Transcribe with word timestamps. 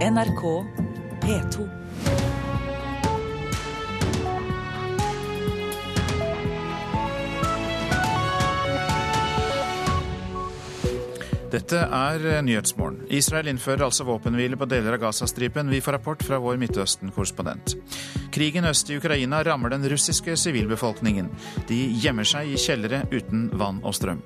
NRK 0.00 0.64
P2. 1.20 2.29
Dette 11.50 11.80
er 11.82 12.42
Nyhetsmorgen. 12.46 13.00
Israel 13.10 13.48
innfører 13.50 13.82
altså 13.88 14.04
våpenhvile 14.06 14.54
på 14.58 14.68
deler 14.70 14.94
av 14.94 15.00
Gazastripen. 15.02 15.70
Vi 15.72 15.80
får 15.82 15.96
rapport 15.96 16.22
fra 16.22 16.38
vår 16.38 16.60
Midtøsten-korrespondent. 16.62 17.74
Krigen 18.30 18.68
øst 18.70 18.90
i 18.90 19.00
Ukraina 19.00 19.42
rammer 19.42 19.74
den 19.74 19.82
russiske 19.90 20.36
sivilbefolkningen. 20.38 21.26
De 21.66 21.80
gjemmer 22.04 22.28
seg 22.28 22.52
i 22.52 22.60
kjellere 22.60 23.02
uten 23.10 23.48
vann 23.58 23.82
og 23.82 23.98
strøm. 23.98 24.22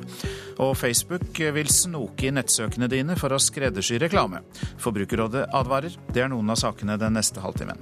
Og 0.61 0.77
Facebook 0.77 1.41
vil 1.57 1.73
snoke 1.73 2.29
i 2.29 2.35
nettsøkene 2.37 2.93
dine 2.93 3.17
for 3.17 3.33
å 3.33 3.41
skreddersy 3.41 3.97
reklame. 4.05 4.45
Forbrukerrådet 4.85 5.49
advarer. 5.57 5.97
Det 6.13 6.27
er 6.27 6.35
noen 6.35 6.53
av 6.53 6.61
sakene 6.61 7.01
den 7.01 7.17
neste 7.17 7.41
halvtimen. 7.41 7.81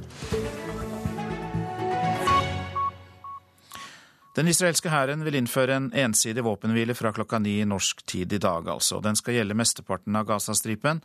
Den 4.33 4.49
israelske 4.49 4.89
hæren 4.89 5.25
vil 5.27 5.35
innføre 5.37 5.75
en 5.77 5.91
ensidig 5.93 6.45
våpenhvile 6.45 6.95
fra 6.97 7.11
klokka 7.13 7.39
ni 7.39 7.59
norsk 7.69 8.01
tid 8.09 8.33
i 8.33 8.39
dag, 8.41 8.69
altså. 8.69 9.01
Den 9.05 9.17
skal 9.17 9.37
gjelde 9.37 9.57
mesteparten 9.59 10.17
av 10.17 10.25
Gazastripen. 10.31 11.03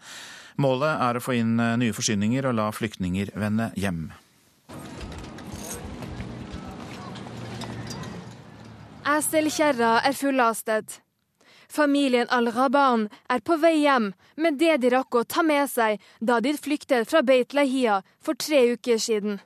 Målet 0.55 1.01
er 1.03 1.19
å 1.19 1.23
få 1.23 1.35
inn 1.35 1.59
eh, 1.59 1.75
nye 1.81 1.95
forsyninger 1.95 2.47
og 2.47 2.55
la 2.55 2.69
flyktninger 2.71 3.33
vende 3.35 3.67
hjem. 3.75 4.07
Eselkjerra 9.17 9.97
er 10.07 10.15
fullastet. 10.15 11.01
Familien 11.67 12.31
Al-Raban 12.31 13.09
er 13.27 13.43
på 13.43 13.59
vei 13.59 13.75
hjem 13.81 14.13
med 14.39 14.55
det 14.59 14.79
de 14.83 14.95
rakk 14.95 15.19
å 15.19 15.27
ta 15.27 15.43
med 15.43 15.67
seg 15.67 15.99
da 16.23 16.39
de 16.39 16.55
flyktet 16.55 17.11
fra 17.11 17.25
Beit 17.27 17.51
Lahia 17.51 18.01
for 18.23 18.39
tre 18.39 18.69
uker 18.71 19.03
siden. 19.03 19.41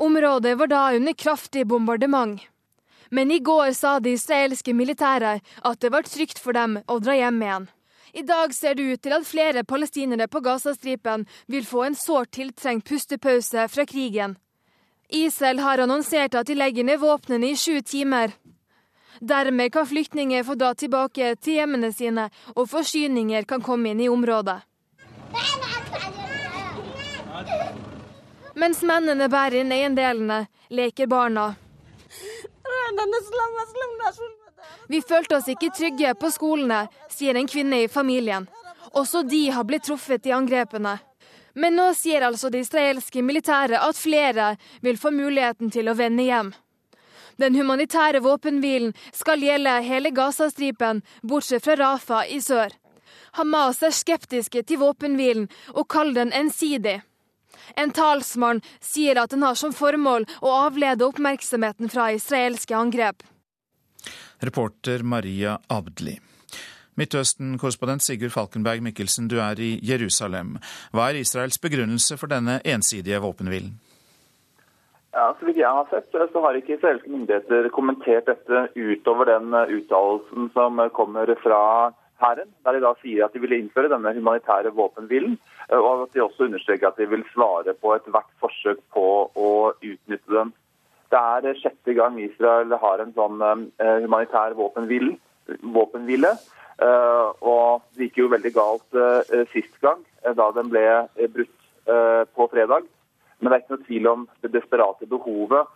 Området 0.00 0.56
var 0.56 0.72
da 0.72 0.84
under 0.96 1.12
kraftig 1.12 1.68
bombardement. 1.68 2.40
Men 3.10 3.30
i 3.30 3.38
går 3.38 3.72
sa 3.72 3.98
det 4.00 4.16
israelske 4.18 4.74
militæret 4.74 5.42
at 5.62 5.80
det 5.80 5.92
var 5.92 6.02
trygt 6.02 6.38
for 6.42 6.56
dem 6.56 6.80
å 6.86 6.98
dra 6.98 7.14
hjem 7.16 7.42
igjen. 7.42 7.68
I 8.16 8.22
dag 8.22 8.54
ser 8.54 8.74
det 8.74 8.82
ut 8.82 9.02
til 9.02 9.12
at 9.12 9.26
flere 9.28 9.64
palestinere 9.64 10.28
på 10.28 10.40
Gazastripen 10.40 11.26
vil 11.52 11.66
få 11.68 11.82
en 11.84 11.94
sårt 11.94 12.30
tiltrengt 12.32 12.86
pustepause 12.88 13.68
fra 13.68 13.84
krigen. 13.86 14.36
Israel 15.08 15.60
har 15.60 15.82
annonsert 15.84 16.34
at 16.34 16.48
de 16.48 16.56
legger 16.56 16.84
ned 16.84 17.00
våpnene 17.02 17.52
i 17.52 17.56
sju 17.56 17.82
timer. 17.82 18.32
Dermed 19.20 19.72
kan 19.72 19.86
flyktninger 19.86 20.44
få 20.44 20.54
dra 20.54 20.72
tilbake 20.74 21.34
til 21.36 21.60
hjemmene 21.60 21.92
sine, 21.92 22.30
og 22.56 22.68
forsyninger 22.68 23.44
kan 23.44 23.62
komme 23.62 23.92
inn 23.92 24.00
i 24.00 24.08
området. 24.08 24.58
Mens 28.56 28.82
mennene 28.82 29.28
bærer 29.28 29.60
inn 29.60 29.72
eiendelene, 29.72 30.46
leker 30.72 31.06
barna. 31.06 31.54
Vi 34.88 35.00
følte 35.02 35.36
oss 35.36 35.48
ikke 35.50 35.72
trygge 35.74 36.14
på 36.14 36.30
skolene, 36.30 36.86
sier 37.10 37.36
en 37.36 37.48
kvinne 37.50 37.82
i 37.84 37.88
familien. 37.88 38.46
Også 38.96 39.22
de 39.26 39.48
har 39.50 39.66
blitt 39.68 39.86
truffet 39.88 40.26
i 40.26 40.34
angrepene. 40.34 40.98
Men 41.56 41.76
nå 41.76 41.88
sier 41.96 42.24
altså 42.26 42.50
det 42.52 42.66
israelske 42.66 43.22
militæret 43.24 43.80
at 43.80 43.98
flere 43.98 44.54
vil 44.84 44.98
få 45.00 45.10
muligheten 45.10 45.72
til 45.72 45.88
å 45.88 45.96
vende 45.96 46.26
hjem. 46.26 46.52
Den 47.40 47.56
humanitære 47.56 48.22
våpenhvilen 48.24 48.94
skal 49.12 49.42
gjelde 49.44 49.80
hele 49.84 50.12
Gazastripen, 50.16 51.02
bortsett 51.22 51.64
fra 51.64 51.76
Rafa 51.76 52.22
i 52.28 52.40
sør. 52.40 52.72
Hamas 53.36 53.82
er 53.84 53.92
skeptiske 53.92 54.62
til 54.64 54.80
våpenhvilen 54.80 55.48
og 55.74 55.88
kaller 55.92 56.22
den 56.22 56.32
ensidig. 56.32 57.02
En 57.74 57.90
talsmann 57.90 58.62
sier 58.80 59.18
at 59.22 59.34
den 59.34 59.42
har 59.42 59.58
som 59.58 59.74
formål 59.74 60.28
å 60.40 60.52
avlede 60.66 61.06
oppmerksomheten 61.08 61.90
fra 61.92 62.12
israelske 62.14 62.76
angrep. 62.76 63.26
Reporter 64.44 65.02
Maria 65.02 65.58
Abdli. 65.72 66.18
Midtøsten-korrespondent 66.96 68.04
Sigurd 68.04 68.32
Falkenberg 68.32 68.80
Mikkelsen, 68.84 69.28
du 69.28 69.36
er 69.42 69.60
i 69.60 69.74
Jerusalem. 69.84 70.56
Hva 70.96 71.10
er 71.10 71.20
Israels 71.20 71.58
begrunnelse 71.60 72.16
for 72.16 72.32
denne 72.32 72.60
ensidige 72.64 73.20
våpenhvilen? 73.20 73.74
Ja, 75.16 75.30
så 75.38 75.48
vidt 75.48 75.60
jeg 75.60 75.72
har 75.72 75.86
sett, 75.88 76.08
så 76.12 76.40
har 76.44 76.56
ikke 76.56 76.74
israelske 76.76 77.08
myndigheter 77.08 77.68
kommentert 77.72 78.26
dette 78.28 78.66
utover 78.76 79.28
den 79.28 79.52
uttalelsen 79.52 80.50
som 80.56 80.80
kommer 80.96 81.32
fra 81.40 81.60
hæren, 82.20 82.48
der 82.64 82.72
de 82.76 82.80
da 82.84 82.92
sier 83.00 83.26
at 83.26 83.34
de 83.34 83.42
vil 83.42 83.54
innføre 83.56 83.90
denne 83.92 84.12
humanitære 84.16 84.72
våpenhvilen. 84.74 85.36
Og 85.76 86.02
at 86.02 86.14
de 86.14 86.22
også 86.24 86.46
understreker 86.48 86.88
at 86.88 86.98
de 87.00 87.08
vil 87.10 87.24
svare 87.34 87.74
på 87.74 87.94
ethvert 87.96 88.30
forsøk 88.40 88.80
på 88.94 89.06
å 89.34 89.50
utnytte 89.74 90.32
den. 90.32 90.52
Det 91.12 91.20
er 91.20 91.60
sjette 91.60 91.94
gang 91.94 92.18
Israel 92.18 92.72
har 92.82 93.02
en 93.02 93.14
sånn 93.14 93.42
uh, 93.42 93.98
humanitær 94.02 94.56
våpenhvile. 94.58 95.16
våpenhvile. 95.62 96.34
Og 96.76 97.84
det 97.96 98.08
gikk 98.08 98.18
jo 98.18 98.28
veldig 98.28 98.50
galt 98.52 98.96
sist 99.52 99.78
gang, 99.80 100.02
da 100.36 100.50
den 100.52 100.68
ble 100.68 100.82
brutt 101.32 101.54
på 102.36 102.46
fredag. 102.52 102.84
Men 103.38 103.48
det 103.48 103.54
er 103.54 103.62
ikke 103.62 103.76
noe 103.76 103.86
tvil 103.86 104.08
om 104.10 104.26
det 104.42 104.50
desperate 104.52 105.08
behovet 105.08 105.70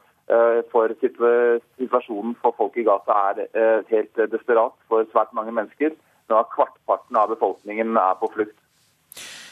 for 0.74 0.92
situasjonen 1.00 2.36
for 2.42 2.52
folk 2.58 2.76
i 2.76 2.84
Gaza 2.84 3.16
er 3.30 3.86
helt 3.88 4.20
desperat 4.34 4.76
for 4.92 5.08
svært 5.14 5.32
mange 5.32 5.54
mennesker. 5.56 5.96
Nå 6.30 6.38
er 6.38 6.50
kvartparten 6.54 7.18
av 7.18 7.32
befolkningen 7.32 7.96
er 7.98 8.18
på 8.20 8.30
flukt. 8.34 8.56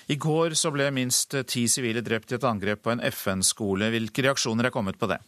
I 0.08 0.16
går 0.16 0.54
så 0.56 0.70
ble 0.72 0.86
minst 0.94 1.34
ti 1.52 1.66
sivile 1.68 2.00
drept 2.04 2.30
i 2.32 2.38
et 2.38 2.46
angrep 2.48 2.80
på 2.86 2.94
en 2.94 3.02
FN-skole. 3.10 3.90
Hvilke 3.92 4.24
reaksjoner 4.24 4.68
er 4.68 4.72
kommet 4.72 4.96
på 5.00 5.10
det? 5.10 5.18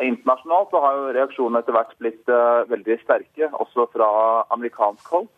Internasjonalt 0.00 0.70
så 0.72 0.80
har 0.84 0.96
jo 0.96 1.10
reaksjonene 1.16 1.60
etter 1.60 1.76
hvert 1.76 1.96
blitt 2.00 2.30
uh, 2.32 2.62
veldig 2.70 2.96
sterke, 3.02 3.50
også 3.50 3.88
fra 3.92 4.08
amerikansk 4.54 5.12
hold. 5.12 5.28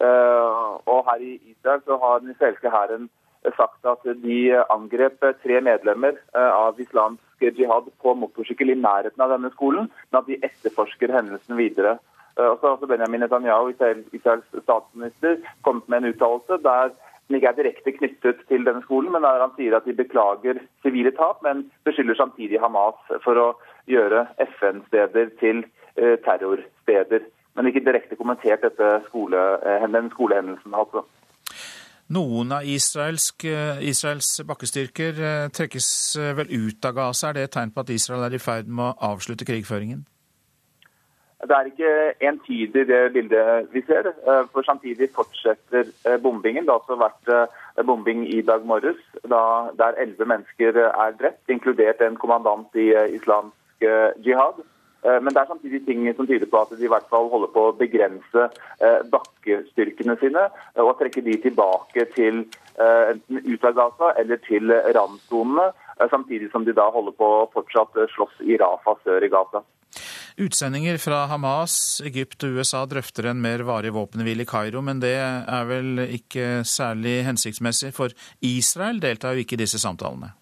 Uh, 0.00 0.76
og 0.86 1.08
her 1.08 1.24
i 1.24 1.34
Israel 1.50 1.82
så 1.88 1.98
har 2.00 2.20
den 2.20 2.34
israelske 2.36 2.72
hæren 2.72 3.08
sagt 3.56 3.86
at 3.86 4.02
de 4.22 4.38
angrep 4.72 5.22
tre 5.42 5.60
medlemmer 5.64 6.16
uh, 6.36 6.50
av 6.68 6.80
islamsk 6.80 7.46
jihad 7.58 7.90
på 8.02 8.14
motorsykkel 8.22 8.72
i 8.72 8.78
nærheten 8.80 9.22
av 9.22 9.34
denne 9.34 9.50
skolen, 9.54 9.90
men 10.10 10.20
at 10.20 10.30
de 10.30 10.38
etterforsker 10.48 11.12
hendelsen 11.12 11.58
videre. 11.58 11.96
Har 12.36 12.68
også 12.68 12.86
Benjamin 12.86 13.20
Netanyahu, 13.20 13.70
Israels 14.12 14.44
statsminister, 14.62 15.36
kommet 15.64 15.88
med 15.88 15.98
en 15.98 16.10
uttalelse 16.12 16.58
der 16.64 16.90
den 17.28 17.36
ikke 17.36 17.48
er 17.48 17.58
direkte 17.58 17.92
knyttet 17.92 18.42
til 18.48 18.66
denne 18.66 18.82
skolen, 18.82 19.12
men 19.12 19.22
der 19.22 19.42
han 19.42 19.54
sier 19.56 19.76
at 19.76 19.86
de 19.86 19.94
beklager 19.98 20.60
sivile 20.82 21.10
tap, 21.16 21.42
men 21.42 21.64
beskylder 21.84 22.14
samtidig 22.14 22.60
Hamas 22.62 23.00
for 23.24 23.40
å 23.42 23.48
gjøre 23.90 24.28
FN-steder 24.46 25.32
til 25.42 25.64
eh, 25.98 26.14
terrorsteder. 26.22 27.26
Men 27.58 27.66
ikke 27.66 27.82
direkte 27.82 28.18
kommentert 28.20 28.66
skole, 29.08 29.42
eh, 29.58 29.88
den 29.90 30.10
skolehendelsen. 30.14 30.74
altså. 30.74 31.02
Noen 32.14 32.52
av 32.54 32.62
eh, 32.62 33.88
Israels 33.90 34.30
bakkestyrker 34.46 35.48
trekkes 35.50 35.88
vel 36.38 36.52
ut 36.52 36.84
av 36.84 36.94
Gaza. 36.94 37.28
Er 37.28 37.32
det 37.32 37.48
et 37.48 37.56
tegn 37.58 37.74
på 37.74 37.82
at 37.82 37.90
Israel 37.90 38.28
er 38.28 38.38
i 38.38 38.38
ferd 38.38 38.70
med 38.70 38.92
å 38.92 39.14
avslutte 39.14 39.48
krigføringen? 39.48 40.06
Det 41.44 41.52
er 41.52 41.68
ikke 41.68 42.28
entydig 42.28 42.86
det 42.88 43.00
bildet 43.12 43.66
vi 43.72 43.82
ser. 43.84 44.06
Eh, 44.08 44.44
for 44.52 44.62
samtidig 44.64 45.10
fortsetter 45.14 45.84
eh, 46.08 46.20
bombingen. 46.22 46.64
Det 46.64 46.72
har 46.72 46.80
også 46.80 46.96
vært 46.96 47.28
eh, 47.28 47.84
bombing 47.84 48.24
i 48.28 48.40
dag 48.40 48.64
morges 48.64 49.02
der 49.28 50.00
elleve 50.00 50.24
mennesker 50.24 50.78
er 50.86 51.18
drept, 51.20 51.44
inkludert 51.52 52.00
en 52.00 52.16
kommandant 52.16 52.72
i 52.74 52.88
islamsk 53.18 53.84
jihad. 54.24 54.64
Men 55.04 55.28
det 55.28 55.36
er 55.38 55.46
samtidig 55.46 55.84
ting 55.86 56.06
som 56.16 56.26
tyder 56.26 56.48
på 56.50 56.58
at 56.58 56.72
de 56.72 56.84
i 56.84 56.88
hvert 56.90 57.06
fall 57.10 57.28
holder 57.30 57.50
på 57.54 57.66
å 57.68 57.74
begrense 57.78 58.46
bakkestyrkene 59.12 60.16
sine 60.18 60.46
og 60.82 60.96
trekke 60.98 61.22
de 61.22 61.36
tilbake 61.44 62.06
til 62.16 62.40
enten 62.80 63.42
ut 63.44 63.66
av 63.68 63.76
Gaza 63.76 64.14
eller 64.18 64.40
til 64.48 64.72
randsonene. 64.96 65.68
Samtidig 66.10 66.50
som 66.52 66.64
de 66.66 66.74
da 66.76 66.90
holder 66.92 67.14
på 67.16 67.28
å 67.38 67.48
fortsatt 67.54 67.96
slåss 68.12 68.42
i 68.44 68.58
Rafa 68.60 68.98
sør 69.04 69.24
i 69.24 69.32
Gaza. 69.32 69.62
Utsendinger 70.36 70.98
fra 71.00 71.22
Hamas, 71.30 72.02
Egypt 72.04 72.44
og 72.44 72.58
USA 72.58 72.82
drøfter 72.84 73.30
en 73.30 73.38
mer 73.40 73.62
varig 73.64 73.94
våpenhvile 73.96 74.44
i 74.44 74.48
Kairo, 74.50 74.82
men 74.84 75.00
det 75.00 75.14
er 75.16 75.68
vel 75.70 76.02
ikke 76.04 76.60
særlig 76.68 77.22
hensiktsmessig, 77.24 77.94
for 77.96 78.12
Israel 78.44 79.00
deltar 79.00 79.32
jo 79.32 79.46
ikke 79.46 79.56
i 79.56 79.62
disse 79.62 79.80
samtalene? 79.80 80.34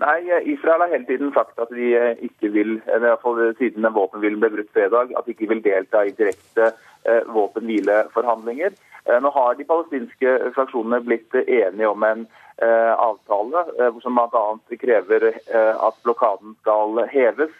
Nei, 0.00 0.20
Israel 0.48 0.84
har 0.84 0.92
hele 0.94 1.08
tiden 1.08 1.32
sagt 1.34 1.58
at 1.60 1.72
de 1.74 1.90
ikke 2.24 2.52
vil, 2.54 2.78
eller 2.88 3.18
fall 3.20 3.42
siden 3.58 3.84
våpenhvilen 3.92 4.38
ble 4.40 4.52
brutt 4.54 4.70
fredag, 4.72 5.10
at 5.18 5.26
de 5.26 5.34
ikke 5.34 5.50
vil 5.50 5.64
delta 5.66 6.06
i 6.06 6.14
direkte 6.16 6.70
eh, 6.70 7.26
våpenhvileforhandlinger. 7.34 8.78
Eh, 9.06 9.18
nå 9.22 9.32
har 9.34 9.56
de 9.56 9.68
palestinske 9.68 10.36
fraksjonene 10.56 11.02
blitt 11.06 11.34
enige 11.46 11.88
om 11.88 12.04
en 12.06 12.26
eh, 12.60 12.92
avtale 12.94 13.64
som 14.02 14.18
bl.a. 14.18 14.46
krever 14.80 15.30
at 15.30 16.00
blokaden 16.04 16.56
skal 16.60 17.04
heves. 17.12 17.54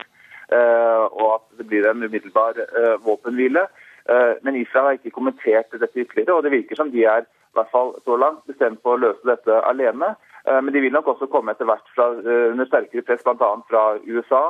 Eh, 0.51 1.03
og 1.15 1.27
at 1.37 1.45
det 1.59 1.67
blir 1.71 1.87
en 1.87 2.03
umiddelbar 2.03 2.59
eh, 2.59 2.97
våpenhvile. 3.05 3.67
Eh, 4.11 4.33
men 4.43 4.57
Israel 4.59 4.89
har 4.89 4.97
ikke 4.99 5.15
kommentert 5.15 5.71
dette 5.71 6.03
ytterligere, 6.03 6.35
og 6.35 6.43
det 6.43 6.55
virker 6.57 6.81
som 6.81 6.91
de 6.91 7.05
er 7.07 7.23
i 7.23 7.59
hvert 7.59 7.71
fall 7.71 7.93
så 8.05 8.17
langt, 8.19 8.43
bestemt 8.51 8.83
på 8.83 8.95
å 8.95 8.99
løse 8.99 9.27
dette 9.27 9.61
alene. 9.67 10.15
Men 10.47 10.71
de 10.73 10.81
vil 10.81 10.95
nok 10.95 11.09
også 11.11 11.27
komme 11.29 11.53
etter 11.53 11.67
hvert 11.69 11.89
fra, 11.93 12.07
under 12.15 12.69
sterkere 12.69 13.03
press 13.05 13.25
bl.a. 13.27 13.49
fra 13.69 13.83
USA 14.07 14.45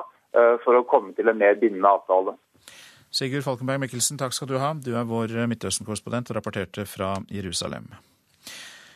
for 0.63 0.77
å 0.77 0.85
komme 0.87 1.15
til 1.17 1.33
en 1.33 1.41
mer 1.41 1.57
bindende 1.59 1.91
avtale. 1.91 2.37
Sigurd 3.11 3.43
Falkenberg 3.43 3.83
Mikkelsen, 3.83 4.19
takk 4.21 4.35
skal 4.37 4.49
du 4.51 4.59
ha. 4.63 4.71
Du 4.75 4.93
er 4.95 5.09
vår 5.09 5.35
Midtøsten-korrespondent 5.51 6.31
og 6.31 6.39
rapporterte 6.39 6.87
fra 6.87 7.17
Jerusalem. 7.31 7.91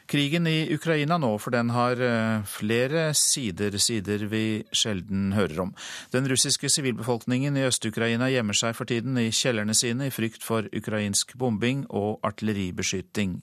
Krigen 0.07 0.47
i 0.47 0.69
Ukraina 0.75 1.17
nå, 1.19 1.31
for 1.41 1.55
den 1.55 1.71
har 1.73 1.99
eh, 1.99 2.45
flere 2.47 3.07
sider, 3.17 3.79
sider 3.81 4.27
vi 4.29 4.63
sjelden 4.69 5.33
hører 5.33 5.63
om. 5.65 5.73
Den 6.13 6.29
russiske 6.29 6.69
sivilbefolkningen 6.69 7.57
i 7.57 7.65
Øst-Ukraina 7.65 8.29
gjemmer 8.29 8.59
seg 8.59 8.77
for 8.77 8.91
tiden 8.91 9.17
i 9.19 9.31
kjellerne 9.33 9.75
sine 9.75 10.11
i 10.11 10.15
frykt 10.15 10.45
for 10.45 10.69
ukrainsk 10.77 11.33
bombing 11.41 11.87
og 11.89 12.21
artilleribeskyting. 12.23 13.39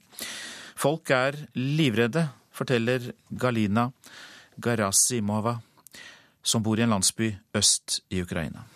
Folk 0.78 1.10
er 1.10 1.36
livredde, 1.58 2.28
forteller 2.54 3.10
Galina 3.28 3.90
Garasimova, 4.62 5.58
som 6.42 6.62
bor 6.62 6.78
i 6.78 6.86
en 6.86 6.94
landsby 6.94 7.34
øst 7.58 8.00
i 8.10 8.22
Ukraina. 8.22 8.71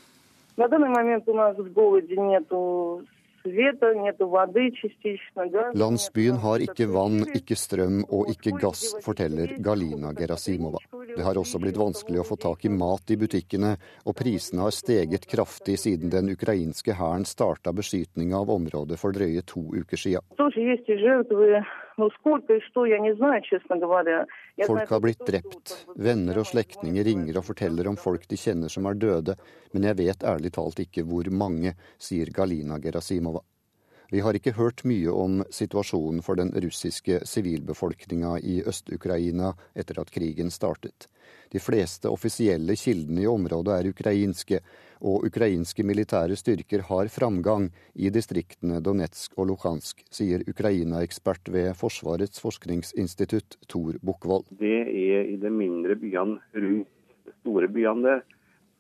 На 0.58 0.68
данный 0.68 0.90
момент 0.90 1.28
у 1.28 1.34
нас 1.34 1.58
в 1.58 1.72
городе 1.74 2.16
нету 2.16 3.04
Landsbyen 5.74 6.38
har 6.44 6.62
ikke 6.62 6.86
vann, 6.94 7.24
ikke 7.34 7.56
strøm 7.58 8.04
og 8.14 8.30
ikke 8.30 8.52
gass, 8.62 8.84
forteller 9.02 9.56
Galina 9.66 10.12
Gerasimova. 10.14 10.78
Det 11.16 11.24
har 11.26 11.40
også 11.42 11.58
blitt 11.64 11.80
vanskelig 11.82 12.22
å 12.22 12.28
få 12.28 12.38
tak 12.38 12.66
i 12.70 12.70
mat 12.70 13.10
i 13.10 13.18
butikkene, 13.18 13.72
og 14.06 14.16
prisene 14.20 14.62
har 14.68 14.76
steget 14.76 15.26
kraftig 15.32 15.80
siden 15.82 16.14
den 16.14 16.30
ukrainske 16.36 16.94
hæren 17.00 17.26
starta 17.26 17.74
beskytninga 17.74 18.38
av 18.44 18.54
området 18.54 19.00
for 19.02 19.10
drøye 19.16 19.42
to 19.42 19.62
uker 19.74 19.98
sia. 19.98 20.22
Folk 24.65 24.89
har 24.89 25.01
blitt 25.05 25.27
drept. 25.27 25.75
Venner 26.01 26.39
og 26.41 26.47
slektninger 26.49 27.05
ringer 27.05 27.37
og 27.37 27.45
forteller 27.51 27.91
om 27.91 27.99
folk 28.01 28.25
de 28.31 28.39
kjenner 28.41 28.73
som 28.73 28.89
er 28.89 28.97
døde, 28.97 29.35
men 29.77 29.85
jeg 29.85 29.99
vet 29.99 30.25
ærlig 30.25 30.55
talt 30.57 30.81
ikke 30.81 31.05
hvor 31.05 31.29
mange, 31.29 31.75
sier 32.01 32.33
Galina 32.33 32.79
Gerasimova. 32.81 33.43
Vi 34.11 34.21
har 34.23 34.37
ikke 34.39 34.55
hørt 34.55 34.85
mye 34.87 35.11
om 35.11 35.41
situasjonen 35.51 36.23
for 36.23 36.39
den 36.39 36.53
russiske 36.63 37.25
sivilbefolkninga 37.27 38.37
i 38.39 38.61
Øst-Ukraina 38.63 39.51
etter 39.75 39.99
at 39.99 40.13
krigen 40.15 40.53
startet. 40.55 41.09
De 41.51 41.59
fleste 41.59 42.11
offisielle 42.11 42.77
kildene 42.79 43.25
i 43.25 43.27
området 43.27 43.75
er 43.75 43.89
ukrainske, 43.91 44.61
og 45.03 45.27
ukrainske 45.27 45.83
militære 45.83 46.39
styrker 46.39 46.87
har 46.87 47.11
framgang 47.11 47.67
i 47.95 48.13
distriktene 48.15 48.79
Donetsk 48.79 49.35
og 49.37 49.51
Luhansk, 49.51 50.07
sier 50.07 50.47
Ukraina-ekspert 50.47 51.51
ved 51.51 51.75
Forsvarets 51.77 52.41
forskningsinstitutt 52.43 53.59
Tor 53.67 53.99
Bukkvold. 54.07 54.47
Det 54.55 54.81
er 54.87 55.27
i 55.35 55.37
de 55.43 55.51
mindre 55.51 55.99
byene 55.99 56.39
rundt 56.55 56.89
de 57.27 57.39
store 57.43 57.69
byene 57.75 58.07
der. 58.07 58.27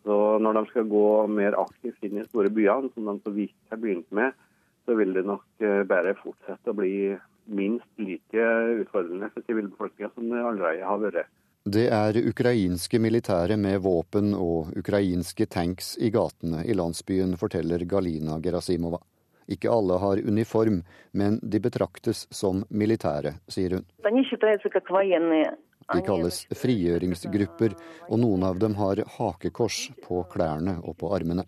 Så 0.07 0.39
når 0.39 0.55
de 0.55 0.69
skal 0.71 0.87
gå 0.87 1.07
mer 1.27 1.59
aktivt 1.59 2.05
inn 2.07 2.21
i 2.23 2.29
store 2.31 2.51
byene, 2.55 2.95
som 2.95 3.11
de 3.11 3.19
så 3.25 3.35
vidt 3.35 3.57
har 3.73 3.83
begynt 3.83 4.07
med, 4.15 4.37
så 4.87 4.95
vil 4.95 5.13
det 5.17 5.27
nok 5.27 5.65
eh, 5.65 5.83
bare 5.89 6.15
fortsette 6.19 6.71
å 6.71 6.77
bli 6.79 7.17
minst 7.47 7.91
like 8.03 8.47
utfordrende 8.83 9.31
for 9.35 9.47
sivilbefolkninga 9.47 10.11
som 10.15 10.31
det 10.31 10.43
allerede 10.43 10.87
har 10.87 11.03
vært. 11.03 11.35
Det 11.67 11.89
er 11.91 12.15
ukrainske 12.31 12.99
militære 13.03 13.57
med 13.59 13.81
våpen 13.83 14.35
og 14.39 14.71
ukrainske 14.79 15.49
tanks 15.51 15.97
i 15.99 16.13
gatene 16.15 16.63
i 16.63 16.75
landsbyen, 16.79 17.35
forteller 17.41 17.83
Galina 17.91 18.39
Gerasimova. 18.43 19.01
Ikke 19.51 19.71
alle 19.71 19.99
har 20.03 20.23
uniform, 20.23 20.83
men 21.11 21.41
de 21.43 21.59
betraktes 21.63 22.27
som 22.31 22.63
militære, 22.71 23.35
sier 23.51 23.79
hun. 23.79 23.85
De 25.87 26.03
kalles 26.07 26.39
frigjøringsgrupper, 26.63 27.75
og 28.11 28.23
noen 28.23 28.47
av 28.47 28.63
dem 28.63 28.75
har 28.79 29.03
hakekors 29.19 29.89
på 30.07 30.23
klærne 30.31 30.79
og 30.83 30.97
på 31.03 31.11
armene 31.15 31.47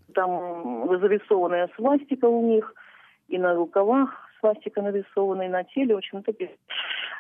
и 3.30 3.38
на 3.38 3.56
рукавах 3.56 4.10
свастика 4.40 4.82
нарисована, 4.82 5.46
и 5.46 5.50
на 5.50 5.64
теле. 5.64 5.94
В 5.94 5.98
общем-то, 5.98 6.34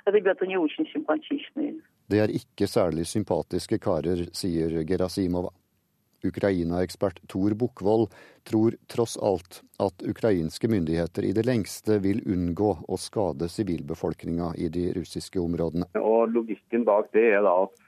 ребята 0.05 0.45
не 0.45 0.57
очень 0.57 0.85
симпатичные. 0.87 1.73
Det 2.09 2.19
er 2.19 2.29
ikke 2.29 2.67
særlig 2.67 3.07
sympatiske 3.07 3.79
karer, 3.79 4.27
sier 4.35 4.83
Gerasimova. 4.83 5.49
Ukraina-ekspert 6.23 7.21
Tor 7.27 7.53
Bukkvold 7.55 8.11
tror 8.43 8.75
tross 8.87 9.17
alt 9.17 9.61
at 9.79 10.03
ukrainske 10.07 10.67
myndigheter 10.67 11.23
i 11.23 11.31
det 11.35 11.45
lengste 11.47 11.99
vil 12.03 12.21
unngå 12.27 12.71
å 12.87 12.99
skade 12.99 13.49
sivilbefolkninga 13.51 14.53
i 14.57 14.69
de 14.71 14.91
russiske 14.97 15.39
områdene. 15.39 15.89
Og 15.99 16.31
Logikken 16.35 16.85
bak 16.87 17.11
det 17.15 17.25
er 17.37 17.43
da 17.43 17.55
at 17.65 17.81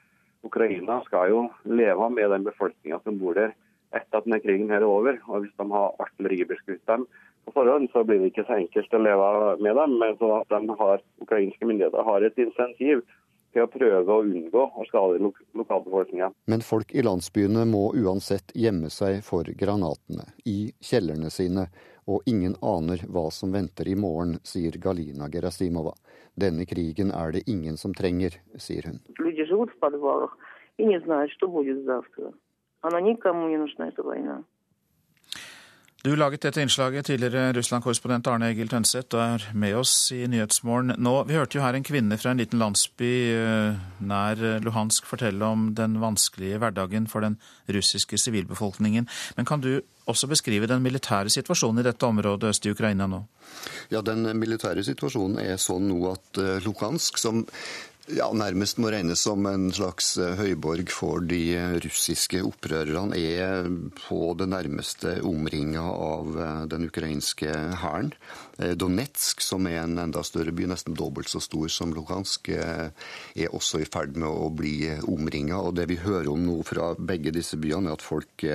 Ukraina 0.44 1.00
skal 1.06 1.32
jo 1.32 1.46
leve 1.64 2.10
med 2.12 2.30
den 2.30 2.44
befolkninga 2.46 3.00
som 3.04 3.16
bor 3.20 3.36
der 3.38 3.54
etter 3.94 4.20
at 4.20 4.26
denne 4.26 4.42
krigen 4.44 4.70
her 4.72 4.84
er 4.84 4.90
over. 4.90 5.20
Og 5.28 5.44
Hvis 5.44 5.56
de 5.56 5.68
har 5.72 5.96
artilleribeskutt 6.04 6.84
dem, 6.88 7.06
på 7.45 7.53
forhånd, 7.55 7.89
så 7.93 8.03
blir 8.03 8.21
det 8.21 8.31
ikke 8.31 8.45
så 8.47 8.59
enkelt 8.59 8.93
å 8.93 9.01
leve 9.01 9.31
med 9.63 9.79
dem. 9.79 9.97
Men 10.01 10.19
sånn 10.19 10.37
at 10.39 10.53
de 10.53 10.77
har, 10.83 11.03
ukrainske 11.23 11.67
myndigheter 11.67 12.07
har 12.07 12.27
et 12.27 12.39
insentiv 12.41 13.03
til 13.51 13.65
å 13.65 13.71
prøve 13.71 14.15
å 14.15 14.23
unngå 14.23 14.65
å 14.79 14.85
skade 14.87 15.19
lok 15.23 15.41
lokalbefolkninga. 15.57 16.31
Men 16.51 16.63
folk 16.63 16.93
i 16.95 17.03
landsbyene 17.03 17.65
må 17.67 17.89
uansett 17.99 18.53
gjemme 18.55 18.91
seg 18.93 19.19
for 19.27 19.43
granatene, 19.43 20.29
i 20.45 20.71
kjellerne 20.79 21.31
sine. 21.33 21.67
Og 22.09 22.23
ingen 22.25 22.55
aner 22.65 23.03
hva 23.13 23.27
som 23.31 23.51
venter 23.53 23.87
i 23.87 23.93
morgen, 23.95 24.39
sier 24.43 24.73
Galina 24.81 25.27
Gerasimova. 25.31 25.93
Denne 26.33 26.65
krigen 26.65 27.11
er 27.13 27.35
det 27.35 27.43
ingen 27.51 27.77
som 27.77 27.93
trenger, 27.93 28.39
sier 28.57 28.87
hun. 28.89 28.97
Ingen 30.81 31.03
vet 31.05 31.11
hva 31.13 31.29
som 31.29 31.45
kommer 31.45 31.69
i 31.69 31.77
morgen. 34.25 34.41
Du 36.01 36.15
laget 36.17 36.41
dette 36.41 36.63
innslaget, 36.63 37.05
tidligere 37.05 37.51
Russland-korrespondent 37.53 38.25
Arne 38.31 38.47
Egil 38.49 38.71
Tønseth, 38.71 39.13
og 39.13 39.21
er 39.21 39.43
med 39.53 39.75
oss 39.77 39.93
i 40.15 40.23
Nyhetsmorgen 40.25 40.95
nå. 40.97 41.11
Vi 41.29 41.35
hørte 41.37 41.59
jo 41.59 41.61
her 41.61 41.77
en 41.77 41.85
kvinne 41.85 42.17
fra 42.17 42.31
en 42.33 42.41
liten 42.41 42.57
landsby 42.57 43.09
eh, 43.35 43.77
nær 44.01 44.41
Luhansk 44.65 45.05
fortelle 45.05 45.45
om 45.45 45.67
den 45.77 45.99
vanskelige 46.01 46.57
hverdagen 46.57 47.05
for 47.11 47.21
den 47.21 47.37
russiske 47.69 48.17
sivilbefolkningen. 48.17 49.05
Men 49.37 49.45
kan 49.45 49.61
du 49.61 49.75
også 50.09 50.25
beskrive 50.31 50.65
den 50.65 50.81
militære 50.81 51.29
situasjonen 51.29 51.83
i 51.83 51.85
dette 51.85 52.09
området 52.09 52.49
øst 52.49 52.65
i 52.65 52.73
Ukraina 52.73 53.05
nå? 53.05 53.21
Ja, 53.93 54.01
Den 54.01 54.25
militære 54.39 54.81
situasjonen 54.81 55.37
er 55.43 55.61
sånn 55.61 55.85
nå 55.91 56.01
at 56.15 56.41
eh, 56.41 56.57
Luhansk, 56.65 57.21
som 57.21 57.45
ja, 58.15 58.27
nærmest 58.35 58.79
må 58.81 58.91
regnes 58.91 59.21
som 59.25 59.45
en 59.49 59.69
slags 59.73 60.13
eh, 60.19 60.35
høyborg 60.39 60.91
for 60.93 61.23
de 61.25 61.55
russiske 61.83 62.41
opprørerne, 62.45 63.17
er 63.17 63.67
på 63.97 64.19
det 64.39 64.47
nærmeste 64.51 65.17
omringa 65.27 65.83
av 65.83 66.37
eh, 66.37 66.61
den 66.71 66.87
ukrainske 66.89 67.51
hæren. 67.81 68.11
Eh, 68.57 68.73
Donetsk, 68.79 69.43
som 69.45 69.67
er 69.69 69.81
en 69.83 69.99
enda 70.03 70.23
større 70.27 70.53
by, 70.55 70.67
nesten 70.71 70.97
dobbelt 70.97 71.31
så 71.31 71.41
stor 71.43 71.71
som 71.71 71.95
Lugansk, 71.95 72.51
er 72.51 73.51
også 73.51 73.81
i 73.81 73.89
ferd 73.89 74.17
med 74.19 74.29
å 74.29 74.49
bli 74.53 74.91
omringa. 75.09 75.63
Det 75.75 75.87
vi 75.91 75.99
hører 76.03 76.31
om 76.31 76.45
nå 76.45 76.61
fra 76.67 76.93
begge 76.97 77.33
disse 77.35 77.59
byene, 77.61 77.91
er 77.91 77.99
at 77.99 78.05
folk, 78.05 78.47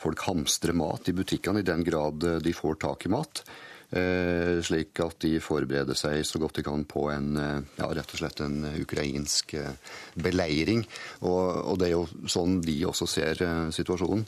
folk 0.00 0.28
hamstrer 0.28 0.76
mat 0.76 1.10
i 1.10 1.16
butikkene 1.16 1.62
i 1.62 1.66
den 1.66 1.84
grad 1.86 2.24
de 2.44 2.54
får 2.56 2.80
tak 2.86 3.06
i 3.06 3.12
mat. 3.12 3.44
Eh, 3.90 4.60
slik 4.62 5.00
at 5.02 5.16
de 5.24 5.40
forbereder 5.42 5.98
seg 5.98 6.20
så 6.22 6.38
godt 6.38 6.60
de 6.60 6.62
kan 6.62 6.84
på 6.86 7.08
en, 7.10 7.32
eh, 7.36 7.62
ja, 7.80 7.88
rett 7.90 8.12
og 8.14 8.20
slett 8.20 8.42
en 8.44 8.62
ukrainsk 8.78 9.54
eh, 9.58 9.72
beleiring. 10.14 10.84
Og, 11.26 11.72
og 11.72 11.80
det 11.80 11.88
er 11.88 11.96
jo 11.96 12.06
sånn 12.30 12.60
de 12.62 12.76
også 12.86 13.08
ser 13.10 13.42
situasjonen. 13.74 14.22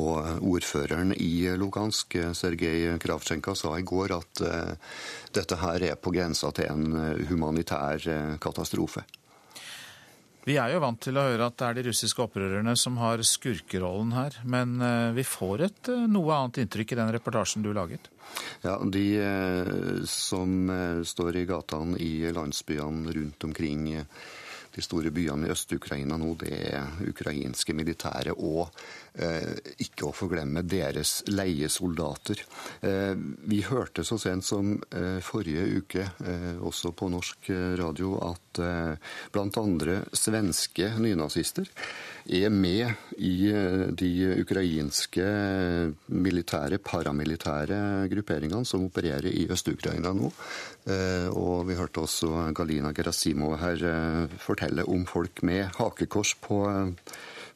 Og 0.00 0.46
ordføreren 0.48 1.12
i 1.20 1.50
Lugansk, 1.60 2.16
Sergej 2.32 2.94
Kravtsjenka, 3.02 3.52
sa 3.52 3.74
i 3.76 3.84
går 3.84 4.14
at 4.16 4.40
dette 5.36 5.58
her 5.60 5.84
er 5.90 5.98
på 6.00 6.14
grensa 6.14 6.48
til 6.56 6.70
en 6.72 7.26
humanitær 7.28 8.06
katastrofe. 8.40 9.04
Vi 10.42 10.56
er 10.58 10.72
jo 10.72 10.80
vant 10.82 10.98
til 10.98 11.18
å 11.18 11.22
høre 11.22 11.46
at 11.46 11.58
det 11.60 11.66
er 11.68 11.76
de 11.78 11.84
russiske 11.86 12.22
opprørerne 12.24 12.74
som 12.78 12.96
har 12.98 13.22
skurkerollen 13.26 14.10
her. 14.16 14.40
Men 14.42 14.74
eh, 14.82 15.10
vi 15.14 15.24
får 15.26 15.66
et 15.68 15.90
eh, 15.92 16.06
noe 16.10 16.34
annet 16.34 16.64
inntrykk 16.64 16.94
i 16.94 16.98
den 16.98 17.12
reportasjen 17.14 17.62
du 17.62 17.70
laget? 17.76 18.10
Ja, 18.64 18.80
De 18.82 19.04
eh, 19.22 20.02
som 20.10 20.72
står 21.06 21.38
i 21.38 21.46
gatene 21.46 22.00
i 22.02 22.32
landsbyene 22.34 23.14
rundt 23.14 23.46
omkring 23.46 23.86
de 24.72 24.82
store 24.82 25.12
byene 25.14 25.46
i 25.46 25.52
Øst-Ukraina 25.52 26.16
nå, 26.18 26.34
det 26.40 26.58
er 26.72 27.06
ukrainske 27.06 27.76
militære 27.76 28.34
og 28.34 28.72
ikke 29.12 30.06
å 30.08 30.14
forglemme 30.16 30.62
deres 30.64 31.18
leiesoldater. 31.28 32.40
Eh, 32.80 33.12
vi 33.48 33.60
hørte 33.66 34.04
så 34.08 34.16
sent 34.20 34.46
som 34.46 34.74
eh, 34.88 35.18
forrige 35.24 35.66
uke, 35.82 36.06
eh, 36.24 36.54
også 36.56 36.94
på 36.96 37.10
norsk 37.12 37.50
eh, 37.52 37.74
radio, 37.80 38.14
at 38.30 38.60
eh, 38.62 39.12
bl.a. 39.34 39.98
svenske 40.16 40.88
nynazister 41.02 41.68
er 42.32 42.54
med 42.54 43.18
i 43.18 43.50
de 43.98 44.10
ukrainske 44.38 45.24
militære, 46.06 46.78
paramilitære 46.78 47.78
grupperingene 48.12 48.68
som 48.68 48.86
opererer 48.86 49.26
i 49.32 49.48
Øst-Ukraina 49.50 50.12
nå. 50.14 50.30
Og 51.34 51.66
vi 51.66 51.74
hørte 51.74 52.04
også 52.04 52.52
Galina 52.54 52.92
Gerasimova 52.94 53.58
her 53.64 53.82
fortelle 54.38 54.86
om 54.86 55.02
folk 55.10 55.42
med 55.42 55.74
hakekors 55.80 56.36
på 56.46 56.62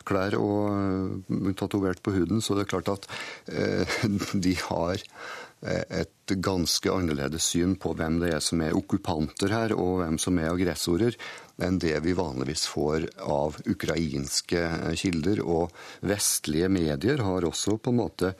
klær 0.07 0.37
og 0.39 1.27
uh, 1.31 1.51
tatovert 1.59 2.03
på 2.05 2.15
huden, 2.17 2.43
så 2.43 2.57
det 2.57 2.67
er 2.67 2.73
klart 2.75 2.93
at 2.93 3.09
uh, 3.51 3.99
de 4.47 4.55
har 4.67 5.01
uh, 5.03 5.85
et 6.03 6.37
ganske 6.43 6.93
annerledes 6.93 7.51
syn 7.53 7.77
på 7.81 7.95
hvem 7.97 8.21
det 8.23 8.35
er 8.37 8.45
som 8.45 8.63
er 8.65 8.77
okkupanter 8.77 9.55
her, 9.55 9.77
og 9.77 10.03
hvem 10.03 10.21
som 10.23 10.39
er 10.43 10.53
aggressorer, 10.53 11.19
enn 11.63 11.81
det 11.83 11.97
vi 12.05 12.17
vanligvis 12.17 12.67
får 12.69 13.09
av 13.25 13.59
ukrainske 13.65 14.63
kilder. 15.01 15.41
Og 15.47 15.73
vestlige 16.05 16.69
medier 16.73 17.25
har 17.25 17.49
også 17.49 17.79
på 17.81 17.95
en 17.95 18.03
måte 18.03 18.37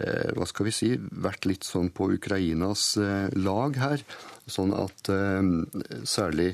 hva 0.00 0.46
skal 0.46 0.68
vi 0.68 0.72
si, 0.72 0.88
vært 0.96 1.48
litt 1.50 1.66
sånn 1.66 1.90
på 1.92 2.06
Ukrainas 2.14 2.94
lag 3.34 3.74
her. 3.76 4.04
Sånn 4.48 4.70
at 4.72 5.10
særlig 6.08 6.52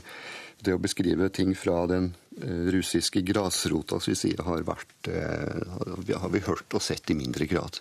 det 0.64 0.74
å 0.74 0.80
beskrive 0.82 1.28
ting 1.36 1.52
fra 1.54 1.82
den 1.92 2.08
Eh, 2.08 2.25
russiske 2.44 3.22
grasrota 3.24 4.00
som 4.00 4.12
vi 4.12 4.18
sier 4.18 4.42
har 4.44 4.64
vært 4.66 5.08
eh, 5.08 6.16
har 6.20 6.32
vi 6.32 6.42
hørt 6.44 6.76
og 6.76 6.84
sett 6.84 7.10
i 7.10 7.16
mindre 7.18 7.48
grad. 7.48 7.80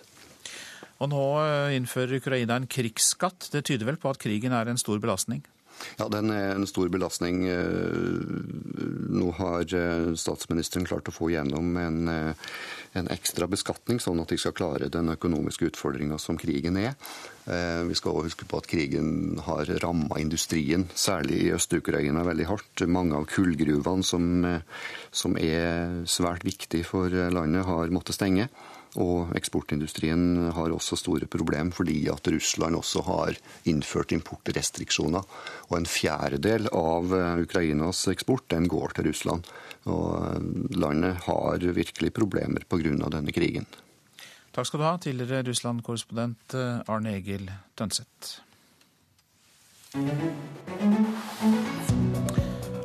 Og 1.02 1.10
nå 1.12 1.24
eh, 1.42 1.74
innfører 1.76 2.20
Ukraina 2.20 2.56
en 2.56 2.68
krigsskatt. 2.70 3.50
Det 3.52 3.66
tyder 3.68 3.90
vel 3.90 4.00
på 4.00 4.10
at 4.12 4.20
krigen 4.22 4.56
er 4.56 4.70
en 4.70 4.80
stor 4.80 5.00
belastning? 5.02 5.44
Ja, 6.00 6.08
den 6.12 6.32
er 6.34 6.54
en 6.54 6.66
stor 6.68 6.90
belastning. 6.92 7.44
Nå 9.16 9.30
har 9.38 9.76
statsministeren 10.18 10.88
klart 10.88 11.08
å 11.08 11.14
få 11.14 11.30
gjennom 11.32 11.76
en, 11.80 12.10
en 12.96 13.10
ekstra 13.12 13.48
beskatning, 13.50 14.00
sånn 14.02 14.20
at 14.22 14.32
de 14.32 14.38
skal 14.40 14.56
klare 14.56 14.90
den 14.92 15.12
økonomiske 15.14 15.70
utfordringa 15.72 16.18
som 16.22 16.38
krigen 16.40 16.78
er. 16.80 16.94
Eh, 17.46 17.82
vi 17.86 17.94
skal 17.94 18.16
også 18.16 18.26
huske 18.26 18.46
på 18.50 18.58
at 18.58 18.66
krigen 18.66 19.38
har 19.46 19.68
ramma 19.82 20.18
industrien, 20.18 20.88
særlig 20.98 21.44
i 21.44 21.52
Øst-Ukraina, 21.54 22.24
veldig 22.26 22.48
hardt. 22.50 22.86
Mange 22.90 23.14
av 23.18 23.28
kullgruvene 23.30 24.04
som, 24.04 24.44
eh, 24.44 24.60
som 25.12 25.36
er 25.38 26.02
svært 26.06 26.42
viktige 26.42 26.84
for 26.84 27.08
landet, 27.08 27.64
har 27.64 27.94
måttet 27.94 28.18
stenge. 28.18 28.48
Og 28.96 29.32
eksportindustrien 29.36 30.50
har 30.56 30.72
også 30.72 30.96
store 30.96 31.28
problemer 31.28 31.74
fordi 31.76 31.98
at 32.12 32.28
Russland 32.32 32.78
også 32.78 33.02
har 33.06 33.36
innført 33.68 34.14
importrestriksjoner. 34.16 35.26
Og 35.68 35.74
en 35.78 35.88
fjerdedel 35.90 36.70
av 36.72 37.12
eh, 37.12 37.42
Ukrainas 37.44 38.06
eksport 38.12 38.48
den 38.54 38.68
går 38.72 38.96
til 38.96 39.10
Russland. 39.10 39.50
Og 39.86 40.72
landet 40.74 41.26
har 41.26 41.60
virkelig 41.60 42.12
problemer 42.14 42.64
pga. 42.68 42.96
denne 43.10 43.32
krigen. 43.32 43.66
Takk 44.56 44.66
skal 44.66 44.80
du 44.80 44.84
ha, 44.86 44.96
tidligere 44.96 45.44
Russland-korrespondent 45.50 46.54
eh, 46.56 46.80
Arne 46.88 47.16
Egil 47.18 47.50
Tønseth. 47.76 48.40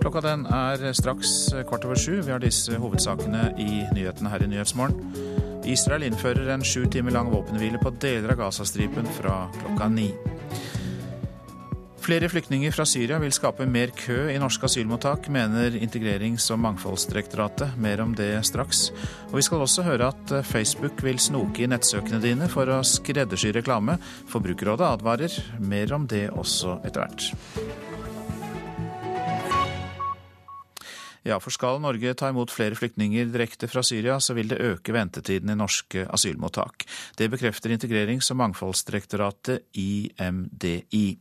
Klokka 0.01 0.21
den 0.25 0.45
er 0.45 0.93
straks 0.93 1.31
kvart 1.69 1.85
over 1.85 1.95
sju. 1.95 2.21
Vi 2.21 2.31
har 2.31 2.39
disse 2.43 2.77
hovedsakene 2.79 3.53
i 3.59 3.85
nyhetene 3.93 4.31
her 4.33 4.43
i 4.43 4.51
Nyhetsmorgen. 4.51 5.50
Israel 5.65 6.03
innfører 6.07 6.49
en 6.53 6.63
sju 6.65 6.85
timer 6.91 7.11
lang 7.11 7.31
våpenhvile 7.31 7.81
på 7.81 7.93
deler 8.01 8.33
av 8.33 8.39
Gazastripen 8.45 9.09
fra 9.19 9.45
klokka 9.59 9.89
ni. 9.93 10.11
Flere 12.01 12.29
flyktninger 12.29 12.73
fra 12.73 12.85
Syria 12.89 13.19
vil 13.21 13.33
skape 13.35 13.67
mer 13.69 13.91
kø 13.93 14.23
i 14.33 14.39
norske 14.41 14.65
asylmottak, 14.65 15.27
mener 15.29 15.75
Integrerings- 15.77 16.49
og 16.49 16.57
mangfoldsdirektoratet. 16.63 17.77
Mer 17.77 18.01
om 18.01 18.15
det 18.17 18.33
straks. 18.47 18.87
Og 19.29 19.37
vi 19.37 19.45
skal 19.45 19.61
også 19.61 19.85
høre 19.85 20.09
at 20.09 20.33
Facebook 20.49 21.03
vil 21.05 21.21
snoke 21.21 21.61
i 21.61 21.69
nettsøkene 21.69 22.23
dine 22.23 22.49
for 22.49 22.73
å 22.73 22.81
skreddersy 22.81 23.53
reklame. 23.53 23.99
Forbrukerrådet 24.33 24.89
advarer. 24.89 25.39
Mer 25.61 25.93
om 25.93 26.09
det 26.09 26.31
også 26.33 26.79
etter 26.81 27.05
hvert. 27.05 27.90
Ja, 31.23 31.37
for 31.37 31.53
skal 31.53 31.81
Norge 31.83 32.15
ta 32.17 32.31
imot 32.31 32.49
flere 32.49 32.77
flyktninger 32.77 33.27
direkte 33.29 33.67
fra 33.69 33.83
Syria, 33.85 34.17
så 34.19 34.33
vil 34.33 34.49
det 34.49 34.61
øke 34.65 34.93
ventetiden 34.95 35.51
i 35.53 35.57
norske 35.57 36.07
asylmottak. 36.09 36.87
Det 37.17 37.29
bekrefter 37.29 37.69
Integrerings- 37.69 38.31
og 38.33 38.39
mangfoldsdirektoratet, 38.41 39.67
IMDi. 39.77 41.17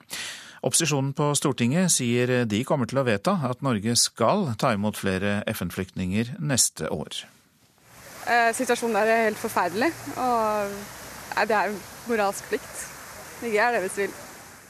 Opposisjonen 0.65 1.13
på 1.17 1.31
Stortinget 1.37 1.93
sier 1.93 2.33
de 2.49 2.63
kommer 2.69 2.89
til 2.89 3.01
å 3.01 3.05
vedta 3.05 3.37
at 3.49 3.61
Norge 3.65 3.93
skal 3.97 4.55
ta 4.61 4.73
imot 4.77 4.97
flere 4.97 5.43
FN-flyktninger 5.53 6.35
neste 6.41 6.89
år. 6.89 7.21
Eh, 8.25 8.51
situasjonen 8.57 8.97
er 9.01 9.25
helt 9.27 9.41
forferdelig, 9.41 9.93
og 10.21 10.75
det 11.49 11.57
er 11.57 11.77
moralsk 12.09 12.49
plikt. 12.49 12.89
Det 13.41 13.53
er 13.57 13.77
det 13.77 13.85
hvis 13.85 14.01
vi 14.01 14.09
vil. 14.09 14.19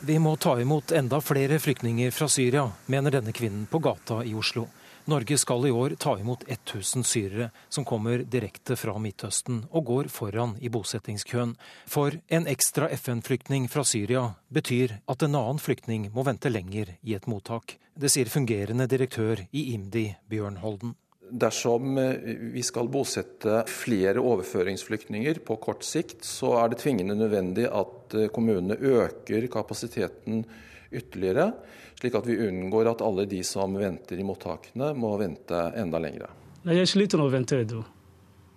Vi 0.00 0.18
må 0.22 0.36
ta 0.40 0.54
imot 0.62 0.94
enda 0.96 1.18
flere 1.20 1.58
flyktninger 1.60 2.10
fra 2.14 2.28
Syria, 2.30 2.64
mener 2.86 3.18
denne 3.18 3.34
kvinnen 3.36 3.66
på 3.68 3.82
gata 3.84 4.22
i 4.24 4.32
Oslo. 4.34 4.68
Norge 5.08 5.38
skal 5.38 5.66
i 5.66 5.70
år 5.70 5.94
ta 5.98 6.18
imot 6.20 6.44
1000 6.48 7.04
syrere 7.06 7.50
som 7.68 7.84
kommer 7.84 8.18
direkte 8.18 8.76
fra 8.76 8.98
Midtøsten 9.00 9.62
og 9.70 9.86
går 9.88 10.10
foran 10.12 10.56
i 10.60 10.68
bosettingskøen. 10.68 11.54
For 11.88 12.18
en 12.28 12.48
ekstra 12.50 12.90
FN-flyktning 12.92 13.68
fra 13.72 13.84
Syria 13.84 14.26
betyr 14.52 14.98
at 15.08 15.24
en 15.24 15.38
annen 15.38 15.62
flyktning 15.62 16.10
må 16.14 16.26
vente 16.28 16.52
lenger 16.52 16.96
i 17.00 17.16
et 17.16 17.28
mottak. 17.30 17.78
Det 17.96 18.12
sier 18.12 18.28
fungerende 18.32 18.86
direktør 18.90 19.46
i 19.50 19.70
IMDi, 19.74 20.10
Bjørn 20.28 20.60
Holden. 20.60 20.94
Dersom 21.30 21.98
eh, 21.98 22.16
vi 22.54 22.62
skal 22.66 22.88
bosette 22.90 23.62
flere 23.70 24.20
overføringsflyktninger 24.20 25.38
på 25.46 25.56
kort 25.62 25.84
sikt, 25.86 26.24
så 26.26 26.56
er 26.58 26.72
det 26.72 26.80
tvingende 26.82 27.14
nødvendig 27.18 27.68
at 27.70 28.16
eh, 28.18 28.30
kommunene 28.34 28.76
øker 28.76 29.46
kapasiteten 29.52 30.44
ytterligere 30.90 31.52
slik 32.00 32.14
at 32.14 32.26
vi 32.26 32.48
unngår 32.48 32.88
at 32.94 33.02
alle 33.04 33.26
de 33.28 33.42
som 33.44 33.74
venter 33.76 34.18
i 34.18 34.24
mottakene, 34.24 34.94
må 34.96 35.12
vente 35.20 35.58
enda 35.76 36.00
lenger. 36.00 36.30
Jeg 36.64 36.88
sliter 36.88 37.20
med 37.20 37.28
å 37.28 37.34
vente, 37.34 37.82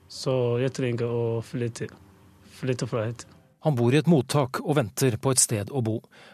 så 0.08 0.36
jeg 0.62 0.72
trenger 0.76 1.12
å 1.12 1.42
flytte, 1.44 1.90
flytte 2.60 2.88
fra 2.88 3.08
hit. 3.10 3.26
Han 3.64 3.76
bor 3.80 3.96
i 3.96 4.00
et 4.02 4.10
mottak 4.12 4.60
og 4.60 4.76
venter 4.76 5.16
på 5.24 5.32
et 5.32 5.40
sted 5.40 5.70
å 5.72 5.80
bo. 5.86 5.94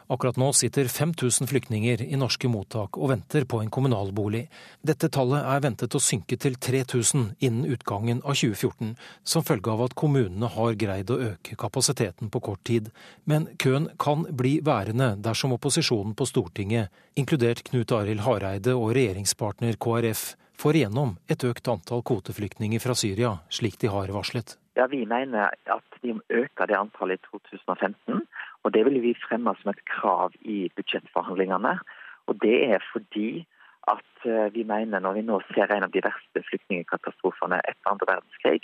Akkurat 0.10 0.38
nå 0.42 0.48
sitter 0.58 0.88
5000 0.90 1.46
flyktninger 1.52 2.02
i 2.08 2.18
norske 2.18 2.50
mottak 2.50 2.98
og 2.98 3.12
venter 3.12 3.46
på 3.46 3.60
en 3.62 3.70
kommunalbolig. 3.70 4.48
Dette 4.82 5.12
tallet 5.14 5.46
er 5.46 5.62
ventet 5.62 5.94
å 5.94 6.02
synke 6.02 6.40
til 6.42 6.58
3000 6.58 7.28
innen 7.46 7.68
utgangen 7.70 8.24
av 8.24 8.34
2014, 8.40 8.96
som 9.22 9.46
følge 9.46 9.70
av 9.76 9.84
at 9.86 9.94
kommunene 10.02 10.50
har 10.56 10.80
greid 10.82 11.14
å 11.14 11.20
øke 11.28 11.58
kapasiteten 11.62 12.34
på 12.34 12.42
kort 12.50 12.64
tid. 12.66 12.90
Men 13.30 13.46
køen 13.62 13.92
kan 14.02 14.26
bli 14.34 14.56
værende 14.66 15.12
dersom 15.22 15.54
opposisjonen 15.54 16.16
på 16.18 16.26
Stortinget, 16.32 16.90
inkludert 17.14 17.62
Knut 17.70 17.94
Arild 17.94 18.26
Hareide 18.26 18.74
og 18.74 18.96
regjeringspartner 18.98 19.78
KrF, 19.78 20.32
får 20.60 20.82
igjennom 20.82 21.14
et 21.30 21.46
økt 21.46 21.70
antall 21.72 22.02
kvoteflyktninger 22.10 22.82
fra 22.82 22.98
Syria, 22.98 23.38
slik 23.54 23.78
de 23.80 23.94
har 23.94 24.10
varslet. 24.18 24.58
Ja, 24.80 24.86
Vi 24.88 25.06
mener 25.06 25.50
at 25.66 25.90
vi 26.02 26.14
må 26.16 26.22
øke 26.30 26.66
det 26.68 26.76
antallet 26.76 27.20
i 27.20 27.26
2015. 27.32 28.28
og 28.64 28.74
Det 28.74 28.86
vil 28.86 29.02
vi 29.02 29.22
fremme 29.28 29.56
som 29.60 29.70
et 29.70 29.86
krav 29.86 30.32
i 30.42 30.72
budsjettforhandlingene. 30.76 31.80
Og 32.28 32.42
Det 32.42 32.58
er 32.74 32.80
fordi 32.94 33.48
at 33.94 34.12
eh, 34.26 34.54
vi 34.54 34.64
mener 34.64 35.00
når 35.00 35.14
vi 35.14 35.22
nå 35.22 35.42
ser 35.54 35.74
en 35.76 35.84
av 35.84 35.92
de 35.92 36.04
verste 36.04 36.44
flyktningkatastrofene 36.50 37.60
etter 37.60 37.92
andre 37.92 38.08
verdenskrig, 38.12 38.62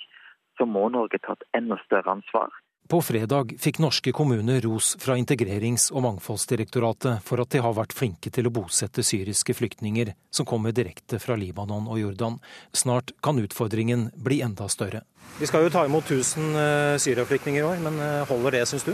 så 0.58 0.66
må 0.66 0.88
Norge 0.90 1.20
ta 1.20 1.36
et 1.36 1.48
enda 1.60 1.78
større 1.84 2.12
ansvar. 2.12 2.50
På 2.88 3.02
fredag 3.02 3.56
fikk 3.58 3.80
norske 3.82 4.12
kommuner 4.14 4.62
ros 4.62 4.92
fra 5.02 5.16
Integrerings- 5.18 5.88
og 5.92 6.04
mangfoldsdirektoratet 6.06 7.24
for 7.26 7.42
at 7.42 7.50
de 7.50 7.62
har 7.66 7.74
vært 7.74 7.96
flinke 7.98 8.30
til 8.30 8.46
å 8.46 8.52
bosette 8.54 9.02
syriske 9.02 9.56
flyktninger 9.58 10.12
som 10.30 10.46
kommer 10.46 10.76
direkte 10.76 11.18
fra 11.18 11.34
Libanon 11.34 11.88
og 11.90 11.98
Jordan. 11.98 12.38
Snart 12.78 13.16
kan 13.26 13.42
utfordringen 13.42 14.12
bli 14.14 14.44
enda 14.46 14.68
større. 14.70 15.02
Vi 15.40 15.50
skal 15.50 15.66
jo 15.66 15.72
ta 15.74 15.88
imot 15.90 16.06
1000 16.06 16.54
uh, 16.54 16.98
syriaflyktninger 17.02 17.64
i 17.64 17.66
år, 17.66 17.82
men 17.88 17.98
eh, 18.00 18.22
holder 18.30 18.60
det, 18.60 18.68
syns 18.70 18.86
du? 18.86 18.94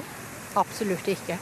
Absolutt 0.55 1.11
ikke. 1.11 1.35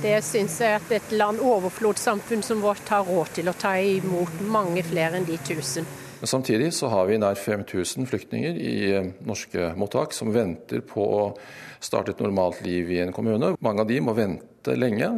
Det 0.00 0.16
syns 0.24 0.56
jeg 0.64 0.78
at 0.78 0.94
et 0.96 1.12
land 1.12 1.42
overflodssamfunn 1.44 2.44
som 2.46 2.64
vårt 2.64 2.88
har 2.88 3.04
råd 3.04 3.36
til 3.36 3.52
å 3.52 3.54
ta 3.58 3.74
imot 3.76 4.40
mange 4.48 4.80
flere 4.86 5.20
enn 5.20 5.28
de 5.28 5.36
1000. 5.36 5.84
Men 6.22 6.30
Samtidig 6.30 6.68
så 6.74 6.86
har 6.86 7.08
vi 7.08 7.16
nær 7.18 7.34
5000 7.34 8.06
flyktninger 8.06 8.58
i 8.62 8.74
eh, 8.94 9.06
norske 9.26 9.72
mottak 9.74 10.12
som 10.14 10.28
venter 10.30 10.78
på 10.86 11.02
å 11.02 11.24
starte 11.82 12.14
et 12.14 12.22
normalt 12.22 12.60
liv 12.62 12.92
i 12.94 13.00
en 13.02 13.10
kommune. 13.10 13.56
Mange 13.58 13.82
av 13.82 13.88
de 13.90 13.96
må 13.98 14.14
vente 14.14 14.76
lenge. 14.78 15.08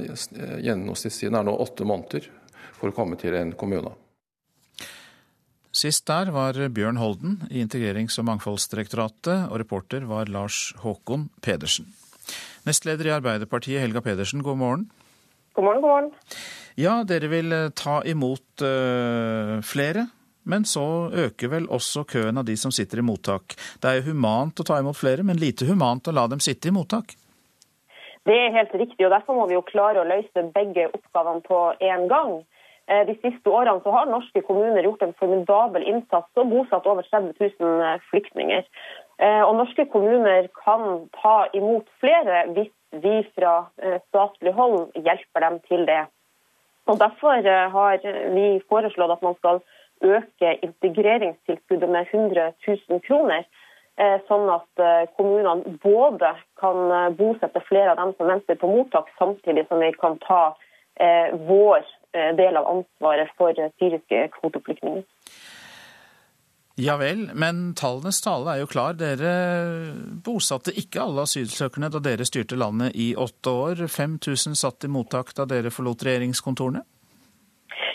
Gjennomsnittstiden 0.64 1.37
er 1.37 1.44
nå 1.44 1.58
åtte 1.61 1.84
måneder 1.84 2.30
for 2.78 2.88
å 2.88 2.96
komme 2.96 3.20
til 3.20 3.37
en 3.37 3.52
kommune. 3.52 3.92
Sist 5.76 6.08
der 6.08 6.32
var 6.32 6.56
Bjørn 6.73 6.96
Holden 6.96 7.37
i 7.50 7.61
Integrerings- 7.61 8.16
og 8.23 8.30
mangfoldsdirektoratet, 8.30 9.50
og 9.50 9.61
reporter 9.61 10.08
var 10.08 10.32
Lars 10.32 10.70
Håkon 10.80 11.28
Pedersen. 11.44 11.92
Nestleder 12.64 13.12
i 13.12 13.16
Arbeiderpartiet, 13.20 13.84
Helga 13.84 14.00
Pedersen, 14.00 14.40
god 14.40 14.62
morgen. 14.64 14.90
God 15.52 15.68
morgen, 15.68 15.84
god 15.84 15.99
morgen. 15.99 16.12
Ja, 16.80 17.02
dere 17.04 17.28
vil 17.28 17.52
eh, 17.52 17.73
ta 17.76 18.00
imot 18.08 18.64
uh, 18.64 19.61
flere, 19.61 20.08
men 20.44 20.64
så 20.68 20.84
øker 21.26 21.50
vel 21.52 21.68
også 21.72 22.04
køen 22.08 22.38
av 22.40 22.46
de 22.48 22.56
som 22.60 22.72
sitter 22.74 23.00
i 23.00 23.06
mottak. 23.06 23.56
Det 23.80 23.90
er 23.90 24.00
jo 24.00 24.12
humant 24.12 24.60
å 24.60 24.66
ta 24.66 24.78
imot 24.80 24.98
flere, 24.98 25.26
men 25.26 25.40
lite 25.40 25.68
humant 25.68 26.08
å 26.08 26.14
la 26.14 26.26
dem 26.30 26.42
sitte 26.44 26.70
i 26.70 26.74
mottak? 26.74 27.16
Det 28.24 28.36
er 28.40 28.56
helt 28.56 28.74
riktig, 28.74 29.04
og 29.04 29.12
derfor 29.12 29.36
må 29.36 29.46
vi 29.50 29.56
jo 29.56 29.64
klare 29.68 30.00
å 30.00 30.08
løse 30.08 30.46
begge 30.54 30.88
oppgavene 30.90 31.44
på 31.44 31.60
én 31.84 32.06
gang. 32.08 32.38
Eh, 32.88 33.02
de 33.08 33.16
siste 33.20 33.52
årene 33.52 33.82
så 33.84 33.92
har 33.92 34.08
norske 34.08 34.44
kommuner 34.46 34.84
gjort 34.86 35.04
en 35.04 35.16
formidabel 35.20 35.84
innsats 35.88 36.40
og 36.40 36.52
bosatt 36.52 36.88
over 36.88 37.04
30 37.10 37.36
000 37.60 38.04
flyktninger. 38.10 38.68
Og 39.14 39.52
norske 39.54 39.84
kommuner 39.92 40.48
kan 40.58 41.04
ta 41.14 41.44
imot 41.54 41.86
flere 42.02 42.40
hvis 42.56 42.72
vi 43.04 43.20
fra 43.36 43.52
statlig 44.08 44.50
hold 44.56 44.88
hjelper 44.98 45.44
dem 45.44 45.60
til 45.68 45.84
det. 45.86 46.00
Og 46.86 46.98
Derfor 47.00 47.32
eh, 47.32 47.70
har 47.72 47.98
vi 48.34 48.46
foreslått 48.68 49.16
at 49.16 49.24
man 49.24 49.36
skal 49.38 49.62
øke 50.04 50.52
integreringstilskuddet 50.66 51.90
med 51.90 52.06
100 52.12 52.52
000 52.68 53.00
kroner. 53.06 53.46
Eh, 53.96 54.16
sånn 54.28 54.49
at 54.50 54.82
eh, 54.82 55.08
kommunene 55.16 55.76
både 55.82 56.34
kan 56.61 57.14
bosette 57.18 57.62
flere 57.68 57.94
av 57.94 58.00
dem 58.02 58.14
som 58.18 58.30
venter 58.32 58.58
på 58.58 58.70
mottak, 58.70 59.11
samtidig 59.18 59.68
som 59.68 59.82
vi 59.82 59.92
kan 59.99 60.18
ta 60.26 60.44
vår 61.49 61.80
del 62.38 62.54
av 62.54 62.68
ansvaret 62.70 63.32
for 63.34 63.50
syriske 63.82 64.20
kvoteflyktninger. 64.37 65.00
Ja 66.75 66.96
vel, 66.99 67.28
men 67.38 67.68
tallenes 67.78 68.18
tale 68.25 68.50
er 68.50 68.64
jo 68.64 68.66
klar. 68.66 68.96
Dere 68.99 69.34
bosatte 70.26 70.73
ikke 70.75 71.04
alle 71.04 71.23
asylsøkerne 71.23 71.90
da 71.94 72.00
dere 72.02 72.26
styrte 72.26 72.58
landet 72.58 72.96
i 72.99 73.12
åtte 73.14 73.52
år. 73.54 73.84
5000 73.87 74.58
satt 74.58 74.87
i 74.87 74.90
mottak 74.90 75.30
da 75.38 75.46
dere 75.46 75.70
forlot 75.70 76.02
regjeringskontorene? 76.02 76.82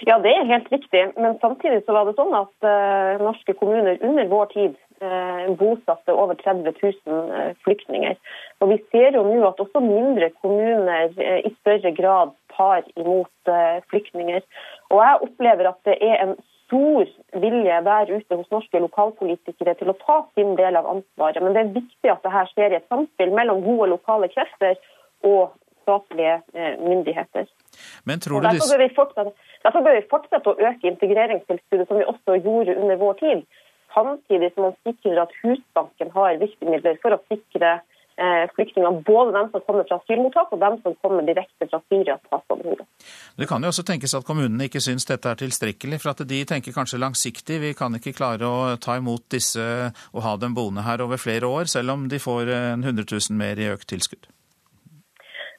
Ja, 0.07 0.19
det 0.23 0.31
er 0.31 0.47
helt 0.47 0.71
riktig. 0.71 1.01
Men 1.17 1.39
samtidig 1.41 1.83
så 1.85 1.95
var 1.95 2.07
det 2.07 2.15
sånn 2.17 2.35
at 2.37 2.67
uh, 2.67 3.19
norske 3.23 3.55
kommuner 3.59 3.99
under 4.05 4.29
vår 4.31 4.51
tid 4.53 4.77
uh, 5.03 5.49
bosatte 5.59 6.15
over 6.15 6.39
30 6.39 6.71
000 6.71 7.17
uh, 7.17 7.49
flyktninger. 7.65 8.15
Og 8.63 8.71
vi 8.71 8.79
ser 8.93 9.17
jo 9.17 9.25
nå 9.27 9.41
at 9.49 9.59
også 9.59 9.81
mindre 9.83 10.31
kommuner 10.39 11.11
i 11.19 11.51
større 11.59 11.91
grad 11.97 12.31
tar 12.55 12.87
imot 12.99 13.51
flyktninger. 13.91 14.43
Og 14.91 15.03
jeg 15.03 15.21
opplever 15.27 15.69
at 15.69 15.79
det 15.87 15.95
er 16.03 16.17
en 16.23 16.33
stor 16.69 17.07
vilje 17.41 17.77
der 17.87 18.11
ute 18.11 18.35
hos 18.35 18.49
norske 18.53 18.81
lokalpolitikere 18.83 19.73
til 19.79 19.91
å 19.91 19.97
ta 20.03 20.17
sin 20.35 20.53
del 20.59 20.77
av 20.77 20.89
ansvaret. 20.91 21.41
Men 21.43 21.55
det 21.55 21.63
er 21.63 21.77
viktig 21.79 22.11
at 22.11 22.25
dette 22.25 22.45
skjer 22.51 22.75
i 22.75 22.79
et 22.81 22.91
samspill 22.91 23.31
mellom 23.33 23.63
gode 23.65 23.89
lokale 23.95 24.29
krefter 24.33 24.77
og 25.25 25.55
statlige 25.89 26.37
eh, 26.53 26.77
myndigheter. 26.79 27.49
Men 28.05 28.21
tror 28.21 28.41
du 28.41 28.47
derfor, 28.47 28.73
bør 28.75 28.83
vi 28.85 28.89
fortsette, 28.95 29.31
derfor 29.65 29.85
bør 29.85 29.97
vi 29.97 30.07
fortsette 30.13 30.53
å 30.53 30.57
øke 30.69 30.91
integreringstilskuddet, 30.93 31.89
som 31.89 31.99
vi 31.99 32.07
også 32.13 32.37
gjorde 32.45 32.77
under 32.77 33.01
vår 33.01 33.19
tid. 33.23 33.45
Samtidig 33.93 34.51
som 34.53 34.67
man 34.69 34.75
sikrer 34.85 35.23
at 35.23 35.31
Husbanken 35.41 36.11
har 36.13 36.37
virkemidler 36.43 36.99
for 37.01 37.17
å 37.17 37.23
sikre 37.31 37.79
Eh, 38.19 38.49
flyktninger, 38.55 38.91
både 38.91 39.31
dem 39.31 39.47
som 39.51 39.61
kommer 39.63 39.85
fra 39.87 39.95
asylmottak 40.01 40.49
og 40.51 40.59
dem 40.59 40.73
som 40.83 40.95
kommer 40.99 41.23
direkte 41.23 41.67
fra 41.71 41.79
Syria. 41.87 42.17
Det 43.39 43.47
kan 43.47 43.63
jo 43.63 43.69
også 43.71 43.85
tenkes 43.87 44.11
at 44.17 44.25
kommunene 44.27 44.67
ikke 44.67 44.81
syns 44.83 45.07
dette 45.07 45.31
er 45.31 45.39
tilstrekkelig, 45.39 46.01
for 46.03 46.11
at 46.11 46.25
de 46.27 46.39
tenker 46.49 46.75
kanskje 46.75 46.99
langsiktig. 46.99 47.61
Vi 47.63 47.71
kan 47.79 47.95
ikke 47.95 48.11
klare 48.17 48.49
å 48.49 48.73
ta 48.75 48.97
imot 48.99 49.29
disse 49.31 49.63
og 50.11 50.19
ha 50.25 50.35
dem 50.35 50.57
boende 50.57 50.83
her 50.83 50.99
over 51.05 51.21
flere 51.21 51.47
år, 51.47 51.71
selv 51.71 51.95
om 51.95 52.09
de 52.11 52.19
får 52.19 52.51
en 52.57 52.83
100 52.83 53.07
000 53.07 53.39
mer 53.39 53.55
i 53.55 53.71
økt 53.71 53.87
tilskudd. 53.93 54.27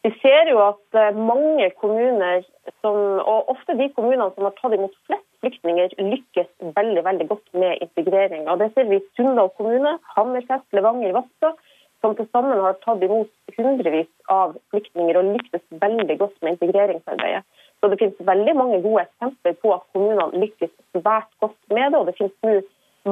Vi 0.05 0.11
ser 0.23 0.49
jo 0.49 0.61
at 0.65 0.97
eh, 0.97 1.17
mange 1.17 1.67
kommuner, 1.81 2.45
som, 2.81 2.97
og 3.21 3.51
ofte 3.53 3.77
de 3.77 3.91
kommunene 3.97 4.31
som 4.33 4.47
har 4.49 4.55
tatt 4.57 4.77
imot 4.77 4.95
flest 5.09 5.27
flyktninger, 5.45 5.93
lykkes 6.01 6.49
veldig 6.77 7.03
veldig 7.05 7.27
godt 7.29 7.53
med 7.53 7.83
integrering. 7.85 8.49
Og 8.49 8.63
Det 8.63 8.71
ser 8.75 8.89
vi 8.89 9.01
i 9.01 9.05
Sunndal 9.17 9.53
kommune, 9.59 9.99
Hammerfest, 10.17 10.69
Levanger, 10.77 11.13
Vadsø 11.17 11.53
som 12.01 12.17
til 12.17 12.29
sammen 12.33 12.63
har 12.65 12.79
tatt 12.85 13.03
imot 13.05 13.29
hundrevis 13.59 14.09
av 14.33 14.55
flyktninger 14.73 15.19
og 15.21 15.35
lyktes 15.35 15.65
veldig 15.83 16.17
godt 16.23 16.37
med 16.41 16.57
integreringsarbeidet. 16.57 17.45
Så 17.81 17.89
Det 17.89 17.99
finnes 18.01 18.27
veldig 18.33 18.55
mange 18.57 18.83
gode 18.85 19.05
eksempler 19.07 19.57
på 19.63 19.73
at 19.75 19.87
kommunene 19.93 20.43
lykkes 20.43 20.73
svært 20.97 21.31
godt 21.41 21.61
med 21.69 21.93
det. 21.93 21.99
og 21.99 22.07
Det 22.07 22.17
finnes 22.19 22.37
nå 22.45 22.61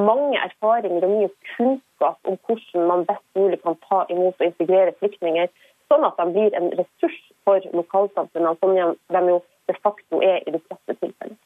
mange 0.09 0.37
erfaringer 0.41 1.05
og 1.05 1.15
mye 1.17 1.31
kunnskap 1.57 2.19
om 2.29 2.37
hvordan 2.47 2.89
man 2.91 3.07
best 3.09 3.25
mulig 3.37 3.61
kan 3.63 3.77
ta 3.89 4.05
imot 4.13 4.37
og 4.41 4.47
integrere 4.47 4.93
flyktninger, 5.01 5.49
sånn 5.89 6.07
at 6.09 6.19
de 6.21 6.29
blir 6.33 6.57
en 6.59 6.71
ressurs 6.79 7.19
for 7.49 7.65
lokalsamfunnene, 7.75 8.57
som 8.61 8.75
de 8.75 9.23
jo 9.33 9.43
de 9.69 9.77
facto 9.83 10.23
er 10.25 10.43
i 10.47 10.55
de 10.55 10.61
fleste 10.65 10.97
tilfeller. 11.01 11.37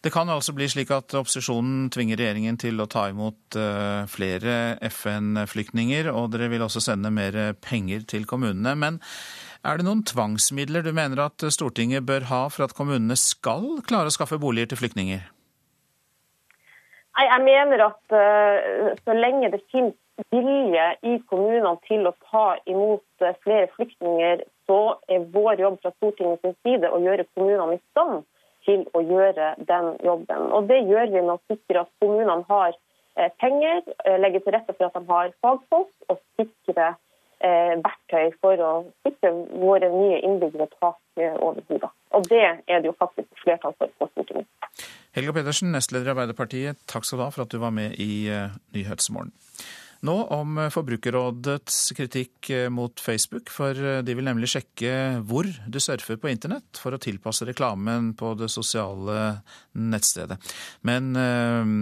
Det 0.00 0.08
kan 0.14 0.30
altså 0.32 0.54
bli 0.56 0.64
slik 0.70 0.88
at 0.96 1.12
opposisjonen 1.12 1.90
tvinger 1.92 2.16
regjeringen 2.16 2.56
til 2.60 2.80
å 2.80 2.86
ta 2.88 3.02
imot 3.10 3.56
eh, 3.60 4.06
flere 4.08 4.54
FN-flyktninger, 4.88 6.08
og 6.08 6.30
dere 6.32 6.48
vil 6.48 6.64
også 6.64 6.80
sende 6.80 7.10
mer 7.12 7.36
penger 7.60 8.06
til 8.08 8.24
kommunene. 8.28 8.72
Men 8.80 8.96
er 9.60 9.76
det 9.76 9.84
noen 9.84 10.00
tvangsmidler 10.08 10.86
du 10.86 10.94
mener 10.96 11.20
at 11.26 11.44
Stortinget 11.52 12.06
bør 12.08 12.30
ha 12.30 12.40
for 12.48 12.64
at 12.64 12.72
kommunene 12.78 13.18
skal 13.20 13.82
klare 13.84 14.08
å 14.08 14.16
skaffe 14.16 14.40
boliger 14.40 14.72
til 14.72 14.80
flyktninger? 14.80 15.28
Jeg 17.20 17.42
mener 17.44 17.82
at 17.84 18.14
uh, 18.16 18.94
så 19.04 19.12
lenge 19.12 19.50
det 19.52 19.60
finnes 19.68 19.92
vilje 20.32 20.86
i 21.02 21.18
kommunene 21.30 21.76
til 21.88 22.08
å 22.08 22.16
ta 22.30 22.46
imot 22.70 23.24
uh, 23.24 23.32
flere 23.44 23.68
flyktninger, 23.76 24.44
så 24.70 24.80
er 25.10 25.26
vår 25.34 25.60
jobb 25.64 25.80
fra 25.82 25.94
Stortingets 25.96 26.58
side 26.64 26.90
å 26.90 27.00
gjøre 27.02 27.26
kommunene 27.34 27.78
i 27.78 27.82
stand 27.90 28.22
til 28.66 28.84
å 28.96 29.02
gjøre 29.02 29.54
den 29.68 29.92
jobben. 30.04 30.48
Og 30.54 30.68
Det 30.70 30.80
gjør 30.88 31.12
vi 31.12 31.20
med 31.20 31.36
å 31.36 31.42
sikre 31.50 31.84
at 31.84 31.92
kommunene 32.02 32.44
har 32.48 32.74
eh, 33.16 33.30
penger, 33.42 33.82
eh, 34.04 34.18
legge 34.20 34.42
til 34.44 34.56
rette 34.56 34.76
for 34.76 34.88
at 34.88 34.98
de 34.98 35.04
har 35.08 35.32
fagfolk, 35.44 35.90
og 36.12 36.20
sikre 36.38 36.92
eh, 37.40 37.74
verktøy 37.80 38.36
for 38.40 38.64
å 38.66 38.72
sikre 39.06 39.32
våre 39.64 39.90
nye 39.94 40.20
innbyggere 40.20 40.68
tak 40.76 40.98
over 41.20 41.62
hodet. 41.68 41.92
Og 42.16 42.26
Det 42.28 42.46
er 42.46 42.80
det 42.80 42.90
jo 42.90 42.96
faktisk 42.98 43.44
flertall 43.44 43.76
for 43.78 43.92
på 43.98 44.10
Stortinget. 44.12 44.48
Helga 45.16 45.34
Pedersen, 45.34 45.72
nestleder 45.74 46.12
i 46.12 46.14
Arbeiderpartiet, 46.14 46.82
takk 46.86 47.04
skal 47.04 47.18
du 47.18 47.24
ha 47.26 47.32
for 47.34 47.42
at 47.42 47.50
du 47.50 47.58
var 47.58 47.74
med 47.74 47.98
i 47.98 48.30
Nyhetsmorgen. 48.76 49.32
Nå 50.00 50.14
om 50.32 50.56
Forbrukerrådets 50.72 51.90
kritikk 51.92 52.48
eh, 52.54 52.70
mot 52.72 53.00
Facebook, 53.04 53.50
for 53.52 53.76
eh, 53.76 53.98
de 54.00 54.14
vil 54.16 54.24
nemlig 54.24 54.48
sjekke 54.48 54.92
hvor 55.28 55.44
du 55.44 55.76
surfer 55.76 56.16
på 56.16 56.30
internett 56.30 56.80
for 56.80 56.96
å 56.96 57.00
tilpasse 57.00 57.44
reklamen 57.44 58.14
på 58.16 58.32
det 58.40 58.48
sosiale 58.48 59.42
nettstedet. 59.76 60.38
Men 60.88 61.10
eh, 61.20 61.74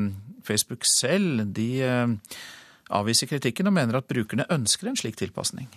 Facebook 0.49 0.89
selv 0.89 1.45
de 1.55 1.69
avviser 2.89 3.31
kritikken 3.31 3.71
og 3.71 3.77
mener 3.77 4.01
at 4.01 4.11
brukerne 4.11 4.49
ønsker 4.51 4.91
en 4.91 4.99
slik 4.99 5.19
tilpasning. 5.21 5.71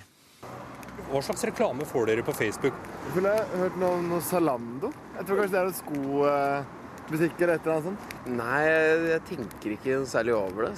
Hva 1.12 1.22
slags 1.28 1.44
reklame 1.46 1.86
får 1.86 2.10
dere 2.10 2.26
på 2.26 2.34
Facebook? 2.34 2.78
Jeg 3.14 3.26
har 3.28 3.54
hørt 3.60 3.78
noe 3.78 4.00
om 4.00 4.10
noe 4.16 4.24
Zalando. 4.26 4.90
Jeg 5.20 5.28
tror 5.28 5.44
kanskje 5.44 5.54
det 5.54 5.62
er 5.62 5.70
noen 5.70 5.80
skobutikker 5.84 7.54
eller 7.54 7.70
noe 7.70 7.86
sånt. 7.92 8.18
Nei, 8.34 8.66
jeg 9.12 9.24
tenker 9.30 9.78
ikke 9.78 10.02
særlig 10.10 10.38
over 10.40 10.72
det. 10.72 10.76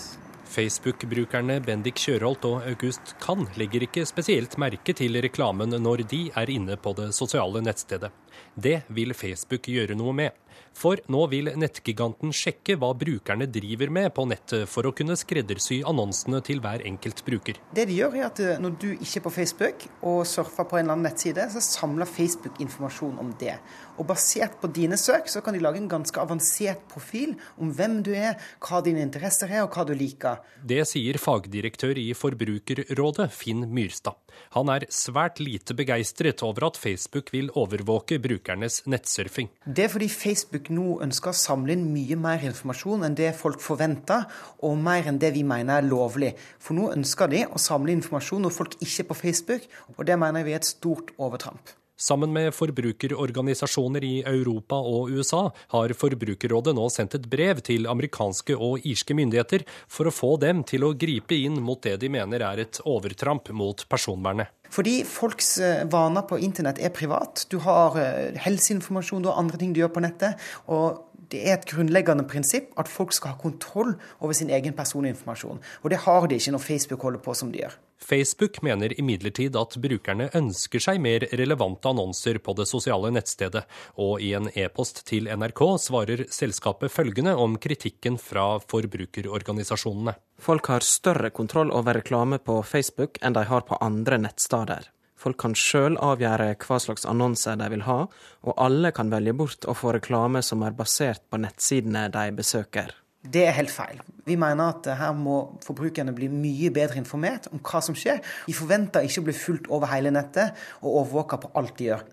Facebook-brukerne 0.49 1.59
Bendik 1.63 1.97
Kjørholt 2.01 2.45
og 2.49 2.65
August 2.67 3.15
Kann 3.23 3.47
legger 3.59 3.85
ikke 3.85 4.05
spesielt 4.05 4.57
merke 4.61 4.95
til 4.97 5.17
reklamen 5.23 5.75
når 5.81 6.03
de 6.11 6.25
er 6.35 6.51
inne 6.51 6.77
på 6.77 6.93
det 6.97 7.11
sosiale 7.15 7.63
nettstedet. 7.63 8.11
Det 8.55 8.81
vil 8.93 9.15
Facebook 9.17 9.69
gjøre 9.71 9.97
noe 9.97 10.13
med. 10.13 10.42
For 10.77 10.99
nå 11.11 11.21
vil 11.31 11.51
nettgiganten 11.59 12.33
sjekke 12.35 12.75
hva 12.81 12.91
brukerne 12.97 13.47
driver 13.51 13.91
med 13.93 14.09
på 14.15 14.25
nettet, 14.29 14.65
for 14.69 14.89
å 14.89 14.93
kunne 14.95 15.17
skreddersy 15.19 15.81
annonsene 15.87 16.41
til 16.45 16.61
hver 16.63 16.83
enkelt 16.87 17.23
bruker. 17.27 17.59
Det 17.75 17.85
de 17.89 17.99
gjør 17.99 18.17
er 18.19 18.27
at 18.27 18.41
eh, 18.43 18.59
Når 18.61 18.75
du 18.81 18.89
ikke 18.93 19.19
er 19.21 19.25
på 19.27 19.33
Facebook 19.37 19.85
og 20.01 20.23
surfer 20.29 20.67
på 20.69 20.79
en 20.79 20.85
eller 20.85 20.97
annen 20.97 21.07
nettside, 21.09 21.45
så 21.53 21.63
samler 21.63 22.09
Facebook 22.09 22.59
informasjon 22.63 23.19
om 23.21 23.31
det. 23.39 23.55
Og 23.97 24.07
Basert 24.09 24.57
på 24.61 24.69
dine 24.73 24.97
søk 24.99 25.29
så 25.31 25.43
kan 25.45 25.55
de 25.55 25.61
lage 25.63 25.81
en 25.81 25.91
ganske 25.91 26.19
avansert 26.19 26.83
profil 26.91 27.35
om 27.61 27.71
hvem 27.75 28.01
du 28.05 28.11
er, 28.17 28.39
hva 28.63 28.81
dine 28.85 29.03
interesser 29.05 29.51
er 29.53 29.65
og 29.65 29.73
hva 29.75 29.85
du 29.87 29.93
liker. 29.97 30.41
Det 30.63 30.81
sier 30.89 31.21
fagdirektør 31.21 31.99
i 32.01 32.11
Forbrukerrådet, 32.17 33.29
Finn 33.33 33.67
Myrstad. 33.73 34.22
Han 34.55 34.71
er 34.73 34.85
svært 34.93 35.41
lite 35.43 35.75
begeistret 35.77 36.43
over 36.45 36.67
at 36.69 36.79
Facebook 36.79 37.31
vil 37.33 37.51
overvåke 37.59 38.19
brukernes 38.23 38.81
nettsurfing. 38.89 39.51
Det 39.65 39.87
er 39.87 39.93
fordi 39.93 40.09
Facebook 40.11 40.71
nå 40.73 40.99
ønsker 41.05 41.33
å 41.33 41.41
samle 41.43 41.75
inn 41.75 41.85
mye 41.93 42.17
mer 42.19 42.43
informasjon 42.49 43.05
enn 43.07 43.17
det 43.19 43.33
folk 43.39 43.61
forventer, 43.63 44.27
og 44.63 44.79
mer 44.79 45.09
enn 45.09 45.21
det 45.21 45.33
vi 45.35 45.45
mener 45.47 45.81
er 45.81 45.89
lovlig. 45.89 46.33
For 46.61 46.77
nå 46.77 46.91
ønsker 46.95 47.31
de 47.33 47.45
å 47.49 47.61
samle 47.61 47.95
informasjon 47.97 48.45
når 48.47 48.57
folk 48.57 48.77
ikke 48.79 49.05
er 49.05 49.09
på 49.09 49.21
Facebook, 49.25 49.69
og 49.97 50.05
det 50.09 50.19
mener 50.19 50.45
vi 50.45 50.55
er 50.55 50.61
et 50.61 50.73
stort 50.73 51.15
overtramp. 51.17 51.75
Sammen 51.99 52.33
med 52.33 52.49
forbrukerorganisasjoner 52.57 54.03
i 54.03 54.13
Europa 54.25 54.79
og 54.81 55.11
USA 55.13 55.43
har 55.75 55.93
Forbrukerrådet 55.93 56.73
nå 56.73 56.87
sendt 56.89 57.13
et 57.19 57.27
brev 57.29 57.61
til 57.61 57.85
amerikanske 57.85 58.55
og 58.57 58.81
irske 58.89 59.13
myndigheter 59.13 59.61
for 59.85 60.09
å 60.09 60.15
få 60.15 60.31
dem 60.41 60.63
til 60.65 60.87
å 60.87 60.95
gripe 60.97 61.37
inn 61.37 61.59
mot 61.61 61.77
det 61.85 61.99
de 62.01 62.09
mener 62.09 62.41
er 62.41 62.63
et 62.65 62.81
overtramp 62.89 63.53
mot 63.53 63.85
personvernet. 63.93 64.49
Fordi 64.73 65.03
folks 65.05 65.59
eh, 65.61 65.85
vaner 65.85 66.25
på 66.25 66.39
internett 66.41 66.81
er 66.81 66.89
privat. 66.89 67.45
Du 67.53 67.59
har 67.61 67.99
eh, 68.01 68.41
helseinformasjon, 68.41 69.21
du 69.21 69.29
har 69.29 69.37
andre 69.37 69.61
ting 69.61 69.75
du 69.75 69.83
gjør 69.83 69.93
på 69.93 70.07
nettet. 70.07 70.41
og 70.65 71.09
det 71.33 71.39
er 71.47 71.55
et 71.55 71.65
grunnleggende 71.65 72.25
prinsipp 72.29 72.73
at 72.77 72.89
folk 72.91 73.13
skal 73.15 73.33
ha 73.33 73.39
kontroll 73.41 73.95
over 74.19 74.35
sin 74.37 74.51
egen 74.53 74.75
personinformasjon. 74.77 75.61
Og 75.81 75.89
det 75.89 76.03
har 76.05 76.27
de 76.29 76.37
ikke 76.37 76.53
når 76.53 76.61
Facebook 76.61 77.05
holder 77.07 77.23
på 77.25 77.33
som 77.37 77.49
de 77.49 77.63
gjør. 77.63 77.77
Facebook 78.03 78.61
mener 78.61 78.93
imidlertid 78.99 79.55
at 79.59 79.77
brukerne 79.81 80.29
ønsker 80.35 80.83
seg 80.83 80.99
mer 81.03 81.25
relevante 81.31 81.89
annonser 81.89 82.39
på 82.43 82.55
det 82.57 82.67
sosiale 82.69 83.11
nettstedet, 83.15 83.63
og 83.95 84.21
i 84.21 84.33
en 84.37 84.49
e-post 84.53 85.03
til 85.09 85.29
NRK 85.31 85.63
svarer 85.81 86.25
selskapet 86.33 86.91
følgende 86.91 87.35
om 87.39 87.55
kritikken 87.61 88.19
fra 88.21 88.57
forbrukerorganisasjonene. 88.59 90.17
Folk 90.43 90.67
har 90.73 90.85
større 90.85 91.31
kontroll 91.31 91.71
over 91.71 92.01
reklame 92.01 92.41
på 92.43 92.59
Facebook 92.67 93.21
enn 93.23 93.37
de 93.37 93.45
har 93.47 93.63
på 93.67 93.79
andre 93.81 94.19
nettsteder. 94.25 94.89
Folk 95.23 95.39
kan 95.39 95.53
sjøl 95.55 95.95
avgjøre 96.03 96.49
hva 96.65 96.79
slags 96.83 97.05
annonser 97.07 97.55
de 97.61 97.69
vil 97.71 97.85
ha, 97.87 98.01
og 98.43 98.59
alle 98.59 98.91
kan 98.95 99.13
velge 99.13 99.35
bort 99.39 99.63
å 99.69 99.75
få 99.77 99.95
reklame 99.95 100.43
som 100.43 100.65
er 100.67 100.75
basert 100.75 101.23
på 101.31 101.39
nettsidene 101.39 102.09
de 102.11 102.25
besøker. 102.35 102.91
Det 103.23 103.45
er 103.47 103.55
helt 103.55 103.71
feil. 103.71 104.01
Vi 104.27 104.35
mener 104.39 104.73
at 104.73 104.87
her 104.99 105.13
må 105.15 105.37
forbrukerne 105.63 106.11
bli 106.15 106.27
mye 106.31 106.71
bedre 106.75 106.99
informert 106.99 107.47
om 107.51 107.61
hva 107.63 107.79
som 107.83 107.95
skjer. 107.95 108.19
De 108.47 108.55
forventer 108.55 109.07
ikke 109.07 109.23
å 109.23 109.27
bli 109.29 109.35
fulgt 109.37 109.69
over 109.71 109.91
hele 109.93 110.11
nettet 110.11 110.51
og 110.81 110.89
overvåka 110.91 111.39
på 111.39 111.53
alt 111.59 111.77
de 111.79 111.89
gjør. 111.91 112.03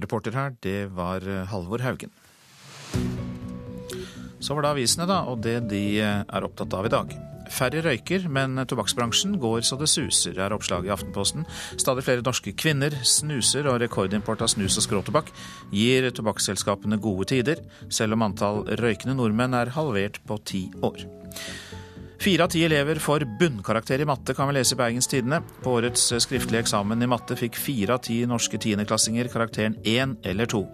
Reporter 0.00 0.36
her, 0.36 0.54
det 0.64 0.78
var 0.96 1.24
eh, 1.24 1.48
Halvor 1.48 1.84
Haugen. 1.84 2.12
Så 4.40 4.56
var 4.56 4.64
det 4.64 4.70
avisene, 4.72 5.08
da, 5.08 5.22
og 5.28 5.42
det 5.44 5.58
de 5.68 5.82
eh, 6.00 6.22
er 6.24 6.48
opptatt 6.48 6.76
av 6.76 6.88
i 6.88 6.92
dag. 6.92 7.29
Færre 7.50 7.82
røyker, 7.84 8.28
men 8.30 8.58
tobakksbransjen 8.68 9.36
går 9.42 9.64
så 9.66 9.78
det 9.80 9.90
suser, 9.90 10.38
er 10.38 10.54
oppslaget 10.54 10.90
i 10.90 10.94
Aftenposten. 10.94 11.46
Stadig 11.80 12.06
flere 12.06 12.24
norske 12.26 12.54
kvinner 12.56 12.94
snuser, 13.06 13.66
og 13.70 13.80
rekordimport 13.82 14.44
av 14.44 14.52
snus 14.52 14.78
og 14.80 14.86
skråtobakk 14.86 15.32
gir 15.74 16.10
tobakksselskapene 16.14 17.00
gode 17.02 17.30
tider, 17.34 17.64
selv 17.92 18.16
om 18.16 18.28
antall 18.28 18.64
røykende 18.80 19.18
nordmenn 19.18 19.58
er 19.58 19.74
halvert 19.76 20.22
på 20.26 20.38
ti 20.46 20.68
år. 20.86 21.04
Fire 22.20 22.44
av 22.44 22.50
ti 22.52 22.60
elever 22.60 22.98
får 23.00 23.22
bunnkarakter 23.40 24.02
i 24.02 24.04
matte, 24.04 24.34
kan 24.36 24.50
vi 24.50 24.58
lese 24.58 24.74
i 24.74 24.76
Bergens 24.76 25.06
Tidende. 25.08 25.38
På 25.64 25.78
årets 25.78 26.02
skriftlige 26.20 26.60
eksamen 26.66 27.00
i 27.00 27.08
matte 27.08 27.32
fikk 27.32 27.56
fire 27.56 27.96
av 27.96 28.02
ti 28.04 28.18
norske 28.28 28.60
tiendeklassinger 28.60 29.30
karakteren 29.32 29.78
én 29.88 30.12
eller 30.28 30.50
to. 30.52 30.66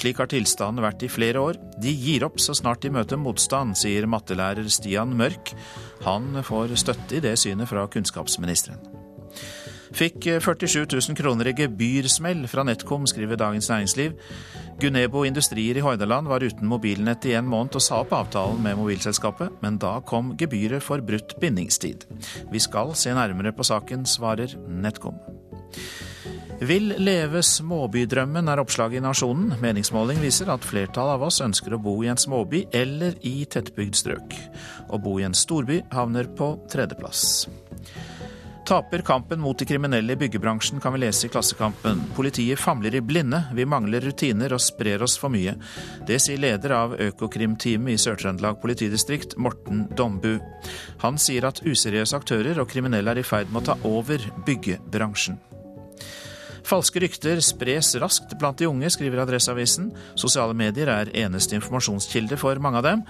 Slik 0.00 0.22
har 0.22 0.30
tilstanden 0.32 0.80
vært 0.80 1.04
i 1.04 1.10
flere 1.12 1.42
år. 1.44 1.60
De 1.76 1.92
gir 1.92 2.24
opp 2.24 2.40
så 2.40 2.56
snart 2.56 2.80
de 2.86 2.94
møter 2.94 3.20
motstand, 3.20 3.76
sier 3.76 4.08
mattelærer 4.08 4.70
Stian 4.72 5.12
Mørk. 5.18 5.52
Han 6.06 6.42
får 6.44 6.76
støtte 6.78 7.18
i 7.18 7.24
det 7.24 7.36
synet 7.40 7.70
fra 7.70 7.86
kunnskapsministeren. 7.90 8.80
Fikk 9.98 10.26
47 10.44 10.84
000 10.84 11.16
kroner 11.16 11.48
i 11.48 11.54
gebyrsmell 11.56 12.44
fra 12.50 12.64
NetCom, 12.66 13.06
skriver 13.08 13.40
Dagens 13.40 13.70
Næringsliv. 13.70 14.18
Gunebo 14.80 15.24
Industrier 15.24 15.78
i 15.80 15.82
Hordaland 15.82 16.28
var 16.28 16.44
uten 16.44 16.68
mobilnett 16.68 17.24
i 17.26 17.34
en 17.38 17.48
måned 17.48 17.78
og 17.78 17.82
sa 17.82 18.02
opp 18.04 18.12
avtalen 18.14 18.60
med 18.62 18.76
mobilselskapet, 18.78 19.56
men 19.64 19.80
da 19.82 19.96
kom 20.06 20.34
gebyret 20.38 20.84
for 20.84 21.02
brutt 21.02 21.34
bindingstid. 21.40 22.06
Vi 22.52 22.62
skal 22.62 22.94
se 22.94 23.14
nærmere 23.16 23.52
på 23.56 23.66
saken, 23.66 24.06
svarer 24.06 24.54
NetCom. 24.68 25.18
Vil 26.58 26.90
leve 26.98 27.38
småbydrømmen, 27.46 28.48
er 28.50 28.58
oppslaget 28.58 28.98
i 28.98 29.02
Nasjonen. 29.04 29.52
Meningsmåling 29.62 30.18
viser 30.18 30.50
at 30.50 30.64
flertallet 30.66 31.14
av 31.14 31.26
oss 31.28 31.38
ønsker 31.44 31.76
å 31.76 31.78
bo 31.82 31.94
i 32.02 32.10
en 32.10 32.18
småby 32.18 32.64
eller 32.74 33.14
i 33.22 33.44
tettbygd 33.46 33.94
strøk. 33.94 34.34
Å 34.90 34.98
bo 34.98 35.20
i 35.20 35.26
en 35.28 35.36
storby 35.38 35.84
havner 35.94 36.26
på 36.34 36.56
tredjeplass. 36.72 37.46
Taper 38.68 39.04
kampen 39.06 39.38
mot 39.40 39.56
de 39.56 39.64
kriminelle 39.64 40.12
i 40.12 40.18
byggebransjen, 40.20 40.80
kan 40.82 40.92
vi 40.92 41.04
lese 41.04 41.28
i 41.28 41.30
Klassekampen. 41.32 42.02
Politiet 42.16 42.60
famler 42.60 42.98
i 42.98 43.00
blinde, 43.00 43.38
vi 43.56 43.64
mangler 43.64 44.02
rutiner 44.04 44.52
og 44.52 44.60
sprer 44.60 45.06
oss 45.06 45.14
for 45.16 45.32
mye. 45.32 45.54
Det 46.10 46.18
sier 46.20 46.42
leder 46.42 46.74
av 46.76 46.98
Økokrim-teamet 47.00 47.94
i 47.94 48.02
Sør-Trøndelag 48.02 48.58
politidistrikt, 48.60 49.38
Morten 49.38 49.86
Dombu. 49.96 50.34
Han 51.06 51.22
sier 51.22 51.48
at 51.48 51.62
useriøse 51.64 52.18
aktører 52.18 52.60
og 52.60 52.68
kriminelle 52.68 53.14
er 53.14 53.22
i 53.22 53.24
ferd 53.24 53.54
med 53.54 53.62
å 53.62 53.70
ta 53.70 53.78
over 53.88 54.26
byggebransjen. 54.44 55.38
Falske 56.66 57.02
rykter 57.02 57.40
spres 57.44 57.94
raskt 58.00 58.34
blant 58.40 58.58
de 58.58 58.68
unge, 58.68 58.90
skriver 58.92 59.22
Adresseavisen. 59.22 59.90
Sosiale 60.18 60.56
medier 60.56 60.90
er 60.92 61.12
eneste 61.24 61.56
informasjonskilde 61.58 62.38
for 62.40 62.60
mange 62.62 62.82
av 62.82 62.86
dem. 62.88 63.06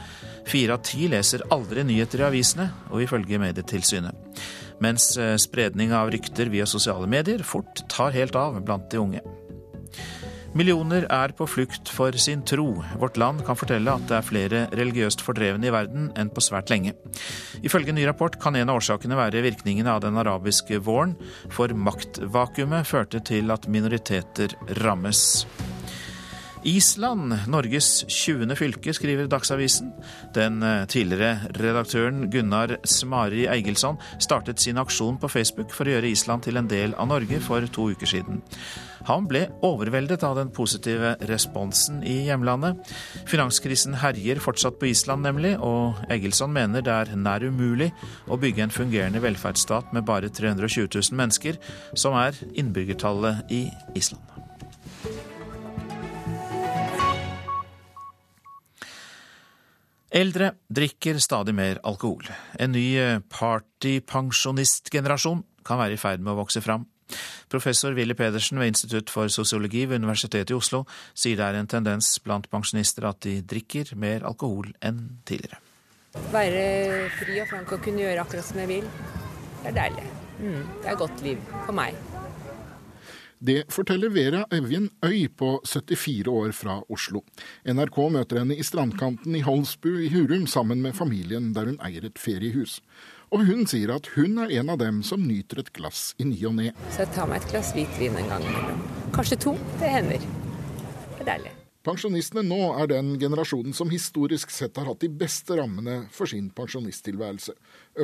Fire 0.49 0.77
av 0.77 0.85
ti 0.87 1.09
leser 1.11 1.47
aldri 1.55 1.85
nyheter 1.87 2.25
i 2.25 2.29
avisene, 2.29 2.71
og 2.93 3.05
ifølge 3.05 3.41
Medietilsynet. 3.43 4.45
Mens 4.85 5.11
eh, 5.19 5.35
spredning 5.41 5.93
av 5.97 6.13
rykter 6.15 6.53
via 6.53 6.69
sosiale 6.71 7.09
medier 7.11 7.43
fort 7.47 7.83
tar 7.91 8.15
helt 8.15 8.39
av 8.39 8.61
blant 8.63 8.91
de 8.93 9.03
unge. 9.03 9.25
Millioner 10.57 11.05
er 11.13 11.33
på 11.37 11.45
flukt 11.47 11.91
for 11.93 12.15
sin 12.17 12.41
tro. 12.47 12.71
Vårt 13.01 13.19
Land 13.21 13.45
kan 13.45 13.59
fortelle 13.59 13.93
at 13.93 14.07
det 14.09 14.17
er 14.17 14.25
flere 14.25 14.63
religiøst 14.73 15.21
fordrevne 15.25 15.69
i 15.69 15.73
verden 15.75 16.09
enn 16.17 16.31
på 16.33 16.45
svært 16.45 16.73
lenge. 16.73 16.95
Ifølge 17.61 17.93
en 17.93 18.01
ny 18.01 18.07
rapport 18.09 18.39
kan 18.41 18.57
en 18.57 18.73
av 18.73 18.81
årsakene 18.81 19.19
være 19.19 19.45
virkningene 19.45 19.93
av 19.93 20.03
den 20.07 20.17
arabiske 20.21 20.81
våren, 20.85 21.19
for 21.53 21.73
maktvakuumet 21.77 22.89
førte 22.89 23.21
til 23.21 23.53
at 23.53 23.69
minoriteter 23.69 24.57
rammes. 24.81 25.45
Island, 26.67 27.37
Norges 27.47 28.05
20. 28.09 28.57
fylke, 28.59 28.93
skriver 28.97 29.29
Dagsavisen. 29.31 29.93
Den 30.35 30.63
eh, 30.63 30.85
tidligere 30.91 31.53
redaktøren 31.55 32.27
Gunnar 32.33 32.79
Smari 32.85 33.47
Eigilsson 33.47 34.01
startet 34.19 34.61
sin 34.61 34.81
aksjon 34.81 35.21
på 35.23 35.31
Facebook 35.31 35.73
for 35.77 35.87
å 35.87 35.95
gjøre 35.97 36.11
Island 36.11 36.49
til 36.49 36.59
en 36.59 36.71
del 36.71 36.97
av 36.99 37.13
Norge 37.13 37.41
for 37.45 37.69
to 37.73 37.93
uker 37.95 38.11
siden. 38.11 38.43
Han 39.09 39.25
ble 39.25 39.47
overveldet 39.65 40.21
av 40.27 40.35
den 40.37 40.51
positive 40.53 41.15
responsen 41.31 42.03
i 42.05 42.27
hjemlandet. 42.27 42.77
Finanskrisen 43.31 43.95
herjer 44.03 44.37
fortsatt 44.45 44.77
på 44.81 44.87
Island, 44.91 45.23
nemlig, 45.25 45.55
og 45.65 45.97
Egilson 46.13 46.53
mener 46.53 46.83
det 46.85 46.93
er 46.93 47.17
nær 47.17 47.41
umulig 47.41 47.89
å 48.29 48.37
bygge 48.41 48.63
en 48.67 48.75
fungerende 48.75 49.23
velferdsstat 49.25 49.93
med 49.97 50.05
bare 50.09 50.29
320 50.29 50.89
000 50.93 51.17
mennesker, 51.17 51.57
som 51.97 52.15
er 52.21 52.37
innbyggertallet 52.53 53.49
i 53.49 53.73
Island. 53.97 54.21
Eldre 60.19 60.53
drikker 60.69 61.19
stadig 61.21 61.55
mer 61.57 61.79
alkohol. 61.87 62.25
En 62.61 62.73
ny 62.77 63.19
partypensjonistgenerasjon 63.33 65.45
kan 65.65 65.79
være 65.81 65.93
i 65.97 66.01
ferd 66.01 66.21
med 66.21 66.33
å 66.37 66.41
vokse 66.45 66.61
fram. 66.65 66.85
Professor 67.49 67.95
Willy 67.97 68.15
Pedersen 68.19 68.61
ved 68.61 68.73
Institutt 68.73 69.13
for 69.13 69.31
sosiologi 69.33 69.87
ved 69.87 70.03
Universitetet 70.03 70.53
i 70.53 70.59
Oslo 70.59 70.85
sier 71.15 71.39
det 71.39 71.47
er 71.47 71.61
en 71.61 71.71
tendens 71.71 72.11
blant 72.25 72.49
pensjonister 72.53 73.09
at 73.09 73.23
de 73.27 73.39
drikker 73.43 73.95
mer 73.97 74.27
alkohol 74.29 74.71
enn 74.85 75.21
tidligere. 75.29 75.63
Være 76.33 77.09
fri 77.19 77.41
og 77.43 77.51
frank 77.51 77.73
og 77.77 77.83
kunne 77.85 78.05
gjøre 78.05 78.25
akkurat 78.25 78.49
som 78.49 78.61
jeg 78.63 78.73
vil. 78.73 78.87
Det 79.63 79.73
er 79.73 79.77
deilig. 79.83 80.07
Mm, 80.39 80.63
det 80.83 80.93
er 80.93 81.03
godt 81.03 81.23
liv 81.27 81.43
for 81.67 81.77
meg. 81.77 81.99
Det 83.39 83.69
forteller 83.71 84.11
Vera 84.11 84.41
Evjen 84.51 84.89
Øy 85.05 85.29
på 85.31 85.61
74 85.63 86.27
år 86.27 86.51
fra 86.53 86.81
Oslo. 86.91 87.23
NRK 87.65 87.99
møter 88.11 88.41
henne 88.41 88.57
i 88.59 88.67
strandkanten 88.67 89.37
i 89.39 89.45
Holsbu 89.47 89.93
i 90.03 90.09
Hurum 90.11 90.49
sammen 90.51 90.83
med 90.83 90.97
familien 90.99 91.53
der 91.55 91.71
hun 91.71 91.79
eier 91.87 92.09
et 92.09 92.19
feriehus. 92.19 92.81
Og 93.29 93.45
hun 93.45 93.67
sier 93.69 93.93
at 93.93 94.09
hun 94.15 94.41
er 94.41 94.53
en 94.61 94.73
av 94.73 94.81
dem 94.81 95.03
som 95.05 95.21
nyter 95.21 95.61
et 95.61 95.71
glass 95.77 96.15
i 96.17 96.25
ny 96.25 96.39
og 96.49 96.57
ne. 96.57 96.73
Så 96.95 97.05
jeg 97.05 97.13
tar 97.17 97.29
meg 97.29 97.43
et 97.43 97.51
glass 97.53 97.75
hvitvin 97.77 98.17
en 98.23 98.31
gang 98.33 98.45
imellom. 98.49 98.83
Kanskje 99.13 99.41
to. 99.45 99.55
Det 99.83 99.91
hender. 99.93 100.25
Det 101.19 101.25
er 101.27 101.33
deilig. 101.35 101.55
Pensjonistene 101.89 102.43
nå 102.45 102.59
er 102.83 102.89
den 102.91 103.13
generasjonen 103.21 103.77
som 103.77 103.93
historisk 103.93 104.51
sett 104.53 104.77
har 104.77 104.89
hatt 104.91 105.05
de 105.05 105.09
beste 105.09 105.57
rammene 105.57 106.03
for 106.13 106.29
sin 106.29 106.51
pensjonisttilværelse. 106.57 107.55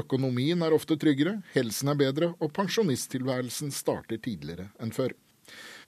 Økonomien 0.00 0.62
er 0.64 0.76
ofte 0.76 0.96
tryggere, 1.00 1.40
helsen 1.56 1.90
er 1.92 1.98
bedre, 2.00 2.30
og 2.38 2.52
pensjonisttilværelsen 2.56 3.74
starter 3.74 4.20
tidligere 4.24 4.70
enn 4.80 4.94
før. 4.94 5.16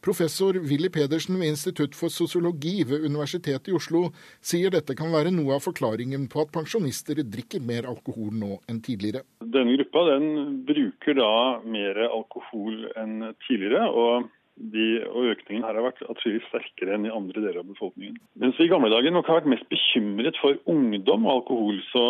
Professor 0.06 0.54
Willy 0.70 0.88
Pedersen 0.88 1.34
ved 1.40 1.48
Institutt 1.50 1.96
for 1.98 2.12
sosiologi 2.14 2.84
ved 2.86 3.02
Universitetet 3.08 3.72
i 3.72 3.74
Oslo 3.74 4.04
sier 4.38 4.70
dette 4.70 4.94
kan 4.94 5.10
være 5.10 5.32
noe 5.34 5.56
av 5.56 5.64
forklaringen 5.64 6.28
på 6.30 6.44
at 6.44 6.52
pensjonister 6.54 7.18
drikker 7.26 7.64
mer 7.66 7.88
alkohol 7.90 8.30
nå 8.30 8.52
enn 8.70 8.78
tidligere. 8.86 9.24
Denne 9.42 9.74
gruppa 9.80 10.04
den 10.12 10.28
bruker 10.68 11.18
da 11.18 11.32
mer 11.66 11.98
alkohol 12.06 12.86
enn 12.94 13.32
tidligere. 13.48 13.90
og 13.90 14.30
de, 14.56 14.84
og 15.12 15.26
økningen 15.34 15.66
her 15.66 15.76
har 15.76 15.84
vært 15.84 15.98
atskillig 16.08 16.40
sterkere 16.46 16.94
enn 16.96 17.04
i 17.04 17.12
andre 17.12 17.42
deler 17.42 17.58
av 17.60 17.68
befolkningen. 17.68 18.16
Mens 18.40 18.56
vi 18.56 18.64
i 18.64 18.70
gamle 18.72 18.88
dager 18.88 19.12
nok 19.12 19.28
har 19.28 19.42
vært 19.42 19.50
mest 19.52 19.66
bekymret 19.68 20.38
for 20.40 20.56
ungdom 20.72 21.26
og 21.26 21.32
alkohol, 21.34 21.82
så 21.90 22.04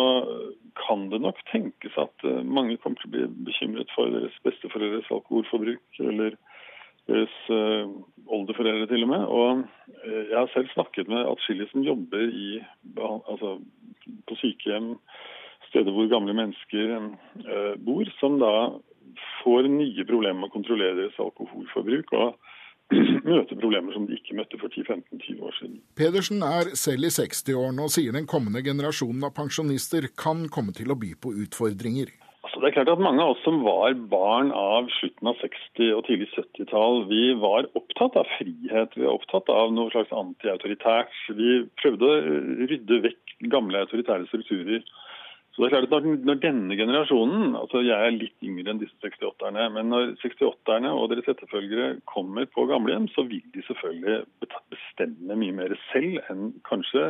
kan 0.79 1.09
det 1.11 1.19
nok 1.25 1.41
tenkes 1.51 1.97
at 1.99 2.23
eh, 2.23 2.45
mange 2.47 2.77
kommer 2.79 3.01
til 3.01 3.09
å 3.09 3.15
bli 3.17 3.25
bekymret 3.49 3.91
for 3.95 4.13
deres 4.13 4.37
besteforeldres 4.47 5.11
alkoholforbruk, 5.11 5.83
eller 6.05 6.37
deres 7.07 7.35
oldeforeldre 8.27 8.87
til 8.91 9.05
og 9.05 9.11
med. 9.13 9.23
Og 9.25 9.63
jeg 10.05 10.37
har 10.37 10.51
selv 10.53 10.69
snakket 10.73 11.07
med 11.11 11.29
atskillige 11.31 11.71
som 11.71 11.85
jobber 11.85 12.25
i, 12.27 12.49
altså, 12.99 13.57
på 14.27 14.37
sykehjem, 14.41 14.93
steder 15.69 15.91
hvor 15.95 16.11
gamle 16.11 16.35
mennesker 16.35 17.09
bor, 17.85 18.11
som 18.19 18.39
da 18.43 18.53
får 19.43 19.71
nye 19.71 20.05
problemer 20.07 20.41
med 20.41 20.51
å 20.51 20.55
kontrollere 20.57 20.99
deres 20.99 21.19
alkoholforbruk. 21.23 22.13
og 22.13 22.37
møte 23.27 23.57
problemer 23.59 23.91
som 23.91 24.05
de 24.07 24.15
ikke 24.15 24.37
møtte 24.37 24.59
for 24.61 24.71
10-15-20 24.71 25.41
år 25.43 25.55
siden. 25.57 25.79
Pedersen 25.99 26.43
er 26.45 26.71
selv 26.79 27.07
i 27.07 27.11
60-årene 27.11 27.83
og 27.83 27.91
sier 27.91 28.15
den 28.15 28.29
kommende 28.29 28.63
generasjonen 28.63 29.27
av 29.27 29.33
pensjonister 29.35 30.07
kan 30.15 30.45
komme 30.53 30.75
til 30.77 30.93
å 30.93 30.99
by 30.99 31.11
på 31.19 31.33
utfordringer. 31.43 32.13
Altså, 32.47 32.61
det 32.63 32.67
er 32.69 32.75
klart 32.77 32.89
at 32.93 33.01
Mange 33.03 33.19
av 33.19 33.33
oss 33.33 33.41
som 33.43 33.57
var 33.65 33.91
barn 34.07 34.53
av 34.55 34.85
slutten 34.95 35.27
av 35.27 35.35
60- 35.41 35.89
og 35.97 36.05
tidlig 36.07 36.29
70-tall, 36.31 37.01
vi 37.09 37.33
var 37.35 37.67
opptatt 37.75 38.15
av 38.15 38.29
frihet. 38.37 38.95
Vi 38.95 39.03
var 39.03 39.17
opptatt 39.17 39.51
av 39.51 39.73
noe 39.75 39.91
slags 39.91 40.13
antiautoritært. 40.15 41.11
Vi 41.35 41.57
prøvde 41.81 42.07
å 42.07 42.21
rydde 42.71 43.01
vekk 43.03 43.35
gamle 43.51 43.83
autoritære 43.83 44.29
strukturer. 44.29 44.87
Så 45.51 45.65
det 45.65 45.67
er 45.67 45.75
klart 45.75 45.97
at 45.99 46.07
når, 46.07 46.39
denne 46.39 46.79
generasjonen, 46.79 47.59
altså 47.59 47.83
jeg 47.83 47.99
er 47.99 48.15
litt 48.15 48.47
yngre 48.47 48.71
enn 48.71 48.79
disse 48.79 48.95
68-erne, 49.03 49.67
men 49.75 49.91
når 49.91 50.15
68-erne 50.23 50.95
og 50.95 51.11
deres 51.11 51.27
etterfølgere 51.35 51.91
kommer 52.07 52.47
på 52.47 52.63
gamlehjem, 52.71 53.11
så 53.11 53.27
vil 53.27 53.43
de 53.51 53.67
selvfølgelig 53.67 54.47
bestemme 54.71 55.41
mye 55.43 55.59
mer 55.59 55.75
selv 55.91 56.31
enn 56.31 56.51
kanskje 56.71 57.09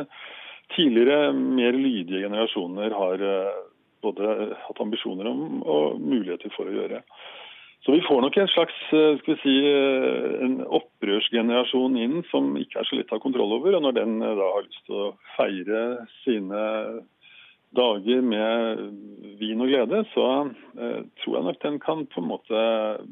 tidligere 0.74 1.30
mer 1.38 1.78
lydige 1.78 2.26
generasjoner 2.26 2.98
har 2.98 3.28
eh, 3.30 3.66
både 4.04 4.54
hatt 4.64 4.80
ambisjoner 4.84 5.28
om 5.30 5.60
og 5.62 6.00
muligheter 6.00 6.52
for 6.56 6.68
å 6.68 6.74
gjøre. 6.74 7.02
Så 7.86 7.94
vi 7.94 8.02
får 8.02 8.24
nok 8.24 8.36
en 8.36 8.50
slags 8.52 8.78
eh, 8.92 9.18
skal 9.20 9.34
vi 9.34 9.42
si, 9.42 9.54
eh, 9.70 10.32
en 10.44 10.56
opprørsgenerasjon 10.80 11.94
inn 12.02 12.18
som 12.32 12.50
ikke 12.58 12.82
er 12.82 12.88
så 12.88 12.98
lett 12.98 13.12
å 13.12 13.18
ha 13.18 13.22
kontroll 13.22 13.54
over. 13.60 13.78
Og 13.78 13.84
når 13.84 13.94
den 14.00 14.18
da 14.20 14.50
har 14.56 14.66
lyst 14.66 14.82
til 14.88 14.98
å 14.98 15.12
feire 15.36 15.84
sine 16.24 16.64
dager 17.76 18.22
med 18.24 18.82
vin 19.40 19.62
og 19.62 19.70
glede, 19.70 20.02
så 20.14 20.28
eh, 20.48 21.02
tror 21.22 21.38
jeg 21.38 21.46
nok 21.48 21.60
den 21.64 21.78
kan 21.82 22.06
på 22.10 22.22
en 22.22 22.30
måte 22.32 22.62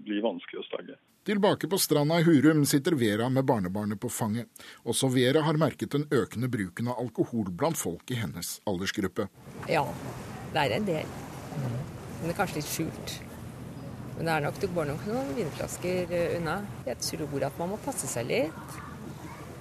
bli 0.07 0.23
vanskelig 0.25 0.63
å 0.63 0.67
stagge. 0.69 0.99
Tilbake 1.27 1.67
på 1.67 1.79
stranda 1.83 2.21
i 2.21 2.25
Hurum 2.27 2.63
sitter 2.71 2.95
Vera 2.95 3.27
med 3.29 3.45
barnebarnet 3.49 3.99
på 4.01 4.09
fanget. 4.13 4.47
Også 4.87 5.11
Vera 5.11 5.43
har 5.43 5.59
merket 5.59 5.97
den 5.97 6.07
økende 6.15 6.47
bruken 6.53 6.93
av 6.93 7.01
alkohol 7.03 7.51
blant 7.51 7.79
folk 7.81 8.13
i 8.15 8.21
hennes 8.21 8.61
aldersgruppe. 8.71 9.27
Ja, 9.67 9.83
det 10.57 10.65
er 10.65 10.77
en 10.77 10.89
del. 10.89 11.15
Men 11.61 12.25
det 12.25 12.33
er 12.33 12.39
kanskje 12.41 12.61
litt 12.61 12.71
skjult. 12.73 13.17
Men 14.17 14.29
det 14.29 14.35
er 14.35 14.45
nok, 14.47 14.61
du 14.61 14.67
går 14.73 14.89
nok 14.89 15.07
noen 15.11 15.33
vinflasker 15.37 16.13
eh, 16.17 16.37
unna. 16.39 16.57
Jeg 16.89 17.01
tror 17.05 17.45
at 17.51 17.59
man 17.61 17.75
må 17.75 17.81
passe 17.85 18.09
seg 18.09 18.31
litt. 18.31 18.79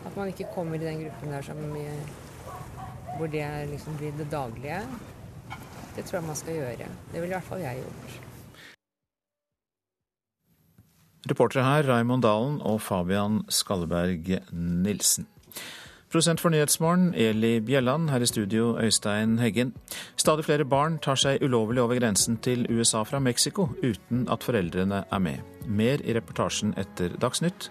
At 0.08 0.16
man 0.16 0.32
ikke 0.32 0.48
kommer 0.56 0.80
i 0.80 0.86
den 0.86 1.02
gruppen 1.04 1.34
der 1.36 1.44
som 1.44 1.60
hvor 3.16 3.28
det 3.32 3.44
liksom 3.72 3.98
blir 4.00 4.16
det 4.16 4.30
daglige. 4.32 4.82
Det 5.96 6.04
tror 6.06 6.20
jeg 6.20 6.28
man 6.28 6.40
skal 6.40 6.58
gjøre. 6.60 6.88
Det 7.12 7.22
ville 7.22 7.32
i 7.32 7.38
hvert 7.38 7.50
fall 7.50 7.64
jeg 7.64 7.84
gjort. 7.84 8.22
Reportere 11.30 11.64
her 11.64 11.88
Raymond 11.90 12.22
Dalen 12.22 12.60
og 12.62 12.82
Fabian 12.86 13.42
Skalleberg 13.50 14.38
Nilsen. 14.52 15.28
Prosent 16.12 16.40
for 16.40 16.54
Nyhetsmorgen, 16.54 17.14
Eli 17.18 17.60
Bjelland. 17.60 18.10
Her 18.10 18.22
i 18.22 18.26
studio, 18.30 18.78
Øystein 18.80 19.40
Heggen. 19.40 19.74
Stadig 20.18 20.46
flere 20.46 20.66
barn 20.66 21.00
tar 21.02 21.18
seg 21.20 21.44
ulovlig 21.44 21.82
over 21.82 22.00
grensen 22.00 22.38
til 22.38 22.68
USA 22.70 23.04
fra 23.04 23.20
Mexico 23.20 23.70
uten 23.84 24.28
at 24.32 24.44
foreldrene 24.46 25.04
er 25.12 25.20
med. 25.20 25.42
Mer 25.66 26.04
i 26.06 26.16
reportasjen 26.16 26.76
etter 26.78 27.18
Dagsnytt. 27.22 27.70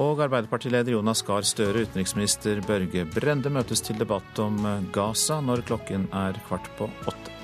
Og 0.00 0.20
Arbeiderpartileder 0.22 0.92
Jonas 0.92 1.22
Gahr 1.26 1.42
Støre, 1.46 1.86
utenriksminister 1.86 2.60
Børge 2.66 3.06
Brende 3.14 3.50
møtes 3.50 3.82
til 3.86 3.98
debatt 3.98 4.38
om 4.38 4.60
Gaza 4.92 5.40
når 5.40 5.64
klokken 5.66 6.08
er 6.12 6.38
kvart 6.48 6.70
på 6.78 6.90
åtte. 7.10 7.36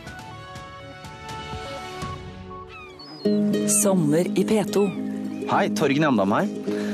Sommer 3.82 4.28
i 4.38 4.44
P2. 4.46 4.86
Hei, 5.50 5.68
Torgen 5.74 6.06
Jandam 6.06 6.36
her. 6.36 6.85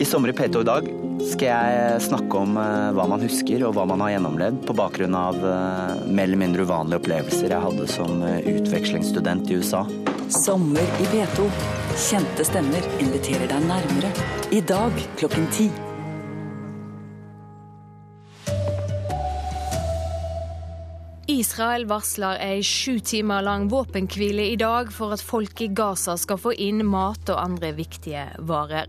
I 0.00 0.04
Sommer 0.04 0.28
i 0.28 0.32
P2 0.32 0.60
i 0.60 0.64
dag 0.64 0.86
skal 1.28 1.48
jeg 1.50 1.96
snakke 2.06 2.38
om 2.40 2.54
eh, 2.56 2.86
hva 2.96 3.04
man 3.10 3.20
husker 3.20 3.60
og 3.68 3.74
hva 3.76 3.82
man 3.84 4.00
har 4.00 4.14
gjennomlevd 4.14 4.62
på 4.64 4.72
bakgrunn 4.78 5.12
av 5.12 5.36
eh, 5.36 6.06
mer 6.08 6.24
eller 6.24 6.38
mindre 6.40 6.64
uvanlige 6.64 7.02
opplevelser 7.02 7.52
jeg 7.52 7.64
hadde 7.66 7.88
som 7.92 8.22
eh, 8.24 8.38
utvekslingsstudent 8.48 9.50
i 9.52 9.58
USA. 9.60 9.82
Sommer 10.32 10.88
i 11.04 11.08
P2. 11.12 11.44
Kjente 12.00 12.46
stemmer 12.48 12.86
inviterer 12.96 13.44
deg 13.50 13.66
nærmere. 13.68 14.08
I 14.56 14.62
dag 14.64 14.96
klokken 15.20 15.44
ti. 15.52 15.66
Israel 21.28 21.84
varsler 21.92 22.40
ei 22.40 22.64
sju 22.64 23.02
timer 23.04 23.44
lang 23.44 23.68
våpenhvile 23.68 24.48
i 24.48 24.56
dag 24.56 24.88
for 24.96 25.12
at 25.12 25.20
folk 25.20 25.60
i 25.60 25.68
Gaza 25.68 26.16
skal 26.16 26.40
få 26.40 26.54
inn 26.56 26.86
mat 26.88 27.28
og 27.28 27.44
andre 27.44 27.74
viktige 27.76 28.24
varer. 28.48 28.88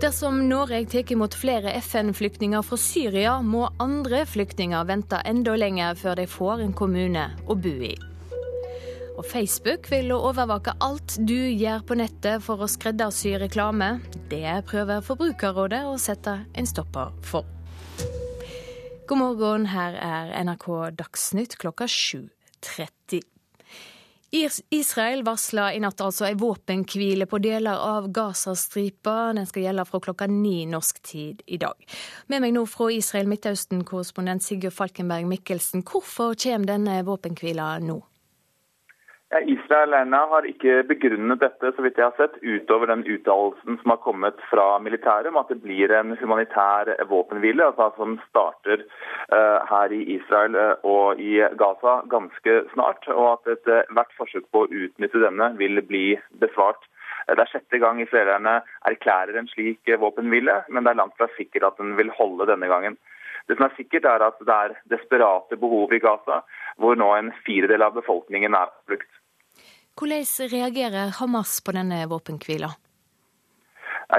Dersom 0.00 0.48
Norge 0.48 0.86
tar 0.86 1.12
imot 1.12 1.34
flere 1.34 1.70
FN-flyktninger 1.80 2.62
fra 2.62 2.76
Syria, 2.76 3.36
må 3.42 3.68
andre 3.78 4.24
flyktninger 4.26 4.84
vente 4.88 5.20
enda 5.24 5.54
lenger 5.56 5.94
før 5.94 6.18
de 6.18 6.26
får 6.28 6.64
en 6.64 6.74
kommune 6.76 7.28
å 7.46 7.54
bo 7.54 7.72
i. 7.86 7.94
Og 9.14 9.22
Facebook 9.30 9.86
vil 9.92 10.10
overvåke 10.16 10.74
alt 10.82 11.14
du 11.22 11.36
gjør 11.38 11.84
på 11.86 11.98
nettet 12.00 12.42
for 12.42 12.64
å 12.64 12.68
skreddersy 12.70 13.36
reklame. 13.38 14.00
Det 14.30 14.64
prøver 14.66 15.04
Forbrukerrådet 15.06 15.84
å 15.86 15.94
sette 16.02 16.40
en 16.52 16.66
stopper 16.66 17.14
for. 17.22 17.46
God 19.06 19.20
morgen, 19.20 19.68
her 19.70 19.94
er 20.00 20.34
NRK 20.42 20.66
Dagsnytt 20.98 21.58
klokka 21.60 21.86
7.30. 21.86 23.33
Israel 24.70 25.22
varsla 25.22 25.68
i 25.74 25.80
natt 25.82 26.00
altså 26.02 26.26
ei 26.26 26.34
våpenhvile 26.34 27.26
på 27.30 27.38
deler 27.38 27.78
av 27.78 28.08
Gazastripa. 28.10 29.32
Den 29.36 29.46
skal 29.46 29.68
gjelde 29.68 29.84
fra 29.86 30.00
klokka 30.02 30.26
ni 30.26 30.64
norsk 30.66 30.98
tid 31.06 31.44
i 31.46 31.60
dag. 31.62 31.78
Med 32.26 32.42
meg 32.42 32.56
nå 32.56 32.64
fra 32.66 32.88
Israel 32.90 33.30
Midtøsten-korrespondent 33.30 34.42
Sigurd 34.42 34.74
Falkenberg 34.74 35.28
Mikkelsen. 35.30 35.86
Hvorfor 35.86 36.34
kommer 36.34 36.72
denne 36.72 36.98
våpenhvila 37.06 37.76
nå? 37.86 38.00
Israel 39.42 39.94
har 40.14 40.46
ikke 40.46 40.84
begrunnet 40.86 41.40
dette 41.42 41.72
så 41.74 41.82
vidt 41.82 41.96
jeg 41.98 42.06
har 42.06 42.14
sett, 42.18 42.36
utover 42.42 42.86
den 42.86 43.02
uttalelsen 43.02 43.78
som 43.80 43.90
har 43.90 43.98
kommet 44.04 44.38
fra 44.50 44.78
militæret 44.78 45.26
om 45.32 45.40
at 45.40 45.50
det 45.50 45.58
blir 45.64 45.90
en 45.90 46.14
humanitær 46.20 46.92
våpenhvile, 47.10 47.66
altså 47.66 47.90
som 47.96 48.14
starter 48.28 48.84
uh, 49.34 49.58
her 49.70 49.94
i 49.96 50.02
Israel 50.16 50.54
uh, 50.54 50.86
og 50.86 51.18
i 51.18 51.40
Gaza 51.58 51.96
ganske 52.12 52.60
snart. 52.74 53.08
Og 53.10 53.32
at 53.32 53.50
ethvert 53.56 54.12
uh, 54.12 54.18
forsøk 54.20 54.46
på 54.54 54.64
å 54.64 54.70
utnytte 54.70 55.24
denne 55.24 55.50
vil 55.58 55.82
bli 55.82 56.04
besvart. 56.44 56.86
Det 57.26 57.40
er 57.40 57.50
sjette 57.50 57.80
gang 57.82 58.02
israelerne 58.04 58.60
erklærer 58.86 59.40
en 59.40 59.50
slik 59.50 59.90
våpenhvile, 59.98 60.60
men 60.68 60.84
det 60.84 60.92
er 60.92 61.00
langt 61.02 61.18
fra 61.18 61.30
sikkert 61.34 61.72
at 61.72 61.82
den 61.82 61.96
vil 61.98 62.12
holde 62.14 62.46
denne 62.52 62.70
gangen. 62.70 63.00
Det 63.48 63.58
som 63.58 63.66
er 63.66 63.74
sikkert, 63.76 64.06
er 64.08 64.22
at 64.24 64.38
det 64.40 64.54
er 64.54 64.78
desperate 64.92 65.58
behov 65.60 65.92
i 65.92 66.00
Gaza, 66.00 66.44
hvor 66.78 66.96
nå 66.96 67.10
en 67.16 67.34
firedel 67.44 67.82
av 67.84 67.96
befolkningen 67.98 68.54
er 68.56 68.70
på. 68.86 69.02
Hvordan 69.94 70.24
reagerer 70.50 71.12
Hamas 71.20 71.60
på 71.64 71.72
denne 71.72 72.02
våpenhvila? 72.10 72.72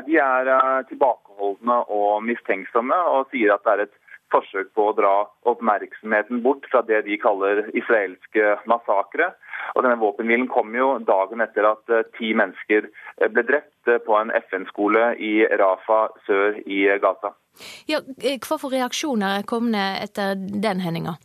De 0.05 0.17
er 0.17 0.47
eh, 0.47 0.85
tilbakeholdne 0.89 1.77
og 1.91 2.23
mistenksomme, 2.23 2.95
og 3.11 3.27
sier 3.31 3.53
at 3.55 3.65
det 3.65 3.73
er 3.73 3.83
et 3.85 3.97
forsøk 4.33 4.71
på 4.75 4.87
å 4.89 4.95
dra 4.97 5.13
oppmerksomheten 5.51 6.41
bort 6.45 6.65
fra 6.71 6.81
det 6.87 7.03
de 7.05 7.17
kaller 7.21 7.65
israelske 7.77 8.55
massakre. 8.71 9.33
Og 9.75 9.83
denne 9.83 9.99
Våpenhvilen 10.01 10.47
kom 10.51 10.73
jo 10.75 10.95
dagen 11.05 11.43
etter 11.43 11.67
at 11.73 11.91
eh, 11.93 12.07
ti 12.17 12.31
mennesker 12.37 12.87
eh, 12.87 13.29
ble 13.29 13.45
drept 13.45 13.91
på 14.07 14.17
en 14.17 14.33
FN-skole 14.47 15.11
i 15.21 15.33
Rafa 15.59 16.07
sør 16.25 16.59
i 16.65 16.85
Gaza. 17.03 17.35
Ja, 17.87 18.01
hva 18.01 18.57
for 18.59 18.71
reaksjoner 18.73 19.41
er 19.41 19.47
kommet 19.47 20.01
etter 20.07 20.35
den 20.39 20.81
hendinga? 20.83 21.19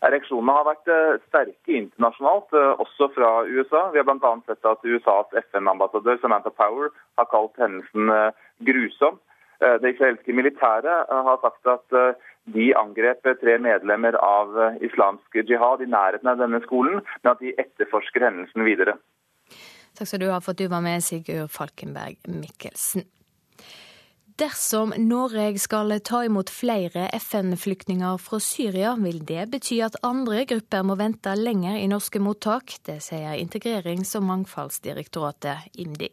Reaksjonene 0.00 0.52
har 0.56 0.64
vært 0.64 0.88
eh, 0.88 1.18
sterke 1.28 1.74
internasjonalt, 1.76 2.54
eh, 2.56 2.80
også 2.80 3.10
fra 3.12 3.32
USA. 3.44 3.82
Vi 3.92 4.00
har 4.00 4.06
bl.a. 4.08 4.32
sett 4.48 4.68
at 4.68 4.86
USAs 4.86 5.34
FN-ambassadør 5.50 6.16
Samantha 6.22 6.52
Power 6.56 6.88
har 7.20 7.28
kalt 7.28 7.60
hendelsen 7.60 8.12
eh, 8.14 8.46
grusom. 8.68 9.20
Det 9.60 9.90
israelske 9.92 10.32
militæret 10.32 11.10
har 11.12 11.36
sagt 11.42 11.68
at 11.68 12.16
de 12.48 12.70
angrep 12.80 13.26
tre 13.42 13.58
medlemmer 13.60 14.16
av 14.16 14.54
islamsk 14.80 15.36
jihad 15.36 15.84
i 15.84 15.88
nærheten 15.92 16.30
av 16.32 16.40
denne 16.40 16.62
skolen, 16.64 17.02
men 17.20 17.32
at 17.34 17.42
de 17.44 17.52
etterforsker 17.60 18.24
hendelsen 18.24 18.64
videre. 18.64 18.96
Takk 20.00 20.08
skal 20.08 20.24
du 20.24 20.30
ha 20.32 20.40
for 20.40 20.56
at 20.56 20.62
du 20.62 20.64
var 20.72 20.80
med, 20.80 21.04
Sigurd 21.04 21.52
Falkenberg 21.52 22.16
Mikkelsen. 22.40 23.04
Dersom 24.40 24.94
Norge 24.96 25.58
skal 25.60 25.92
ta 26.00 26.22
imot 26.24 26.48
flere 26.48 27.10
FN-flyktninger 27.12 28.16
fra 28.16 28.38
Syria, 28.40 28.94
vil 28.96 29.18
det 29.28 29.42
bety 29.52 29.82
at 29.84 29.98
andre 30.06 30.46
grupper 30.48 30.86
må 30.88 30.94
vente 30.96 31.34
lenger 31.36 31.76
i 31.76 31.90
norske 31.92 32.22
mottak. 32.24 32.78
Det 32.88 33.02
sier 33.04 33.36
Integrerings- 33.36 34.14
og 34.16 34.24
mangfoldsdirektoratet, 34.30 35.68
IMDi. 35.84 36.08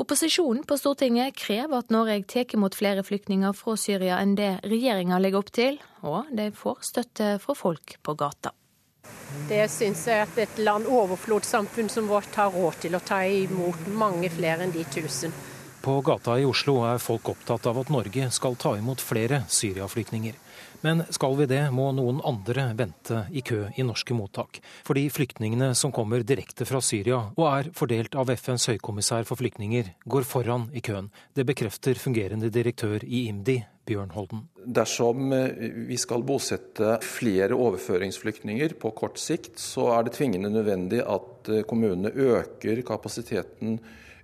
Opposisjonen 0.00 0.64
på 0.64 0.78
Stortinget 0.80 1.36
krever 1.36 1.82
at 1.82 1.92
Norge 1.92 2.22
tar 2.32 2.56
imot 2.56 2.80
flere 2.80 3.04
flyktninger 3.04 3.52
fra 3.52 3.76
Syria 3.76 4.22
enn 4.24 4.38
det 4.40 4.54
regjeringa 4.64 5.20
legger 5.20 5.44
opp 5.44 5.52
til, 5.52 5.76
og 6.00 6.32
de 6.32 6.48
får 6.56 6.80
støtte 6.94 7.30
fra 7.44 7.58
folk 7.58 7.98
på 8.00 8.16
gata. 8.16 8.56
Det 9.52 9.66
syns 9.68 10.08
jeg 10.08 10.24
at 10.24 10.40
et 10.40 10.64
land 10.64 10.88
overflodssamfunn 10.88 11.92
som 11.92 12.08
vårt 12.08 12.40
har 12.40 12.56
råd 12.56 12.86
til 12.86 12.96
å 12.96 13.04
ta 13.04 13.20
imot 13.28 13.90
mange 13.92 14.32
flere 14.32 14.64
enn 14.64 14.72
de 14.72 14.88
tusen. 14.96 15.36
På 15.80 16.00
gata 16.04 16.34
i 16.36 16.44
Oslo 16.44 16.82
er 16.84 16.98
folk 17.00 17.30
opptatt 17.32 17.64
av 17.70 17.78
at 17.80 17.88
Norge 17.88 18.26
skal 18.36 18.56
ta 18.60 18.74
imot 18.76 19.00
flere 19.00 19.38
Syria-flyktninger. 19.48 20.34
Men 20.84 21.00
skal 21.08 21.38
vi 21.38 21.46
det, 21.48 21.62
må 21.72 21.86
noen 21.96 22.18
andre 22.24 22.66
vente 22.76 23.22
i 23.32 23.40
kø 23.44 23.62
i 23.72 23.84
norske 23.88 24.12
mottak. 24.16 24.60
Fordi 24.84 25.06
flyktningene 25.12 25.70
som 25.76 25.92
kommer 25.92 26.20
direkte 26.20 26.66
fra 26.68 26.82
Syria 26.84 27.22
og 27.32 27.46
er 27.48 27.70
fordelt 27.76 28.16
av 28.20 28.28
FNs 28.32 28.68
høykommissær 28.74 29.24
for 29.28 29.40
flyktninger, 29.40 29.88
går 30.04 30.28
foran 30.28 30.68
i 30.76 30.82
køen. 30.84 31.08
Det 31.32 31.46
bekrefter 31.48 31.96
fungerende 32.00 32.52
direktør 32.52 33.00
i 33.04 33.26
IMDi, 33.30 33.62
Bjørn 33.88 34.12
Holden. 34.12 34.44
Dersom 34.60 35.32
eh, 35.32 35.72
vi 35.88 35.96
skal 36.00 36.26
bosette 36.28 36.98
flere 37.08 37.56
overføringsflyktninger 37.56 38.76
på 38.84 38.92
kort 39.00 39.16
sikt, 39.20 39.56
så 39.56 39.88
er 39.96 40.04
det 40.04 40.18
tvingende 40.18 40.52
nødvendig 40.52 41.00
at 41.08 41.48
eh, 41.48 41.64
kommunene 41.64 42.12
øker 42.12 42.84
kapasiteten 42.84 43.80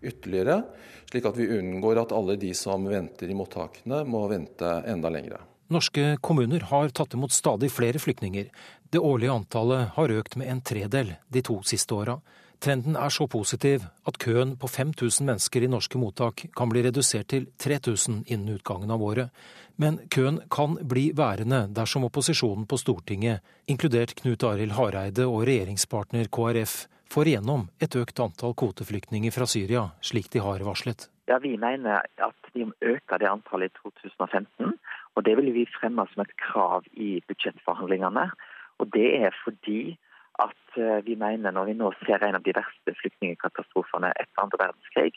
ytterligere, 0.09 0.63
slik 1.11 1.27
at 1.29 1.37
vi 1.39 1.51
unngår 1.59 2.03
at 2.03 2.15
alle 2.17 2.39
de 2.41 2.53
som 2.57 2.87
venter 2.91 3.31
i 3.31 3.37
mottakene, 3.37 4.05
må 4.09 4.27
vente 4.31 4.71
enda 4.87 5.13
lengre. 5.13 5.43
Norske 5.73 6.15
kommuner 6.23 6.63
har 6.71 6.93
tatt 6.95 7.17
imot 7.19 7.35
stadig 7.35 7.73
flere 7.75 7.99
flyktninger. 7.99 8.51
Det 8.91 9.03
årlige 9.03 9.35
antallet 9.35 9.97
har 9.97 10.13
økt 10.15 10.37
med 10.39 10.51
en 10.53 10.63
tredel 10.63 11.17
de 11.27 11.43
to 11.43 11.59
siste 11.67 11.95
åra. 11.95 12.21
Trenden 12.63 12.97
er 12.97 13.13
så 13.13 13.27
positiv 13.29 13.85
at 14.09 14.17
køen 14.23 14.55
på 14.57 14.69
5000 14.71 15.27
mennesker 15.27 15.67
i 15.67 15.69
norske 15.69 15.99
mottak 16.01 16.47
kan 16.57 16.71
bli 16.71 16.85
redusert 16.87 17.29
til 17.29 17.49
3000 17.61 18.23
innen 18.33 18.55
utgangen 18.57 18.91
av 18.91 19.03
året. 19.03 19.35
Men 19.77 19.99
køen 20.09 20.41
kan 20.51 20.79
bli 20.81 21.11
værende 21.17 21.67
dersom 21.77 22.07
opposisjonen 22.09 22.65
på 22.67 22.79
Stortinget, 22.81 23.43
inkludert 23.69 24.15
Knut 24.23 24.47
Arild 24.47 24.73
Hareide 24.79 25.27
og 25.29 25.45
regjeringspartner 25.51 26.31
KrF, 26.33 26.87
får 27.13 27.31
igjennom 27.31 27.69
et 27.83 27.97
økt 27.97 28.21
antall 28.21 28.55
kvoteflyktninger 28.59 29.35
fra 29.35 29.47
Syria, 29.51 29.91
slik 30.01 30.31
de 30.33 30.43
har 30.45 30.65
varslet. 30.67 31.09
Ja, 31.27 31.39
Vi 31.43 31.57
mener 31.59 32.07
at 32.23 32.51
vi 32.55 32.65
må 32.65 32.73
øke 32.81 33.19
det 33.19 33.29
antallet 33.29 33.73
i 33.73 33.79
2015. 33.83 34.79
og 35.15 35.25
Det 35.25 35.37
vil 35.37 35.53
vi 35.53 35.67
fremme 35.81 36.07
som 36.13 36.23
et 36.23 36.37
krav 36.37 36.85
i 36.93 37.21
budsjettforhandlingene. 37.29 38.31
Og 38.79 38.93
Det 38.93 39.09
er 39.25 39.33
fordi 39.45 39.99
at 40.39 40.79
eh, 40.79 41.05
vi 41.05 41.17
mener 41.17 41.51
når 41.51 41.65
vi 41.65 41.75
nå 41.75 41.93
ser 42.05 42.23
en 42.23 42.37
av 42.39 42.45
de 42.45 42.53
verste 42.55 42.95
flyktningkatastrofene 43.01 44.13
etter 44.21 44.43
andre 44.43 44.59
verdenskrig, 44.67 45.15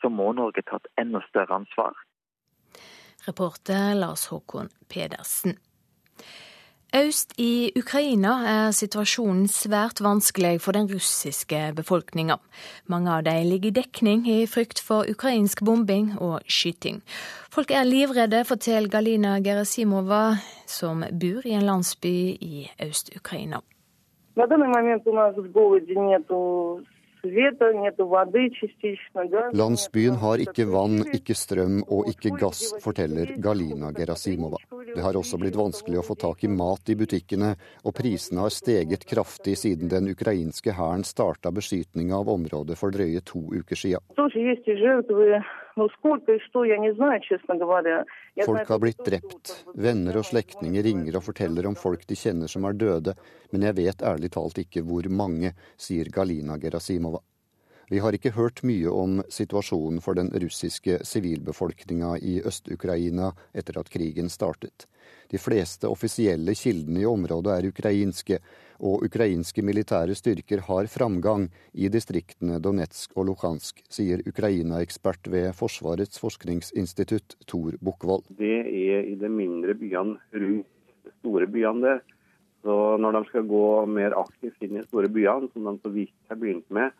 så 0.00 0.08
må 0.08 0.32
Norge 0.32 0.64
ta 0.64 0.80
et 0.80 0.90
enda 1.04 1.20
større 1.28 1.60
ansvar. 1.60 1.92
Reporter 3.28 3.94
Lars 3.94 4.26
Håkon 4.32 4.68
Pedersen. 4.88 5.58
Øst 6.95 7.35
i 7.37 7.71
Ukraina 7.77 8.31
er 8.49 8.71
situasjonen 8.73 9.45
svært 9.47 9.99
vanskelig 10.01 10.55
for 10.63 10.73
den 10.73 10.87
russiske 10.89 11.59
befolkninga. 11.77 12.39
Mange 12.89 13.11
av 13.13 13.23
dem 13.27 13.45
ligger 13.45 13.69
i 13.69 13.75
dekning 13.77 14.25
i 14.25 14.47
frykt 14.49 14.81
for 14.81 15.05
ukrainsk 15.05 15.61
bombing 15.65 16.15
og 16.17 16.41
skyting. 16.49 17.03
Folk 17.53 17.69
er 17.69 17.85
livredde, 17.85 18.41
forteller 18.41 18.89
Galina 18.89 19.37
Gerasimova, 19.37 20.39
som 20.65 21.05
bor 21.11 21.45
i 21.45 21.53
en 21.53 21.67
landsby 21.69 22.15
i 22.41 22.69
Øst-Ukraina. 22.81 23.61
На 24.35 24.47
данный 24.47 24.67
момент 24.67 25.05
у 25.05 25.13
нас 25.13 25.35
в 25.35 25.51
городе 25.51 25.93
нету 25.95 26.81
Landsbyen 29.54 30.16
har 30.20 30.42
ikke 30.44 30.66
vann, 30.68 31.00
ikke 31.16 31.36
strøm 31.38 31.80
og 31.88 32.10
ikke 32.12 32.34
gass, 32.40 32.74
forteller 32.84 33.34
Galina 33.42 33.92
Gerasimova. 33.96 34.60
Det 34.94 35.02
har 35.02 35.16
også 35.18 35.40
blitt 35.40 35.56
vanskelig 35.58 35.98
å 36.00 36.06
få 36.06 36.16
tak 36.20 36.44
i 36.44 36.50
mat 36.52 36.92
i 36.92 36.98
butikkene, 36.98 37.54
og 37.84 37.96
prisene 37.96 38.44
har 38.44 38.52
steget 38.54 39.06
kraftig 39.08 39.56
siden 39.58 39.90
den 39.92 40.10
ukrainske 40.12 40.76
hæren 40.76 41.04
starta 41.06 41.52
beskytninga 41.54 42.20
av 42.20 42.30
området 42.34 42.78
for 42.78 42.94
drøye 42.94 43.24
to 43.26 43.42
uker 43.54 43.78
sia. 43.78 44.02
Folk 48.42 48.68
har 48.68 48.80
blitt 48.82 49.04
drept. 49.06 49.52
Venner 49.78 50.18
og 50.18 50.26
slektninger 50.26 50.82
ringer 50.82 51.20
og 51.20 51.26
forteller 51.28 51.68
om 51.70 51.76
folk 51.78 52.02
de 52.10 52.16
kjenner 52.18 52.50
som 52.50 52.66
er 52.66 52.74
døde, 52.74 53.14
men 53.54 53.68
jeg 53.68 53.78
vet 53.78 54.02
ærlig 54.02 54.32
talt 54.34 54.58
ikke 54.58 54.82
hvor 54.82 55.06
mange, 55.06 55.54
sier 55.78 56.10
Galina 56.10 56.58
Gerasimova. 56.58 57.22
Vi 57.90 58.00
har 58.00 58.16
ikke 58.16 58.32
hørt 58.32 58.62
mye 58.64 58.88
om 58.88 59.18
situasjonen 59.28 60.00
for 60.04 60.16
den 60.16 60.30
russiske 60.32 61.02
sivilbefolkninga 61.04 62.14
i 62.24 62.38
Øst-Ukraina 62.40 63.32
etter 63.52 63.78
at 63.80 63.90
krigen 63.92 64.30
startet. 64.32 64.86
De 65.28 65.40
fleste 65.40 65.88
offisielle 65.90 66.54
kildene 66.56 67.02
i 67.02 67.08
området 67.08 67.52
er 67.52 67.68
ukrainske, 67.68 68.38
og 68.84 69.04
ukrainske 69.06 69.62
militære 69.62 70.16
styrker 70.16 70.64
har 70.66 70.88
framgang 70.90 71.46
i 71.72 71.90
distriktene 71.92 72.58
Donetsk 72.62 73.12
og 73.16 73.28
Luhansk, 73.28 73.84
sier 73.92 74.24
Ukraina-ekspert 74.26 75.28
ved 75.30 75.52
Forsvarets 75.56 76.20
forskningsinstitutt 76.22 77.36
Tor 77.46 77.76
Bukkvold. 77.84 78.26
Det 78.38 78.58
er 78.64 79.04
i 79.12 79.14
de 79.20 79.30
mindre 79.30 79.76
byene 79.78 80.18
rundt 80.32 80.68
de 81.04 81.14
store 81.20 81.48
byene 81.52 81.84
der. 81.84 82.04
Så 82.64 82.74
når 82.96 83.18
de 83.18 83.24
skal 83.28 83.48
gå 83.48 83.64
mer 83.92 84.14
aktivt 84.16 84.62
inn 84.64 84.78
i 84.80 84.86
store 84.86 85.10
byene, 85.12 85.50
som 85.52 85.68
de 85.68 85.76
så 85.84 85.92
vidt 85.92 86.14
har 86.30 86.40
begynt 86.40 86.70
med, 86.72 86.94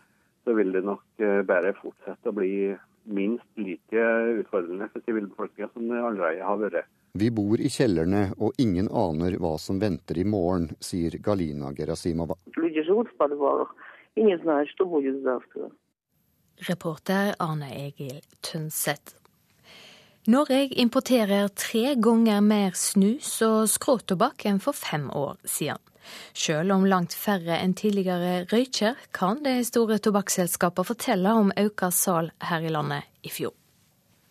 så 0.44 0.54
vil 0.56 0.72
det 0.74 0.84
nok 0.84 1.22
eh, 1.22 1.40
bare 1.46 1.74
fortsette 1.78 2.30
å 2.30 2.36
bli 2.36 2.74
minst 3.04 3.60
like 3.60 4.04
utfordrende 4.40 4.88
for 4.92 5.04
sivilbefolkninga 5.04 5.70
som 5.72 5.88
det 5.88 6.00
allerede 6.00 6.44
har 6.44 6.60
vært. 6.60 6.92
Vi 7.14 7.28
bor 7.30 7.60
i 7.62 7.70
kjellerne, 7.70 8.32
og 8.42 8.56
ingen 8.58 8.88
aner 8.90 9.36
hva 9.38 9.54
som 9.62 9.78
venter 9.78 10.18
i 10.18 10.24
morgen, 10.26 10.72
sier 10.82 11.14
Galina 11.22 11.70
Gerasimova. 11.76 12.34
Reporter 16.68 17.34
Arne 17.38 17.70
Egil 17.74 18.18
Tønseth. 18.42 19.14
Norge 20.26 20.64
importerer 20.80 21.50
tre 21.52 21.94
ganger 22.00 22.40
mer 22.40 22.74
snus 22.78 23.36
og 23.44 23.68
skråtobakk 23.68 24.46
enn 24.48 24.58
for 24.62 24.74
fem 24.74 25.10
år 25.12 25.36
siden. 25.44 25.78
Selv 26.34 26.74
om 26.76 26.86
langt 26.88 27.14
færre 27.16 27.58
enn 27.60 27.74
tidligere 27.78 28.44
røyker, 28.52 28.96
kan 29.12 29.42
de 29.44 29.58
store 29.66 30.00
tobakksselskapene 30.02 30.88
fortelle 30.88 31.34
om 31.34 31.52
økt 31.56 31.86
sal 31.94 32.32
her 32.48 32.64
i 32.64 32.72
landet 32.72 33.06
i 33.22 33.32
fjor. 33.32 33.54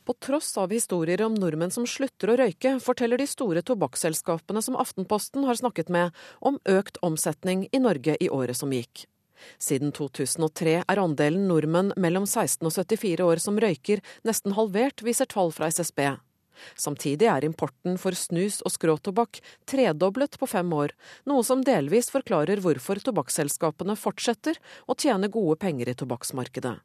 På 0.03 0.13
tross 0.19 0.57
av 0.59 0.73
historier 0.75 1.21
om 1.23 1.35
nordmenn 1.39 1.71
som 1.71 1.85
slutter 1.87 2.33
å 2.33 2.35
røyke, 2.41 2.75
forteller 2.83 3.21
de 3.21 3.27
store 3.29 3.61
tobakksselskapene 3.63 4.59
som 4.61 4.75
Aftenposten 4.75 5.45
har 5.47 5.55
snakket 5.55 5.91
med, 5.93 6.11
om 6.43 6.59
økt 6.67 6.99
omsetning 7.01 7.69
i 7.71 7.79
Norge 7.79 8.17
i 8.19 8.27
året 8.27 8.59
som 8.59 8.73
gikk. 8.75 9.05
Siden 9.59 9.93
2003 9.95 10.75
er 10.83 10.99
andelen 10.99 11.47
nordmenn 11.47 11.93
mellom 11.99 12.27
16 12.27 12.67
og 12.67 12.75
74 12.75 13.23
år 13.23 13.43
som 13.43 13.59
røyker, 13.59 14.03
nesten 14.27 14.55
halvert, 14.59 15.03
viser 15.07 15.29
tall 15.29 15.55
fra 15.55 15.71
SSB. 15.71 16.03
Samtidig 16.75 17.27
er 17.29 17.45
importen 17.47 17.97
for 18.01 18.15
snus 18.17 18.61
og 18.65 18.73
skråtobakk 18.75 19.41
tredoblet 19.69 20.37
på 20.39 20.49
fem 20.49 20.71
år, 20.73 20.95
noe 21.29 21.43
som 21.45 21.63
delvis 21.65 22.11
forklarer 22.13 22.63
hvorfor 22.63 23.01
tobakksselskapene 23.03 23.97
fortsetter 23.99 24.59
å 24.87 24.97
tjene 24.97 25.31
gode 25.33 25.59
penger 25.61 25.91
i 25.91 25.97
tobakksmarkedet. 25.99 26.77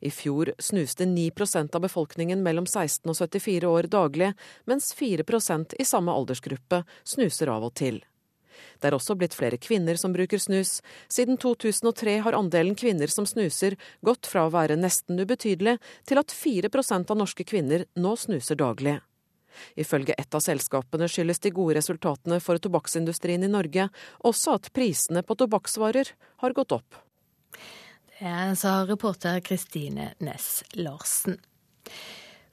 I 0.00 0.10
fjor 0.10 0.52
snuste 0.58 1.06
9% 1.06 1.74
av 1.74 1.84
befolkningen 1.84 2.42
mellom 2.42 2.66
16 2.66 3.10
og 3.10 3.16
74 3.16 3.70
år 3.70 3.90
daglig, 3.92 4.32
mens 4.66 4.90
4% 4.98 5.76
i 5.78 5.86
samme 5.86 6.14
aldersgruppe 6.14 6.82
snuser 7.06 7.52
av 7.52 7.68
og 7.68 7.76
til. 7.78 8.02
Det 8.80 8.90
er 8.90 8.96
også 8.96 9.16
blitt 9.18 9.36
flere 9.36 9.60
kvinner 9.60 9.98
som 10.00 10.14
bruker 10.14 10.40
snus. 10.42 10.78
Siden 11.12 11.38
2003 11.40 12.18
har 12.26 12.38
andelen 12.38 12.78
kvinner 12.78 13.10
som 13.12 13.26
snuser 13.28 13.78
gått 14.04 14.30
fra 14.30 14.46
å 14.46 14.54
være 14.54 14.78
nesten 14.80 15.20
ubetydelig 15.20 15.78
til 16.08 16.22
at 16.22 16.34
4% 16.34 17.12
av 17.14 17.20
norske 17.20 17.46
kvinner 17.48 17.86
nå 17.98 18.16
snuser 18.16 18.58
daglig. 18.58 18.98
Ifølge 19.78 20.14
et 20.18 20.34
av 20.34 20.42
selskapene 20.44 21.08
skyldes 21.10 21.42
de 21.42 21.52
gode 21.54 21.78
resultatene 21.78 22.38
for 22.42 22.60
tobakksindustrien 22.62 23.44
i 23.44 23.50
Norge 23.50 23.88
også 24.28 24.56
at 24.58 24.70
prisene 24.76 25.24
på 25.26 25.38
tobakksvarer 25.38 26.12
har 26.44 26.56
gått 26.56 26.74
opp. 26.76 27.02
Det 28.18 28.58
sa 28.58 28.80
reporter 28.86 29.40
Kristine 29.46 30.12
Næss 30.22 30.64
Larsen. 30.74 31.38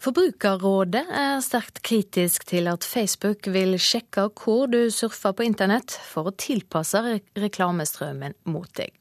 Forbrukerrådet 0.05 1.01
er 1.17 1.39
sterkt 1.41 1.79
kritisk 1.81 2.43
til 2.45 2.67
at 2.69 2.85
Facebook 2.85 3.47
vil 3.49 3.73
sjekke 3.81 4.27
hvor 4.37 4.67
du 4.69 4.91
surfer 4.93 5.33
på 5.33 5.47
internett, 5.47 5.95
for 6.11 6.29
å 6.29 6.33
tilpasse 6.37 6.99
reklamestrømmen 7.41 8.35
mot 8.53 8.69
deg. 8.77 8.93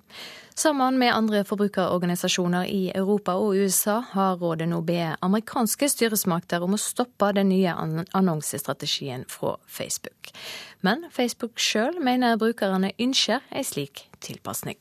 Sammen 0.57 0.97
med 0.97 1.13
andre 1.13 1.43
forbrukerorganisasjoner 1.45 2.71
i 2.73 2.87
Europa 2.97 3.35
og 3.37 3.59
USA 3.59 3.99
har 4.15 4.39
rådet 4.41 4.71
nå 4.71 4.81
bedt 4.87 5.21
amerikanske 5.27 5.91
styresmakter 5.93 6.65
om 6.65 6.79
å 6.79 6.81
stoppe 6.81 7.35
den 7.37 7.53
nye 7.53 7.77
annonsestrategien 8.17 9.27
fra 9.29 9.59
Facebook. 9.69 10.33
Men 10.81 11.05
Facebook 11.13 11.61
sjøl 11.61 12.01
mener 12.01 12.41
brukerne 12.41 12.95
ønsker 12.97 13.45
ei 13.53 13.67
slik 13.67 14.07
tilpasning. 14.25 14.81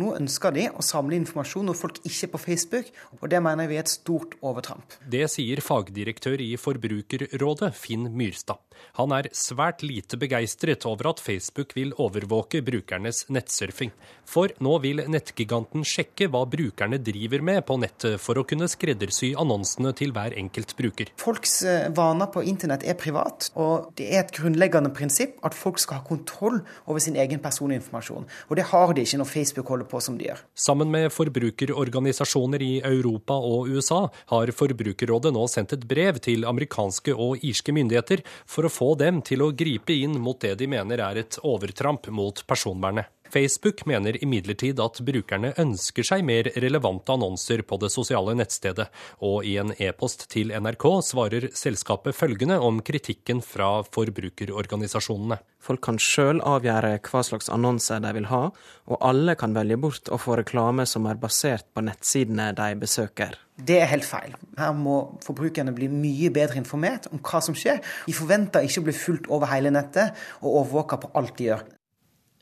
Nå 0.00 0.14
ønsker 0.16 0.54
de 0.56 0.66
å 0.72 0.84
samle 0.84 1.18
informasjon 1.20 1.66
når 1.68 1.76
folk 1.76 1.98
ikke 2.00 2.28
er 2.28 2.32
på 2.32 2.40
Facebook, 2.40 2.90
og 3.20 3.26
det 3.32 3.40
mener 3.44 3.68
vi 3.68 3.76
er 3.76 3.84
et 3.84 3.92
stort 3.92 4.36
overtramp. 4.40 4.96
Det 5.12 5.26
sier 5.28 5.60
fagdirektør 5.64 6.40
i 6.40 6.54
Forbrukerrådet, 6.60 7.74
Finn 7.76 8.08
Myrstad. 8.16 8.62
Han 8.98 9.14
er 9.16 9.30
svært 9.36 9.84
lite 9.86 10.18
begeistret 10.20 10.86
over 10.88 11.10
at 11.12 11.22
Facebook 11.22 11.74
vil 11.76 11.92
overvåke 12.00 12.62
brukernes 12.64 13.26
nettsurfing. 13.32 13.92
For 14.30 14.52
nå 14.62 14.76
vil 14.84 15.02
nettgiganten 15.10 15.84
sjekke 15.86 16.28
hva 16.30 16.44
brukerne 16.50 17.00
driver 17.02 17.42
med 17.46 17.64
på 17.66 17.78
nettet, 17.82 18.20
for 18.22 18.38
å 18.38 18.44
kunne 18.46 18.68
skreddersy 18.70 19.32
annonsene 19.38 19.92
til 19.98 20.14
hver 20.14 20.36
enkelt 20.38 20.76
bruker. 20.78 21.10
Folks 21.20 21.60
eh, 21.66 21.88
vaner 21.96 22.30
på 22.32 22.44
internett 22.46 22.86
er 22.86 22.98
privat, 23.00 23.50
og 23.58 23.90
det 23.98 24.10
er 24.10 24.24
et 24.24 24.34
grunnleggende 24.36 24.92
prinsipp 24.94 25.40
at 25.46 25.56
folk 25.56 25.80
skal 25.82 26.00
ha 26.00 26.06
kontroll 26.06 26.60
over 26.86 27.02
sin 27.02 27.18
egen 27.18 27.42
personinformasjon. 27.42 28.28
Og 28.48 28.58
det 28.58 28.68
har 28.70 28.94
de 28.94 29.04
ikke 29.04 29.20
når 29.20 29.30
Facebook 29.32 29.74
holder 29.74 29.90
på 29.90 30.02
som 30.04 30.18
de 30.18 30.28
gjør. 30.28 30.44
Sammen 30.54 30.92
med 30.92 31.10
forbrukerorganisasjoner 31.14 32.62
i 32.62 32.72
Europa 32.86 33.34
og 33.34 33.70
USA 33.70 34.04
har 34.32 34.54
Forbrukerrådet 34.60 35.32
nå 35.34 35.46
sendt 35.50 35.74
et 35.76 35.86
brev 35.88 36.20
til 36.22 36.46
amerikanske 36.48 37.14
og 37.14 37.42
irske 37.46 37.74
myndigheter 37.74 38.22
for 38.48 38.66
å 38.66 38.69
få 38.72 38.94
dem 38.98 39.20
til 39.26 39.44
å 39.44 39.52
gripe 39.52 39.94
inn 39.94 40.16
mot 40.22 40.40
det 40.40 40.56
de 40.60 40.68
mener 40.70 41.02
er 41.04 41.22
et 41.22 41.38
overtramp 41.46 42.08
mot 42.14 42.44
personvernet. 42.48 43.10
Facebook 43.30 43.84
mener 43.86 44.16
imidlertid 44.24 44.80
at 44.82 44.98
brukerne 45.06 45.52
ønsker 45.60 46.06
seg 46.06 46.24
mer 46.26 46.48
relevante 46.62 47.14
annonser 47.14 47.62
på 47.66 47.78
det 47.82 47.92
sosiale 47.94 48.34
nettstedet, 48.38 48.88
og 49.22 49.46
i 49.46 49.56
en 49.62 49.70
e-post 49.78 50.26
til 50.32 50.50
NRK 50.50 50.86
svarer 51.06 51.46
selskapet 51.54 52.16
følgende 52.16 52.58
om 52.58 52.80
kritikken 52.82 53.42
fra 53.44 53.80
forbrukerorganisasjonene. 53.86 55.38
Folk 55.60 55.84
kan 55.84 56.00
sjøl 56.00 56.40
avgjøre 56.42 56.96
hva 57.06 57.22
slags 57.26 57.50
annonser 57.52 58.00
de 58.02 58.14
vil 58.16 58.30
ha, 58.32 58.42
og 58.90 59.06
alle 59.06 59.36
kan 59.38 59.54
velge 59.54 59.78
bort 59.78 60.10
å 60.10 60.18
få 60.18 60.38
reklame 60.40 60.86
som 60.88 61.06
er 61.06 61.20
basert 61.20 61.68
på 61.74 61.84
nettsidene 61.86 62.50
de 62.56 62.70
besøker. 62.80 63.36
Det 63.60 63.76
er 63.82 63.90
helt 63.90 64.08
feil. 64.08 64.32
Her 64.58 64.72
må 64.74 64.96
forbrukerne 65.22 65.74
bli 65.76 65.90
mye 65.92 66.30
bedre 66.32 66.58
informert 66.62 67.10
om 67.12 67.20
hva 67.20 67.42
som 67.44 67.54
skjer. 67.54 67.82
De 68.06 68.16
forventer 68.16 68.64
ikke 68.64 68.80
å 68.80 68.88
bli 68.88 68.96
fulgt 68.96 69.28
over 69.28 69.52
hele 69.52 69.72
nettet 69.74 70.16
og 70.40 70.62
overvåka 70.62 71.02
på 71.04 71.12
alt 71.20 71.36
de 71.38 71.52
gjør 71.52 71.68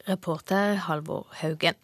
reporter 0.08 0.80
Halvor 0.88 1.26
Haugen. 1.42 1.76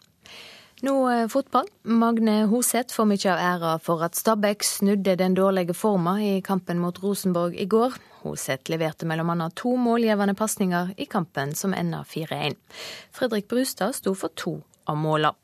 Nå 0.85 0.95
eh, 1.11 1.29
fotball. 1.29 1.68
Magne 1.83 2.45
Hoseth 2.51 2.95
får 2.97 3.07
mye 3.09 3.31
av 3.33 3.41
æra 3.41 3.77
for 3.81 4.03
at 4.05 4.18
Stabæk 4.18 4.66
snudde 4.66 5.14
den 5.16 5.37
dårlige 5.39 5.77
forma 5.77 6.18
i 6.20 6.41
kampen 6.45 6.83
mot 6.83 6.99
Rosenborg 7.03 7.57
i 7.57 7.68
går. 7.70 7.95
Hoseth 8.25 8.72
leverte 8.72 9.07
bl.a. 9.09 9.49
to 9.57 9.77
målgivende 9.77 10.35
pasninger 10.35 10.93
i 10.97 11.07
kampen 11.07 11.55
som 11.55 11.75
enda 11.75 12.03
4-1. 12.09 12.59
Fredrik 13.12 13.49
Brustad 13.49 13.95
sto 14.01 14.14
for 14.14 14.35
to 14.35 14.59
av 14.85 14.97
måla. 15.01 15.35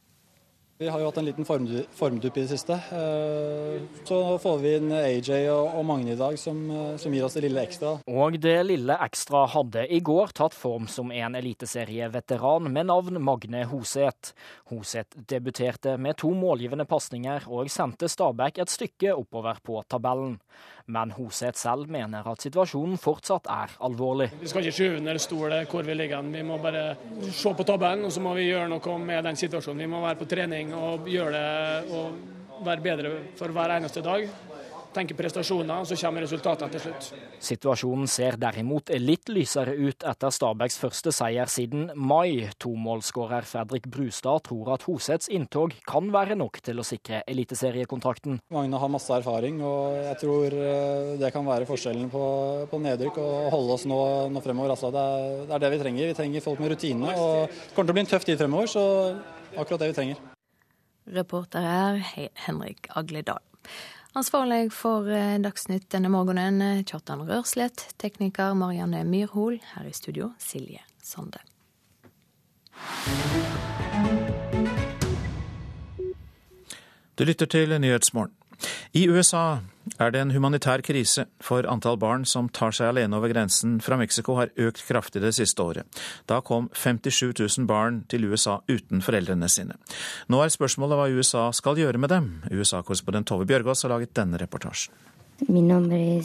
Vi 0.81 0.89
har 0.89 0.97
jo 1.03 1.11
hatt 1.11 1.19
en 1.21 1.27
liten 1.27 1.45
formdupp 1.45 2.37
i 2.37 2.41
det 2.41 2.49
siste. 2.49 2.79
Så 4.09 4.21
så 4.31 4.39
får 4.39 4.59
vi 4.63 4.71
inn 4.79 4.93
AJ 4.97 5.31
og 5.53 5.83
Magne 5.85 6.15
i 6.15 6.17
dag, 6.17 6.39
som, 6.41 6.59
eh, 6.71 6.97
som, 6.97 7.13
gir 7.13 7.27
oss 7.27 7.37
det 7.37 7.43
lille 7.45 7.61
ekstra. 7.61 7.99
Og 8.09 8.39
det 8.41 8.57
lille 8.65 8.97
ekstra 9.05 9.43
hadde 9.53 9.85
i 9.93 10.01
går 10.01 10.33
tatt 10.33 10.57
form 10.57 10.87
som 10.89 11.13
en 11.13 11.37
eliteserieveteran 11.37 12.73
med 12.73 12.89
navn 12.89 13.21
Magne 13.21 13.67
Hoseth. 13.69 14.33
Hoseth 14.73 15.21
debuterte 15.29 15.99
med 15.99 16.17
to 16.17 16.33
målgivende 16.33 16.89
pasninger 16.89 17.45
og 17.49 17.69
sendte 17.69 18.09
Stabæk 18.09 18.63
et 18.65 18.73
stykke 18.73 19.13
oppover 19.13 19.61
på 19.61 19.83
tabellen. 19.85 20.39
Men 20.91 21.13
Hoseth 21.15 21.59
selv 21.61 21.91
mener 21.93 22.27
at 22.27 22.43
situasjonen 22.43 22.99
fortsatt 22.99 23.47
er 23.51 23.77
alvorlig. 23.87 24.31
Vi 24.41 24.51
skal 24.51 24.67
ikke 24.67 24.77
skyve 24.79 24.99
under 24.99 25.21
stol 25.23 25.55
hvor 25.71 25.87
vi 25.87 25.95
ligger. 25.95 26.27
Vi 26.35 26.43
må 26.47 26.59
bare 26.63 26.85
se 27.31 27.55
på 27.55 27.67
tabellen, 27.69 28.09
og 28.09 28.15
så 28.15 28.23
må 28.25 28.35
vi 28.39 28.49
gjøre 28.49 28.69
noe 28.73 28.99
med 28.99 29.25
den 29.29 29.39
situasjonen. 29.39 29.85
Vi 29.85 29.91
må 29.91 30.03
være 30.03 30.19
på 30.21 30.31
trening 30.31 30.75
og 30.75 31.07
gjøre 31.11 31.33
det 31.37 31.99
og 31.99 32.65
være 32.67 32.85
bedre 32.85 33.13
for 33.39 33.55
hver 33.55 33.77
eneste 33.79 34.03
dag 34.05 34.27
tenker 34.95 35.17
prestasjoner, 35.19 35.85
så 35.85 35.97
kommer 35.99 36.25
resultatene 36.25 36.73
til 36.75 36.83
slutt. 36.85 37.09
Situasjonen 37.41 38.09
ser 38.11 38.39
derimot 38.41 38.91
litt 39.01 39.31
lysere 39.33 39.75
ut 39.79 40.05
etter 40.07 40.35
Stabæks 40.35 40.79
første 40.81 41.13
seier 41.15 41.51
siden 41.51 41.91
mai. 41.95 42.51
Tomålsskårer 42.61 43.47
Fredrik 43.49 43.89
Brustad 43.93 44.45
tror 44.49 44.73
at 44.75 44.87
Hosets 44.89 45.31
inntog 45.33 45.75
kan 45.89 46.11
være 46.15 46.37
nok 46.39 46.61
til 46.67 46.83
å 46.83 46.87
sikre 46.87 47.23
eliteseriekontrakten. 47.31 48.41
Magne 48.55 48.81
har 48.83 48.93
masse 48.93 49.15
erfaring, 49.15 49.61
og 49.65 50.01
jeg 50.09 50.21
tror 50.25 50.59
eh, 50.59 51.13
det 51.21 51.33
kan 51.35 51.47
være 51.47 51.69
forskjellen 51.69 52.11
på, 52.13 52.25
på 52.71 52.83
nedrykk 52.83 53.21
og 53.23 53.51
holde 53.55 53.77
oss 53.79 53.87
nå, 53.91 54.01
nå 54.35 54.45
fremover. 54.45 54.75
Altså, 54.75 54.93
det, 54.95 55.05
er, 55.05 55.45
det, 55.45 55.55
er, 55.55 55.65
det 55.65 55.73
vi 55.75 55.83
trenger. 55.85 56.11
Vi 56.11 56.19
trenger 56.19 56.45
folk 56.45 56.63
med 56.63 56.75
rutine. 56.75 57.15
og 57.15 57.47
Det 57.51 57.77
kommer 57.77 57.91
til 57.91 57.95
å 57.95 57.99
bli 58.01 58.07
en 58.07 58.13
tøff 58.15 58.27
tid 58.29 58.41
fremover, 58.41 58.75
så 58.75 58.85
akkurat 59.57 59.85
det 59.85 59.93
vi 59.93 59.99
trenger. 60.01 60.27
Reporter 61.11 61.65
er 61.67 62.29
Henrik 62.47 62.91
Agledal. 62.95 63.43
Ansvarlig 64.13 64.73
for 64.73 65.07
eh, 65.11 65.39
Dagsnytt 65.39 65.91
denne 65.91 66.09
morgenen, 66.11 66.63
eh, 66.63 66.83
Kjartan 66.85 67.23
Rørslet. 67.29 67.85
Tekniker 67.97 68.55
Marianne 68.55 69.05
Myrhol. 69.05 69.61
Her 69.75 69.87
i 69.87 69.93
studio, 69.93 70.33
Silje 70.39 70.81
Sande. 71.03 71.39
Du 77.15 77.25
lytter 77.25 77.47
til 77.47 77.81
Nyhetsmorgen. 77.81 78.40
I 78.93 79.07
USA 79.09 79.61
er 79.99 80.13
det 80.13 80.21
en 80.21 80.33
humanitær 80.35 80.83
krise, 80.85 81.27
for 81.41 81.67
antall 81.69 81.99
barn 82.01 82.25
som 82.29 82.49
tar 82.53 82.75
seg 82.77 82.91
alene 82.91 83.17
over 83.17 83.33
grensen 83.33 83.79
fra 83.85 83.99
Mexico 84.01 84.37
har 84.39 84.53
økt 84.61 84.83
kraftig 84.87 85.23
det 85.25 85.33
siste 85.37 85.63
året. 85.63 86.01
Da 86.31 86.41
kom 86.45 86.69
57 86.77 87.33
000 87.41 87.69
barn 87.71 88.03
til 88.13 88.29
USA 88.31 88.61
uten 88.69 89.03
foreldrene 89.05 89.49
sine. 89.51 89.79
Nå 90.29 90.43
er 90.45 90.53
spørsmålet 90.53 91.01
hva 91.01 91.09
USA 91.11 91.49
skal 91.57 91.81
gjøre 91.81 92.01
med 92.03 92.13
dem. 92.13 92.31
USA-korrespondent 92.51 93.31
Tove 93.31 93.49
Bjørgaas 93.49 93.85
har 93.87 93.95
laget 93.95 94.15
denne 94.17 94.41
reportasjen. 94.41 94.95
Min 95.49 95.69
navn 95.73 95.93
er 95.97 96.25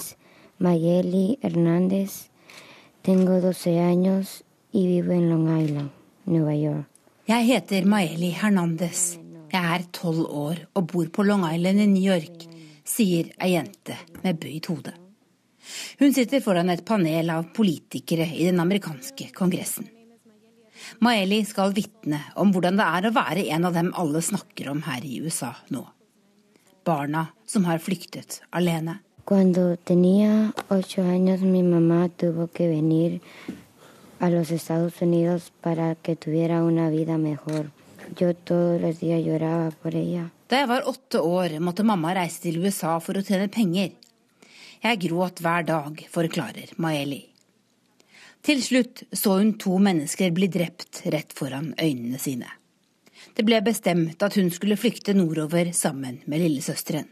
Mayeli 0.59 1.37
Hernandez. 1.41 2.25
Tengo 3.03 3.39
12 3.39 3.79
años 3.79 4.43
y 4.73 4.87
vivo 4.87 5.13
en 5.13 5.29
Long 5.29 5.61
Island, 5.61 5.89
New 6.25 6.49
York. 6.49 6.85
Jeg 7.27 7.45
heter 7.45 7.85
Maeli 7.85 8.29
Hernandez. 8.31 9.24
Jeg 9.55 9.63
er 9.71 9.83
tolv 9.95 10.25
år 10.35 10.57
og 10.75 10.87
bor 10.91 11.07
på 11.15 11.23
Long 11.23 11.45
Island 11.47 11.79
i 11.79 11.87
New 11.87 12.03
York, 12.03 12.41
sier 12.83 13.29
ei 13.39 13.53
jente 13.53 13.95
med 14.23 14.39
bøyd 14.41 14.67
hode. 14.67 14.91
Hun 16.01 16.11
sitter 16.13 16.41
foran 16.43 16.73
et 16.73 16.83
panel 16.85 17.31
av 17.31 17.47
politikere 17.55 18.27
i 18.35 18.49
den 18.49 18.59
amerikanske 18.59 19.29
kongressen. 19.37 19.87
Maeli 20.99 21.39
skal 21.47 21.71
vitne 21.77 22.19
om 22.41 22.51
hvordan 22.51 22.81
det 22.81 22.87
er 22.97 23.07
å 23.07 23.13
være 23.15 23.45
en 23.55 23.67
av 23.69 23.77
dem 23.77 23.93
alle 23.95 24.21
snakker 24.27 24.67
om 24.73 24.83
her 24.89 25.07
i 25.07 25.21
USA 25.23 25.53
nå. 25.71 25.85
Barna 26.85 27.29
som 27.47 27.69
har 27.69 27.79
flyktet 27.79 28.41
alene. 28.51 28.99
Cuando 29.23 29.77
tenía 29.77 30.51
ocho 30.69 31.01
años, 31.01 31.41
mi 31.41 31.63
mamá 31.63 32.09
tuvo 32.09 32.47
que 32.47 32.67
venir 32.67 33.21
a 34.19 34.29
los 34.29 34.51
Estados 34.51 35.01
Unidos 35.01 35.51
para 35.61 35.95
que 35.95 36.15
tuviera 36.15 36.63
una 36.63 36.89
vida 36.89 37.17
mejor. 37.17 37.71
Da 40.47 40.59
jeg 40.61 40.69
var 40.69 40.89
åtte 40.89 41.21
år, 41.21 41.59
måtte 41.59 41.85
mamma 41.87 42.13
reise 42.15 42.43
til 42.43 42.59
USA 42.61 42.97
for 43.01 43.17
å 43.17 43.23
tjene 43.25 43.47
penger. 43.51 43.95
Jeg 44.85 45.01
gråt 45.07 45.41
hver 45.41 45.65
dag, 45.65 46.03
forklarer 46.13 46.75
Maeli. 46.77 47.23
Til 48.45 48.61
slutt 48.61 49.01
så 49.09 49.39
hun 49.39 49.55
to 49.57 49.79
mennesker 49.81 50.29
bli 50.35 50.51
drept 50.53 51.01
rett 51.09 51.33
foran 51.33 51.71
øynene 51.81 52.19
sine. 52.21 52.51
Det 53.35 53.43
ble 53.47 53.57
bestemt 53.65 54.21
at 54.23 54.37
hun 54.37 54.51
skulle 54.53 54.77
flykte 54.77 55.15
nordover 55.17 55.71
sammen 55.73 56.21
med 56.29 56.43
lillesøsteren. 56.43 57.09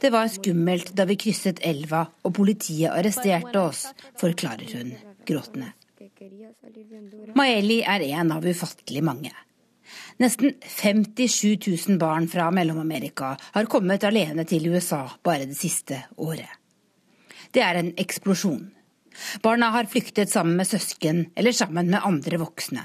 Det 0.00 0.10
var 0.12 0.28
skummelt 0.28 0.92
da 0.96 1.06
vi 1.08 1.16
krysset 1.20 1.62
elva 1.66 2.04
og 2.24 2.34
politiet 2.36 2.92
arresterte 2.92 3.60
oss, 3.60 3.86
forklarer 4.20 4.76
hun 4.76 4.94
gråtende. 5.26 5.72
Maeli 7.36 7.80
er 7.82 8.04
en 8.06 8.32
av 8.36 8.46
ufattelig 8.46 9.02
mange. 9.04 9.32
Nesten 10.22 10.54
57 10.62 11.66
000 11.88 11.98
barn 12.00 12.28
fra 12.28 12.50
Mellom-Amerika 12.50 13.34
har 13.40 13.68
kommet 13.70 14.04
alene 14.04 14.46
til 14.48 14.68
USA 14.72 15.04
bare 15.24 15.46
det 15.46 15.58
siste 15.58 16.00
året. 16.16 16.48
Det 17.52 17.62
er 17.62 17.78
en 17.78 17.92
eksplosjon. 18.00 18.70
Barna 19.42 19.70
har 19.72 19.88
flyktet 19.88 20.32
sammen 20.32 20.56
med 20.58 20.68
søsken 20.68 21.26
eller 21.36 21.52
sammen 21.56 21.90
med 21.92 22.04
andre 22.04 22.40
voksne. 22.42 22.84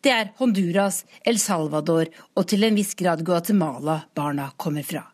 Det 0.00 0.10
er 0.10 0.32
Honduras, 0.38 1.04
El 1.24 1.38
Salvador 1.38 2.10
og 2.34 2.46
til 2.48 2.64
en 2.64 2.76
viss 2.76 2.94
grad 2.98 3.24
Guatemala 3.24 4.02
barna 4.14 4.50
kommer 4.56 4.82
fra. 4.82 5.06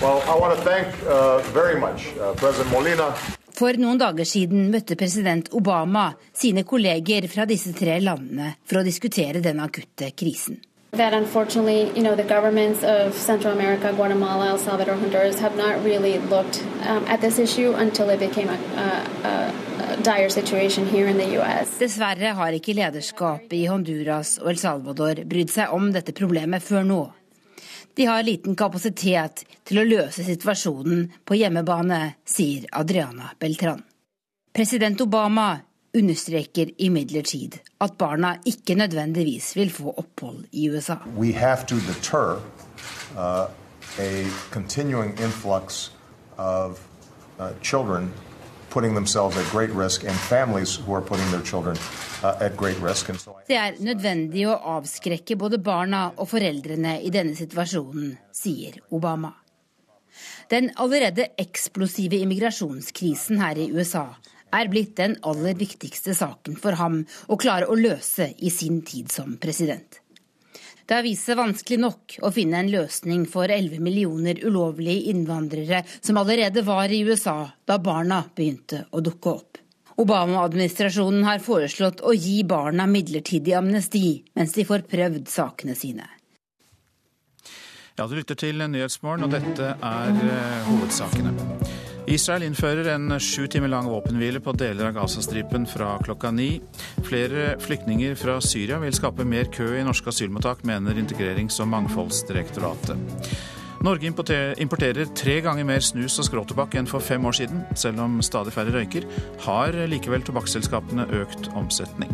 Well, 0.00 0.22
thank, 0.62 0.86
uh, 1.08 1.80
much, 1.80 2.14
uh, 2.16 3.30
For 3.52 3.74
noen 3.76 3.98
dager 3.98 4.24
siden 4.24 4.70
møtte 4.70 4.96
president 4.96 5.50
Obama 5.52 6.12
sine 6.32 6.62
kolleger 6.64 7.26
fra 7.28 7.44
disse 7.44 7.72
tre 7.74 7.98
landene 8.00 8.54
for 8.64 8.80
å 8.80 8.86
diskutere 8.86 9.42
den 9.42 9.60
akutte 9.60 10.12
krisen. 10.14 10.60
That 10.92 11.14
unfortunately, 11.14 11.92
you 11.96 12.02
know, 12.02 12.16
the 12.16 12.24
governments 12.24 12.82
of 12.82 13.14
Central 13.14 13.52
America, 13.52 13.92
Guatemala, 13.92 14.48
El 14.48 14.58
Salvador, 14.58 14.96
Honduras 14.96 15.38
have 15.38 15.56
not 15.56 15.84
really 15.84 16.18
looked 16.18 16.64
um, 16.86 17.04
at 17.06 17.20
this 17.20 17.38
issue 17.38 17.72
until 17.74 18.10
it 18.10 18.18
became 18.18 18.48
a, 18.48 18.58
a, 18.74 19.52
a 19.82 19.96
dire 20.02 20.28
situation 20.28 20.86
here 20.86 21.06
in 21.06 21.16
the 21.16 21.40
US. 21.40 21.78
Dessverre 21.78 22.34
har 22.34 22.58
ikke 22.58 22.74
lederskapet 22.74 23.54
i 23.54 23.66
Honduras 23.70 24.38
og 24.42 24.50
El 24.50 24.58
Salvador 24.58 25.22
brydd 25.30 25.54
seg 25.54 25.70
om 25.70 25.92
dette 25.94 26.12
problemet 26.12 26.62
før 26.62 26.82
nå. 26.82 27.00
De 27.94 28.06
har 28.10 28.26
liten 28.26 28.56
kapasitet 28.58 29.44
til 29.66 29.80
å 29.82 29.86
løse 29.86 30.26
situasjonen 30.26 31.06
på 31.26 31.38
hjemmebane, 31.38 32.16
sier 32.26 32.66
Adriana 32.72 33.30
Beltran. 33.38 33.82
President 34.54 35.00
Obama 35.00 35.52
understreker 35.94 36.70
imidlertid 36.78 37.58
at 37.80 37.92
barna 37.98 38.36
ikke 38.46 38.74
nødvendigvis 38.74 39.56
vil 39.56 39.70
få 39.70 39.94
opphold 39.96 40.44
i 40.52 40.70
USA. 40.70 40.94
Deter 41.88 42.40
uh, 43.16 43.48
of 46.38 46.80
uh, 47.38 47.52
children 47.62 48.12
putting 48.70 48.94
themselves 48.94 49.36
at 49.36 49.44
great 49.52 49.70
risk 49.70 50.04
and 50.04 50.14
families 50.14 50.76
who 50.76 50.94
are 50.94 51.02
putting 51.02 51.26
their 51.30 51.44
children 51.44 51.76
uh, 52.22 52.46
at 52.46 52.56
great 52.56 52.78
risk. 52.82 53.08
And 53.08 53.18
so 53.18 53.36
Det 53.48 53.56
er 53.56 53.74
nødvendig 53.82 54.46
å 54.48 54.56
avskrekke 54.78 55.36
både 55.36 55.58
barna 55.58 56.10
og 56.16 56.28
foreldrene 56.30 57.00
i 57.02 57.10
denne 57.10 57.34
situasjonen, 57.36 58.16
sier 58.32 58.78
Obama. 58.90 59.34
Den 60.50 60.70
allerede 60.76 61.28
eksplosive 61.38 62.18
immigrasjonskrisen 62.22 63.40
her 63.42 63.58
i 63.58 63.70
USA 63.72 64.06
er 64.52 64.70
blitt 64.72 64.96
den 64.98 65.16
aller 65.26 65.56
viktigste 65.58 66.14
saken 66.16 66.58
for 66.60 66.78
ham 66.80 67.02
å 67.28 67.38
klare 67.40 67.68
å 67.70 67.78
løse 67.78 68.32
i 68.38 68.50
sin 68.50 68.82
tid 68.86 69.10
som 69.12 69.36
president. 69.42 70.00
Det 70.90 70.96
har 70.98 71.06
vist 71.06 71.28
seg 71.28 71.38
vanskelig 71.38 71.78
nok 71.78 72.16
å 72.26 72.32
finne 72.34 72.58
en 72.64 72.70
løsning 72.72 73.22
for 73.30 73.46
11 73.46 73.78
millioner 73.78 74.40
ulovlige 74.42 75.12
innvandrere 75.12 75.84
som 76.00 76.18
allerede 76.18 76.64
var 76.66 76.90
i 76.90 77.04
USA 77.06 77.44
da 77.64 77.78
barna 77.78 78.24
begynte 78.34 78.88
å 78.90 79.02
dukke 79.06 79.34
opp. 79.36 79.60
Obama-administrasjonen 80.00 81.28
har 81.28 81.44
foreslått 81.44 82.02
å 82.02 82.14
gi 82.16 82.40
barna 82.42 82.88
midlertidig 82.90 83.54
amnesti 83.54 84.02
mens 84.34 84.56
de 84.56 84.64
får 84.66 84.82
prøvd 84.90 85.30
sakene 85.30 85.76
sine. 85.78 86.08
Ja, 87.94 88.06
Du 88.06 88.16
lytter 88.16 88.34
til 88.34 88.58
Nyhetsmorgen, 88.58 89.28
og 89.28 89.34
dette 89.34 89.74
er 89.76 90.20
uh, 90.24 90.68
hovedsakene. 90.72 91.89
Israel 92.06 92.42
innfører 92.46 92.88
en 92.94 93.12
sju 93.20 93.46
timer 93.50 93.68
lang 93.68 93.88
våpenhvile 93.90 94.40
på 94.40 94.54
deler 94.56 94.88
av 94.88 94.96
Gazastripen 94.96 95.66
fra 95.68 95.98
klokka 96.04 96.30
ni. 96.30 96.60
Flere 97.06 97.54
flyktninger 97.60 98.14
fra 98.18 98.38
Syria 98.40 98.78
vil 98.82 98.96
skape 98.96 99.26
mer 99.28 99.50
kø 99.52 99.68
i 99.78 99.84
norske 99.86 100.08
asylmottak, 100.10 100.64
mener 100.64 100.98
Integrerings- 100.98 101.60
og 101.60 101.68
mangfoldsdirektoratet. 101.74 102.96
Norge 103.80 104.10
importerer 104.60 105.12
tre 105.16 105.38
ganger 105.40 105.64
mer 105.64 105.80
snus 105.80 106.18
og 106.20 106.26
skråtobakk 106.28 106.74
enn 106.76 106.88
for 106.90 107.00
fem 107.00 107.24
år 107.24 107.38
siden. 107.38 107.62
Selv 107.78 108.02
om 108.04 108.18
stadig 108.24 108.52
færre 108.52 108.74
røyker, 108.74 109.06
har 109.46 109.76
likevel 109.88 110.24
tobakksselskapene 110.26 111.08
økt 111.22 111.48
omsetning. 111.56 112.12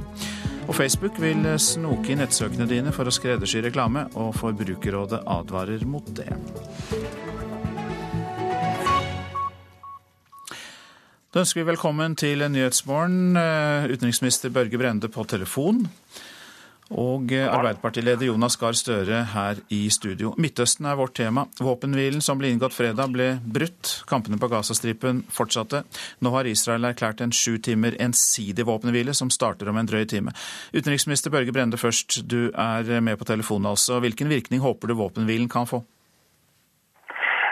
Og 0.66 0.74
Facebook 0.74 1.18
vil 1.22 1.46
snoke 1.62 2.14
i 2.14 2.18
nettsøkene 2.18 2.66
dine 2.70 2.94
for 2.94 3.06
å 3.06 3.14
skreddersy 3.14 3.62
reklame, 3.66 4.06
og 4.18 4.34
Forbrukerrådet 4.38 5.22
advarer 5.26 5.86
mot 5.86 6.06
det. 6.18 6.30
Da 11.36 11.42
ønsker 11.44 11.60
vi 11.60 11.68
velkommen 11.68 12.14
til 12.16 12.40
Nyhetsmorgen, 12.48 13.36
eh, 13.36 13.90
utenriksminister 13.92 14.48
Børge 14.48 14.78
Brende 14.80 15.10
på 15.12 15.20
telefon. 15.28 15.82
Og 16.96 17.28
eh, 17.28 17.44
Arbeiderpartileder 17.44 18.24
Jonas 18.30 18.56
Gahr 18.56 18.72
Støre 18.72 19.18
her 19.34 19.60
i 19.68 19.90
studio. 19.90 20.32
Midtøsten 20.40 20.88
er 20.88 20.96
vårt 20.96 21.12
tema. 21.20 21.44
Våpenhvilen 21.60 22.24
som 22.24 22.40
ble 22.40 22.54
inngått 22.54 22.72
fredag, 22.72 23.12
ble 23.12 23.28
brutt. 23.44 23.98
Kampene 24.08 24.40
på 24.40 24.48
Gazastripen 24.48 25.26
fortsatte. 25.28 25.82
Nå 26.24 26.32
har 26.32 26.48
Israel 26.48 26.88
erklært 26.88 27.20
en 27.20 27.36
sju 27.36 27.58
timer 27.60 28.00
ensidig 28.00 28.64
våpenhvile, 28.64 29.12
som 29.12 29.28
starter 29.28 29.68
om 29.68 29.76
en 29.76 29.92
drøy 29.92 30.08
time. 30.08 30.32
Utenriksminister 30.72 31.28
Børge 31.28 31.52
Brende 31.52 31.76
først, 31.76 32.22
du 32.24 32.48
er 32.56 32.96
med 33.04 33.20
på 33.20 33.28
telefonen 33.28 33.74
altså. 33.76 34.00
Hvilken 34.00 34.32
virkning 34.32 34.64
håper 34.64 34.88
du 34.88 34.96
våpenhvilen 35.04 35.52
kan 35.52 35.68
få? 35.68 35.84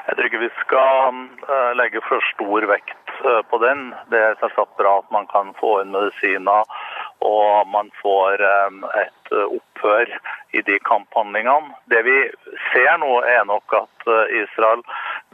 Jeg 0.08 0.16
tror 0.16 0.32
ikke 0.32 0.46
vi 0.48 0.54
skal 0.64 1.24
eh, 1.52 1.72
legge 1.76 2.00
for 2.08 2.32
stor 2.32 2.72
vekt 2.72 2.96
Eh, 2.96 3.03
på 3.50 3.58
den. 3.62 3.86
Det 4.12 4.20
er 4.20 4.38
selvsagt 4.40 4.76
bra 4.78 4.98
at 5.00 5.10
man 5.14 5.26
kan 5.30 5.52
få 5.60 5.78
inn 5.82 5.94
medisiner 5.94 6.68
og 7.24 7.68
man 7.68 7.90
får 8.02 8.42
eh, 8.42 8.78
et 9.00 9.32
opphør 9.32 10.10
i 10.52 10.60
de 10.66 10.76
kamphandlingene. 10.84 11.72
Det 11.90 12.02
vi 12.06 12.16
ser 12.70 12.98
nå, 13.00 13.10
er 13.24 13.46
nok 13.48 13.76
at 13.78 14.08
eh, 14.10 14.34
Israel 14.42 14.84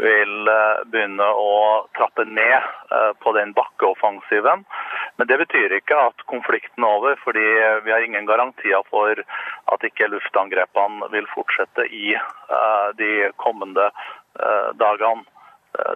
vil 0.00 0.50
begynne 0.92 1.26
å 1.36 1.50
trappe 1.98 2.24
ned 2.24 2.68
på 3.20 3.32
den 3.36 3.50
bakkeoffensiven. 3.52 4.62
Men 5.20 5.28
det 5.28 5.36
betyr 5.42 5.74
ikke 5.76 5.98
at 6.08 6.24
konflikten 6.30 6.86
er 6.86 6.94
over, 6.96 7.18
fordi 7.20 7.44
vi 7.84 7.92
har 7.92 8.06
ingen 8.06 8.24
garantier 8.30 8.80
for 8.88 9.20
at 9.74 9.84
ikke 9.84 10.08
luftangrepene 10.08 11.10
vil 11.12 11.28
fortsette 11.34 11.84
i 11.92 12.14
de 12.96 13.12
kommende 13.44 13.90
dagene. 14.80 15.28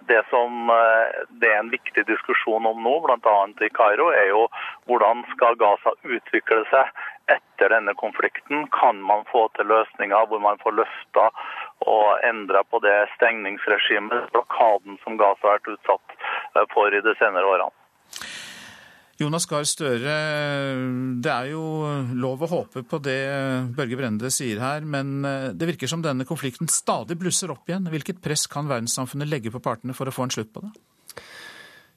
Det 0.07 0.21
som 0.29 0.69
eh, 0.69 1.23
det 1.29 1.49
er 1.51 1.59
en 1.59 1.69
viktig 1.69 2.05
diskusjon 2.07 2.65
om 2.69 2.79
nå, 2.83 2.93
bl.a. 3.03 3.35
i 3.65 3.69
Kairo, 3.75 4.07
er 4.15 4.29
jo 4.31 4.45
hvordan 4.87 5.25
skal 5.33 5.57
Gaza 5.59 5.91
utvikle 6.03 6.63
seg 6.71 7.03
etter 7.35 7.73
denne 7.75 7.95
konflikten? 7.99 8.67
Kan 8.71 9.01
man 9.03 9.25
få 9.31 9.47
til 9.57 9.67
løsninger 9.73 10.29
hvor 10.31 10.39
man 10.39 10.61
får 10.63 10.77
løfta 10.79 11.29
og 11.85 12.23
endra 12.23 12.63
på 12.71 12.79
det 12.87 12.95
stengningsregimet, 13.17 14.29
blokaden 14.31 14.99
som 15.03 15.19
Gaza 15.19 15.43
har 15.43 15.59
vært 15.59 15.73
utsatt 15.75 16.19
eh, 16.21 16.67
for 16.71 16.95
i 16.95 17.03
de 17.03 17.17
senere 17.19 17.51
årene? 17.57 17.84
Jonas 19.15 19.45
Gahr 19.47 19.63
Støre, 19.63 20.15
det 21.23 21.31
er 21.31 21.51
jo 21.53 21.61
lov 22.19 22.41
å 22.43 22.49
håpe 22.51 22.81
på 22.83 22.97
det 22.99 23.19
Børge 23.77 23.95
Brende 23.95 24.31
sier 24.33 24.59
her, 24.59 24.83
men 24.83 25.23
eh, 25.23 25.53
det 25.55 25.69
virker 25.69 25.87
som 25.87 26.03
denne 26.03 26.27
konflikten 26.27 26.67
stadig 26.71 27.15
blusser 27.21 27.53
opp 27.53 27.71
igjen. 27.71 27.87
Hvilket 27.93 28.19
press 28.23 28.43
kan 28.51 28.67
verdenssamfunnet 28.67 29.31
legge 29.31 29.53
på 29.53 29.63
partene 29.63 29.95
for 29.95 30.11
å 30.11 30.15
få 30.15 30.27
en 30.27 30.35
slutt 30.35 30.51
på 30.51 30.65
det? 30.65 30.73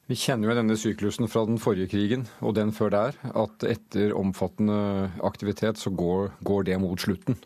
Vi 0.08 0.16
kjenner 0.16 0.48
jo 0.48 0.56
denne 0.60 0.78
syklusen 0.78 1.26
fra 1.28 1.42
den 1.44 1.58
forrige 1.60 1.90
krigen 1.90 2.28
og 2.38 2.54
den 2.56 2.70
før 2.72 2.94
der, 2.94 3.18
at 3.34 3.66
etter 3.66 4.14
omfattende 4.16 5.10
aktivitet 5.26 5.82
så 5.82 5.90
går, 5.90 6.30
går 6.46 6.70
det 6.70 6.78
mot 6.80 7.02
slutten. 7.02 7.36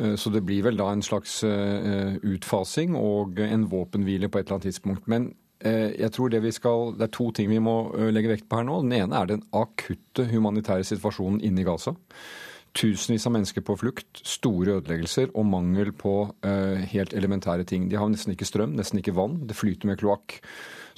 Eh, 0.00 0.16
så 0.16 0.32
det 0.32 0.46
blir 0.48 0.64
vel 0.64 0.80
da 0.80 0.88
en 0.90 1.04
slags 1.04 1.42
eh, 1.44 2.16
utfasing 2.24 2.96
og 2.98 3.38
en 3.44 3.68
våpenhvile 3.68 4.32
på 4.32 4.40
et 4.40 4.48
eller 4.48 4.56
annet 4.56 4.70
tidspunkt. 4.72 5.06
Men 5.12 5.34
jeg 5.62 6.10
tror 6.12 6.32
det, 6.32 6.40
skal, 6.52 6.94
det 6.98 7.06
er 7.06 7.12
to 7.14 7.30
ting 7.36 7.48
vi 7.48 7.60
må 7.62 7.76
eh, 7.96 8.10
legge 8.12 8.32
vekt 8.32 8.48
på 8.50 8.58
her 8.60 8.66
nå. 8.68 8.80
Den 8.84 8.96
ene 8.98 9.20
er 9.20 9.30
den 9.30 9.44
akutte 9.54 10.26
humanitære 10.28 10.84
situasjonen 10.84 11.40
inne 11.44 11.62
i 11.62 11.66
Gaza. 11.68 11.94
Tusenvis 12.74 13.28
av 13.28 13.36
mennesker 13.36 13.62
på 13.62 13.76
flukt, 13.78 14.24
store 14.26 14.80
ødeleggelser 14.80 15.30
og 15.38 15.46
mangel 15.46 15.92
på 15.94 16.14
uh, 16.26 16.80
helt 16.90 17.12
elementære 17.14 17.62
ting. 17.70 17.84
De 17.86 18.00
har 18.00 18.08
nesten 18.10 18.34
ikke 18.34 18.48
strøm, 18.48 18.72
nesten 18.74 18.98
ikke 18.98 19.14
vann, 19.14 19.36
det 19.46 19.54
flyter 19.54 19.86
med 19.86 20.00
kloakk. 20.00 20.40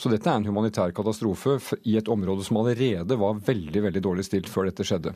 Så 0.01 0.09
dette 0.09 0.31
er 0.33 0.41
en 0.41 0.49
humanitær 0.49 0.95
katastrofe 0.97 1.59
i 1.85 1.99
et 2.01 2.09
område 2.09 2.47
som 2.49 2.63
allerede 2.63 3.21
var 3.21 3.43
veldig 3.45 3.83
veldig 3.91 4.03
dårlig 4.09 4.25
stilt 4.25 4.49
før 4.49 4.71
dette 4.71 4.89
skjedde. 4.89 5.13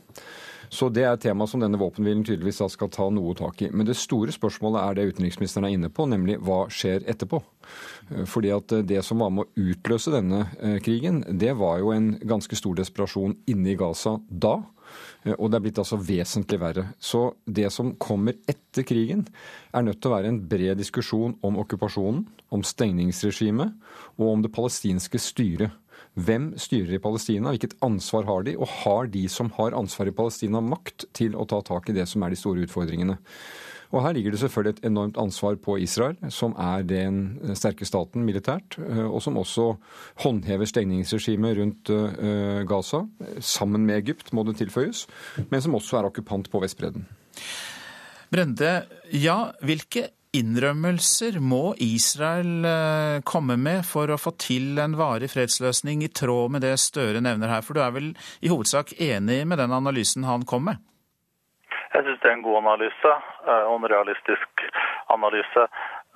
Så 0.70 0.86
det 0.94 1.02
er 1.02 1.16
et 1.16 1.24
tema 1.24 1.48
som 1.50 1.62
denne 1.62 1.78
våpenhvilen 1.80 2.22
tydeligvis 2.26 2.62
skal 2.76 2.90
ta 2.94 3.08
noe 3.10 3.34
tak 3.38 3.64
i. 3.66 3.70
Men 3.74 3.88
det 3.88 3.98
store 3.98 4.30
spørsmålet 4.34 4.82
er 4.84 4.96
det 4.96 5.06
utenriksministeren 5.16 5.66
er 5.66 5.74
inne 5.74 5.90
på, 5.90 6.06
nemlig 6.06 6.38
hva 6.46 6.62
skjer 6.70 7.02
etterpå? 7.10 7.40
Eh, 8.10 8.26
fordi 8.30 8.52
at 8.54 8.76
eh, 8.76 8.84
Det 8.86 9.02
som 9.06 9.18
var 9.18 9.32
med 9.34 9.48
å 9.48 9.70
utløse 9.70 10.14
denne 10.14 10.44
eh, 10.60 10.78
krigen, 10.82 11.24
det 11.26 11.56
var 11.58 11.80
jo 11.82 11.90
en 11.94 12.12
ganske 12.22 12.56
stor 12.56 12.78
desperasjon 12.78 13.34
inne 13.50 13.74
i 13.74 13.78
Gaza 13.80 14.20
da. 14.30 14.60
Og 15.36 15.50
det 15.50 15.58
er 15.58 15.62
blitt 15.62 15.78
altså 15.78 15.98
vesentlig 16.00 16.58
verre. 16.62 16.86
Så 16.98 17.34
det 17.44 17.68
som 17.70 17.92
kommer 18.00 18.38
etter 18.48 18.86
krigen, 18.88 19.26
er 19.70 19.84
nødt 19.84 20.00
til 20.00 20.10
å 20.10 20.14
være 20.16 20.30
en 20.32 20.40
bred 20.50 20.80
diskusjon 20.80 21.36
om 21.46 21.58
okkupasjonen, 21.60 22.24
om 22.50 22.64
stengningsregimet 22.66 23.76
og 24.16 24.24
om 24.30 24.42
det 24.42 24.50
palestinske 24.56 25.20
styret. 25.22 25.76
Hvem 26.18 26.52
styrer 26.58 26.96
i 26.96 27.02
Palestina, 27.02 27.52
hvilket 27.54 27.76
ansvar 27.86 28.26
har 28.26 28.46
de, 28.46 28.56
og 28.58 28.68
har 28.82 29.10
de 29.12 29.24
som 29.30 29.50
har 29.56 29.76
ansvar 29.78 30.10
i 30.10 30.14
Palestina 30.14 30.62
makt 30.64 31.06
til 31.16 31.36
å 31.38 31.46
ta 31.48 31.60
tak 31.62 31.90
i 31.90 31.96
det 31.96 32.08
som 32.10 32.24
er 32.26 32.34
de 32.34 32.40
store 32.40 32.66
utfordringene? 32.66 33.18
Og 33.90 34.04
her 34.04 34.14
ligger 34.14 34.34
det 34.34 34.40
selvfølgelig 34.42 34.76
et 34.76 34.84
enormt 34.86 35.16
ansvar 35.18 35.56
på 35.58 35.74
Israel, 35.82 36.14
som 36.30 36.52
er 36.62 36.84
den 36.86 37.40
sterke 37.58 37.86
staten 37.86 38.22
militært, 38.22 38.76
og 38.78 39.18
som 39.22 39.38
også 39.40 39.72
håndhever 40.22 40.68
stengningsregimet 40.70 41.58
rundt 41.58 41.90
Gaza, 42.70 43.02
sammen 43.42 43.86
med 43.88 43.98
Egypt, 44.04 44.30
må 44.30 44.46
det 44.46 44.60
tilføyes, 44.60 45.08
men 45.50 45.64
som 45.64 45.74
også 45.74 45.98
er 45.98 46.06
okkupant 46.10 46.50
på 46.52 46.62
Vestbredden. 46.62 47.02
Brende, 48.30 48.76
ja, 49.10 49.40
hvilke 49.66 50.12
innrømmelser 50.36 51.40
må 51.42 51.74
Israel 51.82 52.66
eh, 52.66 53.22
komme 53.26 53.56
med 53.58 53.82
for 53.86 54.10
å 54.10 54.18
få 54.20 54.32
til 54.38 54.78
en 54.82 54.94
varig 54.98 55.30
fredsløsning 55.32 56.04
i 56.06 56.10
tråd 56.14 56.54
med 56.54 56.64
det 56.66 56.76
Støre 56.82 57.22
nevner 57.24 57.50
her? 57.50 57.64
For 57.66 57.76
du 57.76 57.82
er 57.82 57.94
vel 57.96 58.12
i 58.40 58.52
hovedsak 58.52 58.94
enig 59.02 59.42
med 59.50 59.58
den 59.62 59.74
analysen 59.74 60.28
han 60.28 60.46
kom 60.46 60.68
med? 60.70 60.82
Jeg 61.90 62.06
syns 62.06 62.20
det 62.22 62.30
er 62.30 62.36
en 62.36 62.44
god 62.46 62.60
analyse, 62.62 63.14
eh, 63.46 63.64
og 63.66 63.80
en 63.80 63.90
realistisk 63.90 64.66
analyse. 65.10 65.66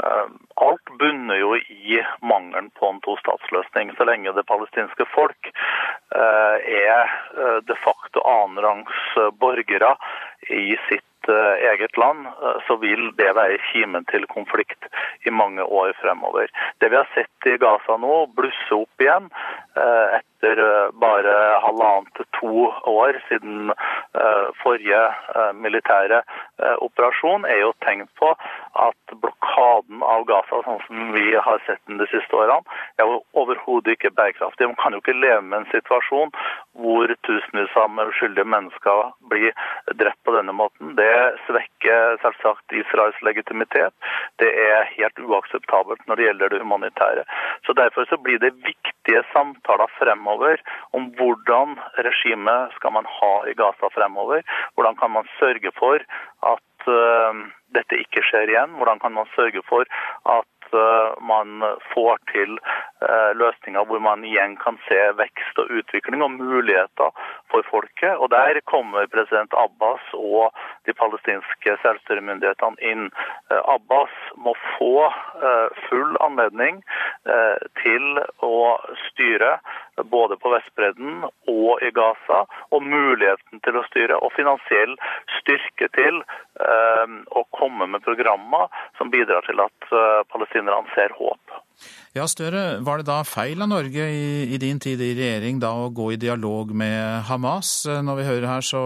Eh, 0.05 0.29
alt 0.63 0.95
bunner 1.01 1.41
jo 1.41 1.57
i 1.59 1.99
mangelen 2.23 2.71
på 2.79 2.93
en 2.93 3.03
tostatsløsning. 3.03 3.97
Så 3.99 4.07
lenge 4.07 4.37
det 4.37 4.47
palestinske 4.47 5.09
folk 5.15 5.51
er 6.15 7.09
de 7.67 7.75
facto 7.83 8.21
annenrangs 8.23 9.17
borgere 9.41 9.89
i 10.51 10.77
sitt 10.89 11.05
Eh, 11.29 11.71
eget 11.73 11.97
land, 11.97 12.27
eh, 12.27 12.57
så 12.67 12.77
vil 12.77 13.13
det 13.17 13.31
være 13.37 13.59
kimen 13.73 14.05
til 14.05 14.27
konflikt 14.27 14.85
i 15.25 15.31
mange 15.31 15.63
år 15.63 15.93
fremover. 16.01 16.47
Det 16.81 16.91
vi 16.91 16.97
har 16.97 17.09
sett 17.15 17.49
i 17.49 17.57
Gaza 17.57 17.97
nå, 17.97 18.27
blusse 18.37 18.77
opp 18.77 19.01
igjen 19.01 19.31
eh, 19.77 20.19
etter 20.45 20.91
bare 21.01 21.35
halvannet 21.65 22.11
til 22.17 22.27
to 22.41 22.67
år 22.91 23.17
siden 23.29 23.73
forrige 24.63 25.03
militære 25.55 26.23
operasjon, 26.85 27.45
er 27.45 27.61
jo 27.63 27.73
tegn 27.85 28.07
på 28.19 28.31
at 28.85 29.15
blokaden 29.23 30.03
av 30.03 30.25
Gaza, 30.29 30.61
sånn 30.67 30.83
som 30.87 31.13
vi 31.15 31.35
har 31.35 31.63
sett 31.67 31.81
den 31.89 31.99
de 31.99 32.07
siste 32.11 32.37
årene, 32.37 32.63
er 32.99 33.11
overhodet 33.39 33.97
ikke 33.97 34.13
bærekraftig. 34.15 34.69
Man 34.71 34.79
kan 34.83 34.95
jo 34.95 35.03
ikke 35.03 35.17
leve 35.17 35.43
med 35.43 35.63
en 35.63 35.71
situasjon 35.73 36.35
hvor 36.79 37.11
tusenvis 37.27 37.77
av 37.79 37.99
uskyldige 38.09 38.49
mennesker 38.51 39.13
blir 39.31 39.55
drept 40.01 40.21
på 40.27 40.35
denne 40.37 40.55
måten. 40.55 40.95
Det 40.99 41.39
svekker 41.47 42.19
selvsagt 42.23 42.75
Israels 42.75 43.21
legitimitet. 43.23 43.95
Det 44.43 44.51
er 44.51 44.91
helt 44.97 45.19
uakseptabelt 45.23 46.03
når 46.09 46.19
det 46.19 46.29
gjelder 46.29 46.55
det 46.55 46.63
humanitære. 46.65 47.27
Så 47.67 47.75
Derfor 47.75 48.05
så 48.07 48.17
blir 48.23 48.39
det 48.39 48.55
viktige 48.65 49.23
samtaler 49.33 49.91
fremover 49.99 50.34
om 50.93 51.11
hvordan 51.19 51.77
regimet 52.07 52.73
skal 52.79 52.93
man 52.93 53.07
ha 53.09 53.35
i 53.51 53.55
Gaza 53.59 53.91
fremover. 53.95 54.43
Hvordan 54.75 54.97
kan 54.97 55.11
man 55.11 55.29
sørge 55.39 55.73
for 55.79 55.99
at 56.55 56.89
uh, 56.89 57.45
dette 57.75 58.01
ikke 58.01 58.25
skjer 58.29 58.51
igjen? 58.55 58.77
Hvordan 58.79 58.99
kan 58.99 59.13
man 59.13 59.31
sørge 59.37 59.63
for 59.69 59.85
at 60.39 60.54
Eh, 60.54 60.54
man 61.21 61.63
får 61.93 62.19
til 62.33 62.57
eh, 62.59 63.31
løsninger 63.39 63.87
hvor 63.89 64.03
man 64.03 64.25
igjen 64.27 64.57
kan 64.61 64.79
se 64.89 64.99
vekst 65.19 65.61
og 65.63 65.71
utvikling 65.79 66.25
og 66.25 66.35
muligheter 66.37 67.13
for 67.53 67.67
folket. 67.71 68.17
Og 68.17 68.31
Der 68.35 68.61
kommer 68.71 69.07
president 69.07 69.55
Abbas 69.59 70.05
og 70.13 70.55
de 70.87 70.95
palestinske 70.95 71.77
selvstyremyndighetene 71.83 72.81
inn. 72.93 73.11
Eh, 73.51 73.63
Abbas 73.77 74.15
må 74.37 74.55
få 74.77 75.11
full 75.89 76.17
anledning 76.23 76.81
til 77.81 78.21
å 78.45 78.57
styre 79.09 79.57
både 80.03 80.37
på 80.37 80.51
Vestbredden 80.51 81.25
og 81.51 81.83
i 81.83 81.91
Gaza, 81.95 82.45
og 82.75 82.83
muligheten 82.83 83.63
til 83.65 83.79
å 83.79 83.85
styre 83.89 84.19
og 84.19 84.33
finansiell 84.35 84.97
styrke 85.39 85.89
til 85.95 86.21
eh, 86.21 87.15
å 87.31 87.45
komme 87.55 87.89
med 87.91 88.05
programmer 88.07 88.71
som 88.99 89.13
bidrar 89.15 89.47
til 89.47 89.63
at 89.63 89.89
eh, 90.69 90.75
han 90.75 90.91
ser 90.95 91.15
håp. 91.19 91.41
Ja, 92.15 92.29
Støre, 92.31 92.79
Var 92.87 93.01
det 93.01 93.09
da 93.09 93.17
feil 93.27 93.59
av 93.65 93.73
Norge 93.73 94.05
i, 94.07 94.27
i, 94.47 94.59
din 94.63 94.79
tid 94.79 95.01
i 95.03 95.11
regjering 95.19 95.59
da 95.59 95.73
å 95.75 95.89
gå 95.91 96.13
i 96.15 96.19
dialog 96.21 96.71
med 96.71 97.27
Hamas? 97.27 97.73
Når 97.91 98.21
vi 98.21 98.27
hører 98.29 98.47
her, 98.47 98.63
så, 98.63 98.83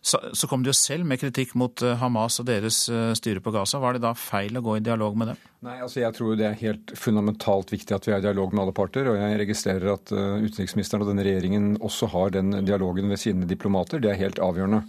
så, 0.00 0.22
så 0.32 0.48
kom 0.48 0.64
de 0.64 0.72
jo 0.72 0.76
selv 0.78 1.04
med 1.04 1.20
kritikk 1.20 1.52
mot 1.60 1.84
eh, 1.84 1.98
Hamas 2.00 2.40
og 2.40 2.48
deres 2.48 2.86
eh, 2.88 3.12
styre 3.18 3.44
på 3.44 3.52
Gaza. 3.52 3.82
Var 3.82 3.98
det 3.98 4.06
da 4.06 4.14
feil 4.16 4.56
å 4.56 4.64
gå 4.64 4.78
i 4.78 4.84
dialog 4.88 5.20
med 5.20 5.34
dem? 5.34 5.44
Nei, 5.68 5.76
altså 5.84 6.00
Jeg 6.00 6.16
tror 6.16 6.40
det 6.40 6.48
er 6.48 6.58
helt 6.62 6.96
fundamentalt 6.96 7.76
viktig 7.76 7.92
at 7.92 8.08
vi 8.08 8.16
er 8.16 8.24
i 8.24 8.28
dialog 8.30 8.56
med 8.56 8.64
alle 8.64 8.76
parter. 8.80 9.12
Og 9.12 9.20
jeg 9.20 9.38
registrerer 9.44 9.92
at 9.92 10.16
utenriksministeren 10.16 11.04
og 11.04 11.12
denne 11.12 11.28
regjeringen 11.28 11.74
også 11.84 12.08
har 12.16 12.32
den 12.38 12.62
dialogen 12.64 13.12
ved 13.12 13.20
sine 13.20 13.48
diplomater. 13.50 14.00
Det 14.00 14.14
er 14.14 14.22
helt 14.24 14.40
avgjørende. 14.40 14.86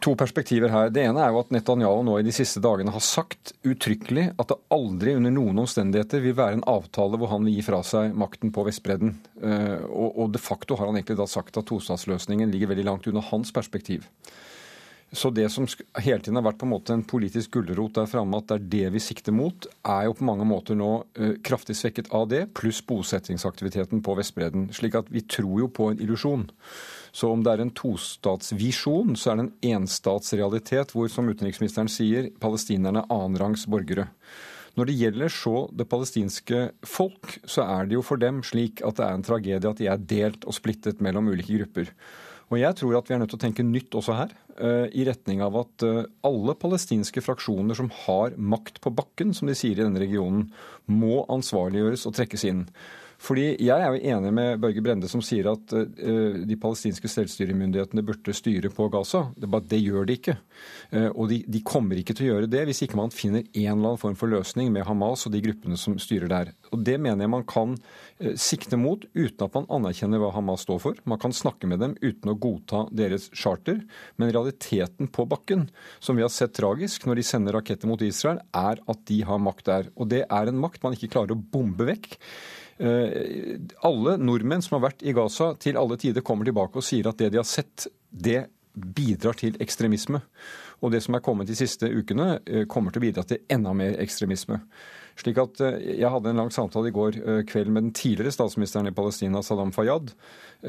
To 0.00 0.14
perspektiver 0.16 0.72
her. 0.72 0.88
Det 0.88 1.02
ene 1.04 1.20
er 1.20 1.34
jo 1.34 1.42
at 1.42 1.50
Netanyahu 1.52 2.00
nå 2.06 2.14
i 2.16 2.24
de 2.24 2.32
siste 2.32 2.62
dagene 2.64 2.94
har 2.94 3.02
sagt 3.04 3.52
uttrykkelig 3.68 4.30
at 4.40 4.48
det 4.48 4.56
aldri 4.72 5.12
under 5.18 5.34
noen 5.34 5.60
omstendigheter 5.66 6.22
vil 6.24 6.36
være 6.38 6.56
en 6.56 6.64
avtale 6.70 7.20
hvor 7.20 7.28
han 7.34 7.44
vil 7.44 7.58
gi 7.58 7.64
fra 7.66 7.82
seg 7.84 8.16
makten 8.16 8.54
på 8.56 8.64
Vestbredden. 8.64 9.12
Uh, 9.42 9.84
og, 9.92 10.30
de 10.32 10.40
facto 10.40 10.78
har 10.80 10.88
han 10.88 10.96
egentlig 10.96 11.18
da 11.20 11.26
sagt 11.28 11.60
at 11.60 11.68
tostatsløsningen 11.68 12.48
ligger 12.54 12.72
veldig 12.72 12.86
langt 12.88 13.10
under 13.10 13.26
hans 13.28 13.52
perspektiv. 13.52 14.08
Så 15.12 15.28
det 15.28 15.50
som 15.52 15.68
hele 16.00 16.22
tiden 16.24 16.40
har 16.40 16.46
vært 16.46 16.62
på 16.62 16.64
en 16.64 16.72
måte 16.72 16.96
en 16.96 17.04
politisk 17.04 17.58
gulrot 17.58 17.98
der 17.98 18.08
framme, 18.08 18.40
at 18.40 18.48
det 18.48 18.56
er 18.56 18.70
det 18.72 18.94
vi 18.94 19.04
sikter 19.04 19.36
mot, 19.36 19.68
er 19.84 20.06
jo 20.08 20.16
på 20.16 20.24
mange 20.24 20.48
måter 20.48 20.78
nå 20.78 20.90
uh, 21.04 21.34
kraftig 21.44 21.76
svekket 21.76 22.08
av 22.16 22.30
det, 22.32 22.46
pluss 22.56 22.80
bosettingsaktiviteten 22.88 24.00
på 24.00 24.16
Vestbredden. 24.16 24.70
Slik 24.72 24.96
at 24.96 25.12
vi 25.12 25.20
tror 25.20 25.66
jo 25.66 25.68
på 25.68 25.92
en 25.92 26.00
illusjon. 26.00 26.48
Så 27.12 27.28
om 27.28 27.42
det 27.44 27.52
er 27.52 27.62
en 27.62 27.74
tostatsvisjon, 27.76 29.16
så 29.20 29.32
er 29.32 29.38
det 29.38 29.44
en 29.44 29.76
enstatsrealitet 29.82 30.94
hvor, 30.96 31.10
som 31.12 31.28
utenriksministeren 31.28 31.90
sier, 31.92 32.30
palestinerne 32.40 33.04
er 33.04 33.12
annenrangs 33.12 33.66
borgere. 33.68 34.08
Når 34.80 34.88
det 34.88 34.96
gjelder 34.96 35.32
så 35.32 35.56
det 35.76 35.84
palestinske 35.90 36.62
folk, 36.88 37.34
så 37.44 37.66
er 37.68 37.88
det 37.88 37.98
jo 37.98 38.04
for 38.06 38.20
dem 38.20 38.40
slik 38.46 38.80
at 38.86 38.96
det 38.96 39.04
er 39.04 39.18
en 39.18 39.26
tragedie 39.26 39.68
at 39.68 39.80
de 39.82 39.90
er 39.92 40.06
delt 40.08 40.46
og 40.48 40.56
splittet 40.56 41.02
mellom 41.04 41.28
ulike 41.28 41.58
grupper. 41.60 41.92
Og 42.52 42.58
jeg 42.60 42.76
tror 42.76 42.96
at 42.98 43.08
vi 43.08 43.16
er 43.16 43.20
nødt 43.20 43.32
til 43.32 43.40
å 43.40 43.44
tenke 43.44 43.64
nytt 43.64 43.94
også 43.96 44.16
her, 44.16 44.32
eh, 44.56 44.88
i 44.96 45.04
retning 45.08 45.40
av 45.44 45.56
at 45.60 45.84
eh, 45.88 46.08
alle 46.24 46.56
palestinske 46.56 47.20
fraksjoner 47.24 47.76
som 47.76 47.88
har 48.04 48.36
makt 48.36 48.80
på 48.84 48.92
bakken, 48.92 49.32
som 49.36 49.48
de 49.48 49.56
sier 49.56 49.76
i 49.76 49.84
denne 49.84 50.00
regionen, 50.00 50.50
må 50.88 51.22
ansvarliggjøres 51.32 52.04
og 52.08 52.16
trekkes 52.16 52.44
inn. 52.48 52.66
Fordi 53.22 53.44
Jeg 53.62 53.78
er 53.78 53.94
jo 53.94 54.00
enig 54.16 54.32
med 54.34 54.60
Børge 54.62 54.82
Brende 54.82 55.08
som 55.10 55.22
sier 55.22 55.46
at 55.52 55.74
uh, 55.76 56.38
de 56.42 56.58
palestinske 56.58 57.10
selvstyremyndighetene 57.10 58.02
burde 58.06 58.34
styre 58.34 58.70
på 58.74 58.88
Gaza. 58.90 59.28
Det, 59.36 59.48
bare, 59.50 59.66
det 59.70 59.78
gjør 59.78 60.08
de 60.08 60.16
ikke. 60.18 60.34
Uh, 60.90 61.10
og 61.12 61.28
de, 61.30 61.38
de, 61.46 61.60
kommer 61.62 62.00
ikke 62.00 62.16
til 62.18 62.26
å 62.26 62.30
gjøre 62.32 62.50
det 62.50 62.64
hvis 62.66 62.82
ikke 62.86 62.98
man 62.98 63.14
finner 63.14 63.44
en 63.44 63.76
eller 63.76 63.92
annen 63.92 64.00
form 64.02 64.16
for 64.18 64.32
løsning 64.32 64.72
med 64.74 64.86
Hamas 64.88 65.26
og 65.28 65.36
de 65.36 65.42
gruppene 65.44 65.78
som 65.78 65.94
styrer 66.02 66.30
der. 66.32 66.50
Og 66.74 66.82
Det 66.82 66.96
mener 66.98 67.22
jeg 67.22 67.34
man 67.36 67.46
kan 67.46 67.76
uh, 67.78 68.32
sikte 68.34 68.80
mot 68.80 69.06
uten 69.14 69.46
at 69.46 69.54
man 69.54 69.70
anerkjenner 69.78 70.22
hva 70.22 70.32
Hamas 70.34 70.66
står 70.66 70.82
for. 70.82 70.98
Man 71.06 71.22
kan 71.22 71.36
snakke 71.36 71.70
med 71.70 71.82
dem 71.84 71.94
uten 72.02 72.32
å 72.32 72.38
godta 72.38 72.88
deres 72.90 73.28
charter. 73.30 73.84
Men 74.18 74.34
realiteten 74.34 75.10
på 75.12 75.28
bakken, 75.30 75.68
som 76.02 76.18
vi 76.18 76.26
har 76.26 76.32
sett 76.34 76.56
tragisk 76.58 77.06
når 77.06 77.20
de 77.20 77.26
sender 77.28 77.54
raketter 77.60 77.90
mot 77.90 78.02
Israel, 78.02 78.42
er 78.50 78.82
at 78.82 79.06
de 79.06 79.22
har 79.28 79.38
makt 79.46 79.70
der. 79.70 79.94
Og 79.94 80.10
det 80.10 80.24
er 80.26 80.50
en 80.50 80.58
makt 80.58 80.82
man 80.82 80.98
ikke 80.98 81.12
klarer 81.14 81.36
å 81.36 81.42
bombe 81.54 81.86
vekk. 81.86 82.18
Eh, 82.82 83.60
alle 83.86 84.16
nordmenn 84.18 84.64
som 84.64 84.78
har 84.78 84.88
vært 84.88 85.04
i 85.06 85.14
Gaza 85.14 85.52
til 85.62 85.78
alle 85.78 85.98
tider, 86.00 86.24
kommer 86.26 86.48
tilbake 86.48 86.80
og 86.80 86.86
sier 86.86 87.06
at 87.10 87.20
det 87.20 87.30
de 87.34 87.38
har 87.38 87.46
sett, 87.46 87.86
det 88.10 88.48
bidrar 88.72 89.36
til 89.38 89.58
ekstremisme. 89.62 90.22
Og 90.82 90.92
det 90.92 91.02
som 91.04 91.14
er 91.16 91.24
kommet 91.24 91.50
de 91.50 91.56
siste 91.58 91.88
ukene, 91.88 92.40
eh, 92.46 92.64
kommer 92.66 92.92
til 92.92 93.02
å 93.02 93.06
bidra 93.06 93.24
til 93.26 93.42
enda 93.50 93.72
mer 93.72 93.96
ekstremisme. 94.02 94.60
Slik 95.16 95.38
at 95.38 95.60
eh, 95.60 95.98
Jeg 96.00 96.10
hadde 96.10 96.30
en 96.32 96.42
lang 96.42 96.50
samtale 96.50 96.90
i 96.90 96.96
går 96.96 97.20
kveld 97.46 97.70
med 97.70 97.88
den 97.88 97.94
tidligere 97.96 98.34
statsministeren 98.34 98.90
i 98.90 98.96
Palestina, 98.96 99.42
Saddam 99.42 99.72
Fayyad, 99.72 100.14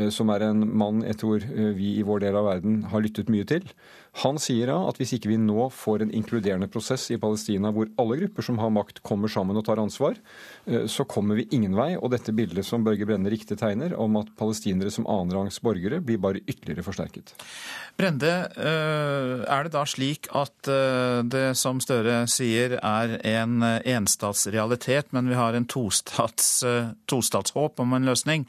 som 0.10 0.32
er 0.34 0.42
en 0.42 0.64
mann 0.74 1.04
jeg 1.06 1.20
tror 1.22 1.44
vi 1.78 1.92
i 2.00 2.06
vår 2.06 2.24
del 2.24 2.36
av 2.40 2.48
verden 2.48 2.80
har 2.90 3.04
lyttet 3.06 3.30
mye 3.30 3.46
til. 3.46 3.68
Han 4.22 4.38
sier 4.38 4.70
da 4.70 4.76
at 4.86 5.00
hvis 5.02 5.16
ikke 5.16 5.32
vi 5.32 5.40
nå 5.42 5.68
får 5.74 6.04
en 6.04 6.12
inkluderende 6.14 6.68
prosess 6.70 7.08
i 7.14 7.18
Palestina 7.22 7.72
hvor 7.74 7.90
alle 8.02 8.20
grupper 8.20 8.46
som 8.46 8.60
har 8.62 8.70
makt, 8.74 9.02
kommer 9.06 9.32
sammen 9.32 9.58
og 9.58 9.66
tar 9.66 9.82
ansvar, 9.82 10.20
eh, 10.70 10.86
så 10.86 11.06
kommer 11.10 11.40
vi 11.40 11.48
ingen 11.56 11.74
vei. 11.78 11.96
Og 11.98 12.12
dette 12.14 12.36
bildet 12.36 12.68
som 12.68 12.86
Børge 12.86 13.08
Brende 13.10 13.32
riktig 13.34 13.58
tegner, 13.58 13.96
om 13.98 14.20
at 14.22 14.30
palestinere 14.38 14.94
som 14.94 15.10
annenrangs 15.10 15.58
borgere 15.66 15.98
blir 15.98 16.22
bare 16.22 16.44
ytterligere 16.46 16.86
forsterket. 16.86 17.34
Brende, 17.98 18.34
eh, 18.54 19.42
er 19.50 19.66
det 19.66 19.74
da 19.74 19.84
slik 19.86 20.03
at 20.36 20.70
eh, 20.72 21.20
det 21.26 21.46
som 21.60 21.82
Støre 21.84 22.24
sier 22.32 22.78
er 22.80 23.18
en 23.34 23.62
enstatsrealitet, 23.64 25.12
men 25.16 25.30
vi 25.32 25.38
har 25.40 25.58
en 25.58 25.70
tostats, 25.70 26.64
tostatshåp 27.10 27.84
om 27.84 27.96
en 27.98 28.12
løsning? 28.12 28.48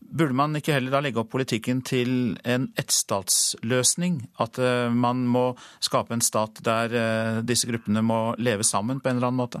Burde 0.00 0.34
man 0.34 0.56
ikke 0.56 0.72
heller 0.72 0.94
da 0.94 1.00
legge 1.04 1.20
opp 1.20 1.28
politikken 1.34 1.82
til 1.84 2.38
en 2.48 2.68
ettstatsløsning? 2.80 4.22
At 4.40 4.56
eh, 4.62 4.88
man 4.88 5.26
må 5.28 5.50
skape 5.84 6.14
en 6.16 6.24
stat 6.24 6.62
der 6.64 6.94
eh, 6.96 7.40
disse 7.44 7.68
gruppene 7.68 8.00
må 8.04 8.20
leve 8.40 8.64
sammen 8.64 9.02
på 9.02 9.10
en 9.10 9.18
eller 9.18 9.28
annen 9.28 9.42
måte? 9.42 9.60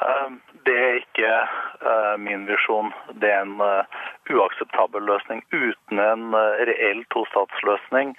Eh, 0.00 0.30
det 0.64 0.76
er 0.86 1.00
ikke 1.02 1.32
min 2.18 2.46
visjon. 2.48 2.92
Det 3.20 3.30
er 3.30 3.44
en 3.44 3.60
uakseptabel 4.32 5.04
løsning. 5.06 5.42
Uten 5.52 6.00
en 6.02 6.36
reell 6.68 7.04
tostatsløsning 7.14 8.14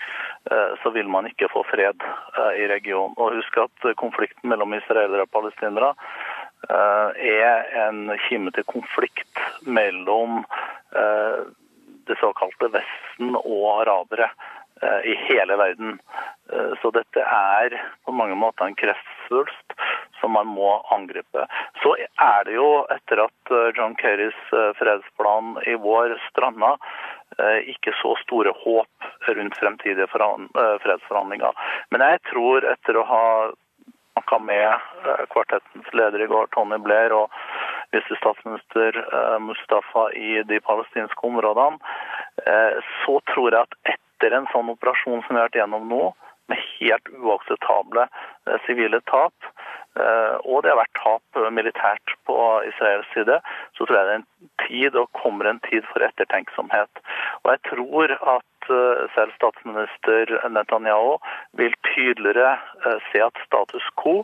så 0.82 0.91
vil 0.95 1.09
man 1.11 1.28
ikke 1.30 1.49
få 1.51 1.63
fred 1.68 2.05
i 2.57 2.68
regionen. 2.72 3.15
Og 3.18 3.36
husk 3.38 3.57
at 3.63 3.88
konflikten 3.99 4.49
mellom 4.51 4.76
israelere 4.78 5.28
og 5.28 5.34
palestinere 5.36 5.93
er 6.68 7.68
en 7.88 8.13
kime 8.28 8.53
til 8.55 8.68
konflikt 8.70 9.41
mellom 9.68 10.43
det 12.07 12.18
såkalte 12.22 12.72
Vesten 12.72 13.36
og 13.36 13.82
arabere 13.82 14.30
i 15.03 15.15
hele 15.28 15.57
verden. 15.59 15.97
Så 16.82 16.91
dette 16.95 17.24
er 17.24 17.76
på 18.05 18.13
mange 18.15 18.38
måter 18.39 18.68
en 18.68 18.78
kreftsvulst 19.28 19.73
som 20.19 20.32
man 20.32 20.47
må 20.47 20.86
angripe. 20.91 21.45
Så 21.84 21.95
er 22.17 22.45
det 22.45 22.53
jo, 22.53 22.86
etter 22.89 23.25
at 23.28 23.51
eh, 23.51 23.71
John 23.75 23.95
Kerrys 23.95 24.53
eh, 24.53 24.73
fredsplan 24.80 25.59
i 25.67 25.75
vår 25.75 26.17
stranda, 26.30 26.78
eh, 27.38 27.69
ikke 27.69 27.93
så 28.01 28.15
store 28.23 28.51
håp 28.63 28.88
rundt 29.28 29.57
fremtidige 29.57 30.07
fredsforhandlinger. 30.07 31.53
Men 31.91 32.01
jeg 32.01 32.19
tror, 32.32 32.65
etter 32.65 32.97
å 32.97 33.05
ha 33.05 33.25
snakka 34.13 34.39
med 34.39 35.28
kvartettens 35.30 35.93
leder 35.93 36.23
i 36.23 36.28
går, 36.28 36.47
Tony 36.55 36.80
Blair, 36.82 37.13
og 37.13 37.30
visestatsminister 37.93 38.97
Mustafa 39.39 40.09
i 40.17 40.41
de 40.49 40.57
palestinske 40.59 41.21
områdene, 41.28 41.78
så 43.03 43.19
tror 43.30 43.53
jeg 43.53 43.61
at 43.61 43.78
etter 43.93 44.34
en 44.34 44.49
sånn 44.51 44.71
operasjon 44.73 45.21
som 45.21 45.36
vi 45.36 45.38
har 45.38 45.51
vært 45.51 45.59
gjennom 45.59 45.86
nå, 45.91 46.01
med 46.48 46.64
helt 46.78 47.10
uakseptable 47.20 48.08
sivile 48.66 49.02
tap, 49.12 49.34
Eh, 49.98 50.36
og 50.45 50.64
det 50.64 50.72
har 50.72 50.82
vært 50.82 51.00
tap 51.00 51.39
militært 51.54 52.14
på 52.30 52.36
Israels 52.70 53.08
side, 53.16 53.39
så 53.78 53.86
tror 53.86 53.98
jeg 53.98 54.08
det 54.08 54.16
er 54.16 54.22
en 54.22 54.52
tid 54.66 55.00
og 55.00 55.10
kommer 55.18 55.50
en 55.50 55.62
tid 55.70 55.88
for 55.91 56.06
ettertenksomhet. 56.06 57.02
Og 57.43 57.54
jeg 57.54 57.64
tror 57.72 58.14
at 58.36 58.70
eh, 58.78 59.06
selv 59.16 59.34
statsminister 59.39 60.36
Netanyahu 60.54 61.18
vil 61.58 61.74
tydeligere 61.89 62.58
eh, 62.86 63.00
se 63.10 63.24
at 63.26 63.41
status 63.48 63.89
quo 64.02 64.22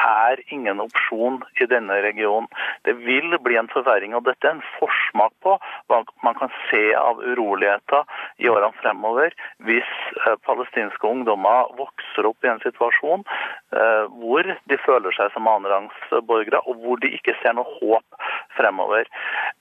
er 0.00 0.42
ingen 0.54 0.82
opsjon 0.82 1.40
i 1.60 1.68
denne 1.70 2.00
regionen. 2.04 2.48
Det 2.84 2.96
vil 3.04 3.36
bli 3.44 3.58
en 3.60 3.70
forverring, 3.72 4.14
og 4.16 4.24
dette 4.28 4.48
er 4.48 4.56
en 4.56 4.64
forsmak 4.78 5.34
på 5.44 5.56
hva 5.90 6.02
man 6.24 6.38
kan 6.38 6.52
se 6.68 6.82
av 6.98 7.22
uroligheter 7.22 8.04
i 8.42 8.48
årene 8.50 8.74
fremover 8.80 9.34
hvis 9.64 9.90
eh, 10.24 10.36
palestinske 10.46 11.08
ungdommer 11.08 11.70
vokser 11.78 12.28
opp 12.28 12.44
i 12.44 12.50
en 12.52 12.62
situasjon 12.64 13.24
eh, 13.24 14.04
hvor 14.20 14.48
de 14.70 14.80
føler 14.84 15.16
seg 15.16 15.32
som 15.34 15.48
annenrangsborgere, 15.50 16.62
og 16.68 16.82
hvor 16.82 17.00
de 17.02 17.12
ikke 17.16 17.36
ser 17.42 17.56
noe 17.56 17.78
håp 17.80 18.22
fremover. 18.58 19.08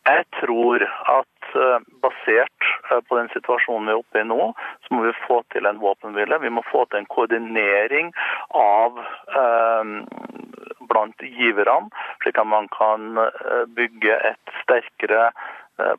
Jeg 0.08 0.26
tror 0.40 0.86
at 1.18 1.43
basert 2.04 2.70
på 3.08 3.18
den 3.18 3.30
situasjonen 3.34 3.90
vi 3.90 3.94
er 3.94 4.02
oppe 4.02 4.22
i 4.22 4.28
nå, 4.28 4.52
så 4.86 4.96
må 4.96 5.06
vi 5.08 5.14
få 5.24 5.42
til 5.56 5.70
en 5.70 5.82
våpenhvile. 5.82 6.42
Vi 6.44 6.52
må 6.54 6.64
få 6.70 6.86
til 6.90 7.02
en 7.02 7.10
koordinering 7.14 8.12
av 8.58 9.00
blant 10.94 11.26
giverne, 11.38 11.90
slik 12.22 12.40
at 12.40 12.50
man 12.50 12.70
kan 12.74 13.20
eh, 13.26 13.66
bygge 13.78 14.16
et 14.30 14.56
sterkere 14.62 15.30
eh, 15.82 15.96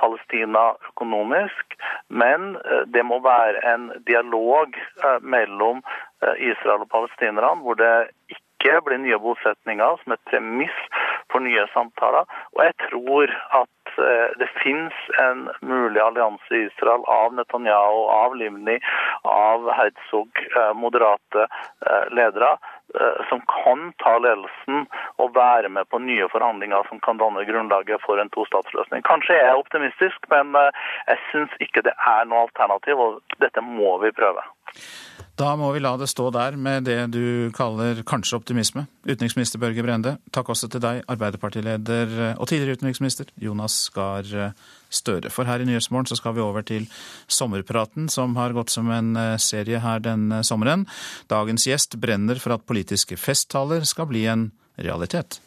Palestina 0.00 0.64
økonomisk, 0.90 1.78
men 2.08 2.54
eh, 2.64 2.84
det 2.94 3.04
må 3.06 3.20
være 3.24 3.62
en 3.72 3.90
dialog 4.08 4.76
mellom 5.22 5.82
Israel 6.42 6.82
og 6.82 6.90
palestinerne, 6.90 7.62
hvor 7.62 7.78
det 7.78 8.10
ikke 8.32 8.47
blir 8.58 8.98
nye 8.98 9.18
bosetninger 9.22 10.00
som 10.02 10.14
et 10.14 10.24
premiss 10.30 10.78
for 11.32 11.44
nye 11.44 11.66
samtaler. 11.74 12.26
Og 12.56 12.64
jeg 12.66 12.74
tror 12.88 13.34
at 13.62 13.74
det 14.38 14.46
finnes 14.60 14.94
en 15.18 15.48
mulig 15.64 16.00
allianse 16.02 16.54
i 16.54 16.66
Israel 16.68 17.02
av 17.10 17.34
Netanyahu, 17.34 18.02
av 18.14 18.36
Limni, 18.38 18.76
av 19.26 19.66
Herzog, 19.74 20.42
moderate 20.78 21.48
ledere, 22.14 22.52
Eh, 22.94 23.26
som 23.28 23.40
kan 23.40 23.92
ta 23.96 24.14
ledelsen 24.18 24.86
og 25.20 25.34
være 25.34 25.68
med 25.68 25.88
på 25.92 25.98
nye 26.00 26.28
forhandlinger 26.32 26.86
som 26.88 27.00
kan 27.04 27.18
danne 27.20 27.44
grunnlaget 27.44 28.00
for 28.00 28.16
en 28.16 28.32
tostatsløsning. 28.32 29.04
Kanskje 29.04 29.36
jeg 29.36 29.50
er 29.50 29.60
optimistisk, 29.60 30.24
men 30.32 30.56
eh, 30.56 30.86
jeg 31.10 31.20
syns 31.28 31.58
ikke 31.60 31.84
det 31.84 31.92
er 31.92 32.24
noe 32.30 32.46
alternativ, 32.46 33.02
og 33.04 33.36
dette 33.44 33.60
må 33.60 33.98
vi 34.00 34.14
prøve. 34.16 34.40
Da 35.38 35.52
må 35.54 35.68
vi 35.70 35.78
la 35.78 35.92
det 35.94 36.08
stå 36.10 36.32
der 36.34 36.56
med 36.58 36.88
det 36.88 36.96
du 37.14 37.52
kaller 37.54 38.00
kanskje 38.02 38.40
optimisme. 38.40 38.88
Utenriksminister 39.06 39.60
Børge 39.62 39.84
Brende, 39.86 40.16
takk 40.34 40.48
også 40.50 40.66
til 40.72 40.82
deg, 40.82 41.04
Arbeiderpartileder 41.06 42.14
og 42.32 42.48
tidligere 42.50 42.80
utenriksminister 42.80 43.30
Jonas 43.38 43.76
Gahr 43.94 44.26
Støre. 44.90 45.30
For 45.30 45.46
her 45.46 45.62
i 45.62 45.68
Nyhetsmorgen 45.68 46.08
så 46.10 46.16
skal 46.18 46.34
vi 46.34 46.42
over 46.42 46.64
til 46.66 46.88
sommerpraten, 47.30 48.08
som 48.10 48.34
har 48.40 48.56
gått 48.56 48.72
som 48.74 48.90
en 48.90 49.12
eh, 49.20 49.36
serie 49.38 49.78
her 49.84 50.00
den 50.02 50.32
sommeren. 50.42 50.86
Dagens 51.30 51.68
gjest 51.68 51.98
brenner 52.02 52.40
for 52.42 52.56
at 52.56 52.64
politiske 52.66 53.18
festtaler 53.20 53.86
skal 53.86 54.08
bli 54.10 54.24
en 54.26 54.48
realitet. 54.74 55.38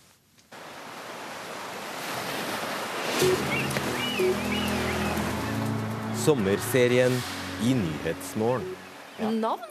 Sommerserien 6.22 7.18
i 7.66 7.76
Nyhetsmorgen. 7.82 8.78
Navn? 9.42 9.71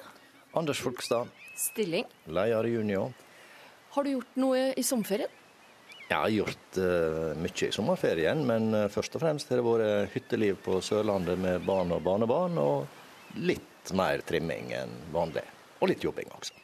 Anders 0.52 0.80
Folkstad. 0.80 1.28
Stilling? 1.56 2.04
Leder 2.26 2.64
Junior. 2.64 3.12
Har 3.90 4.04
du 4.04 4.10
gjort 4.10 4.38
noe 4.38 4.70
i 4.78 4.82
sommerferien? 4.82 5.30
Jeg 6.10 6.18
har 6.18 6.32
gjort 6.34 6.78
uh, 6.82 7.36
mye 7.38 7.68
i 7.68 7.74
sommerferien, 7.74 8.40
men 8.46 8.72
uh, 8.74 8.88
først 8.90 9.14
og 9.14 9.22
fremst 9.22 9.52
har 9.52 9.60
det 9.60 9.66
vært 9.66 10.14
hytteliv 10.14 10.58
på 10.64 10.80
Sørlandet 10.82 11.38
med 11.38 11.62
barn 11.66 11.94
og 11.94 12.02
barnebarn, 12.02 12.58
og 12.58 13.38
litt 13.38 13.92
mer 13.94 14.24
trimming 14.26 14.72
enn 14.74 14.96
vanlig. 15.14 15.44
Og 15.78 15.92
litt 15.92 16.02
jobbing 16.02 16.32
også. 16.34 16.56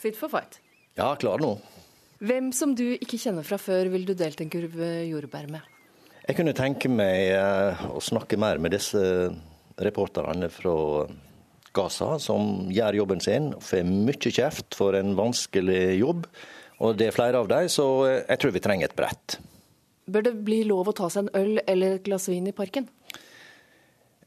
Fit 0.00 0.16
for 0.16 0.32
fight? 0.32 0.56
Ja, 0.96 1.10
klar 1.20 1.42
nå. 1.42 1.52
Hvem 2.24 2.48
som 2.56 2.72
du 2.78 2.86
ikke 2.94 3.20
kjenner 3.20 3.44
fra 3.44 3.58
før, 3.60 3.92
vil 3.92 4.08
du 4.08 4.14
delt 4.16 4.40
en 4.40 4.52
kurv 4.52 4.80
jordbær 4.80 5.50
med? 5.52 5.68
Jeg 6.24 6.38
kunne 6.38 6.56
tenke 6.56 6.88
meg 6.88 7.34
uh, 7.36 7.84
å 7.92 8.00
snakke 8.00 8.40
mer 8.40 8.56
med 8.56 8.72
disse 8.72 9.04
reporterne 9.84 10.48
fra 10.48 10.72
Gaza, 11.74 12.14
som 12.22 12.70
gjør 12.72 13.00
jobben 13.00 13.22
sin. 13.24 13.52
Får 13.62 13.86
mye 13.88 14.32
kjeft 14.32 14.76
for 14.78 14.96
en 14.98 15.14
vanskelig 15.18 15.98
jobb. 15.98 16.28
Og 16.84 16.96
det 16.98 17.10
er 17.10 17.16
flere 17.16 17.40
av 17.40 17.50
dem, 17.50 17.68
så 17.70 17.86
jeg 18.06 18.40
tror 18.40 18.54
vi 18.54 18.62
trenger 18.62 18.90
et 18.90 18.96
brett. 18.98 19.38
Bør 20.10 20.26
det 20.26 20.34
bli 20.44 20.64
lov 20.68 20.90
å 20.90 20.96
ta 20.96 21.08
seg 21.12 21.26
en 21.28 21.36
øl 21.38 21.60
eller 21.64 21.96
et 21.96 22.04
glass 22.04 22.28
vin 22.28 22.50
i 22.50 22.56
parken? 22.56 22.88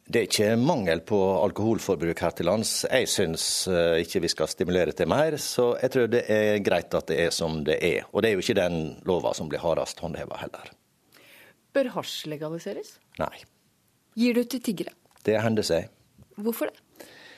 Det 0.07 0.21
er 0.21 0.29
ikke 0.29 0.53
mangel 0.55 1.01
på 1.03 1.17
alkoholforbruk 1.43 2.21
her 2.23 2.31
til 2.37 2.47
lands. 2.47 2.71
Jeg 2.87 3.09
syns 3.11 3.43
eh, 3.67 3.99
ikke 4.05 4.21
vi 4.23 4.31
skal 4.31 4.47
stimulere 4.47 4.95
til 4.95 5.09
mer, 5.11 5.35
så 5.43 5.73
jeg 5.81 5.93
tror 5.93 6.07
det 6.13 6.23
er 6.31 6.61
greit 6.63 6.95
at 6.95 7.11
det 7.11 7.19
er 7.25 7.33
som 7.35 7.59
det 7.67 7.75
er. 7.83 8.07
Og 8.13 8.23
det 8.23 8.31
er 8.31 8.37
jo 8.37 8.45
ikke 8.45 8.55
den 8.55 8.79
lova 9.09 9.35
som 9.35 9.51
blir 9.51 9.61
hardest 9.61 9.99
håndheva 9.99 10.39
heller. 10.39 10.71
Bør 11.75 11.91
hasj 11.97 12.31
legaliseres? 12.31 12.95
Nei. 13.19 13.35
Gir 14.17 14.39
du 14.39 14.47
til 14.47 14.63
tiggere? 14.63 14.95
Det 15.27 15.35
hender 15.43 15.67
seg. 15.67 15.91
Hvorfor 16.39 16.71
det? 16.71 16.86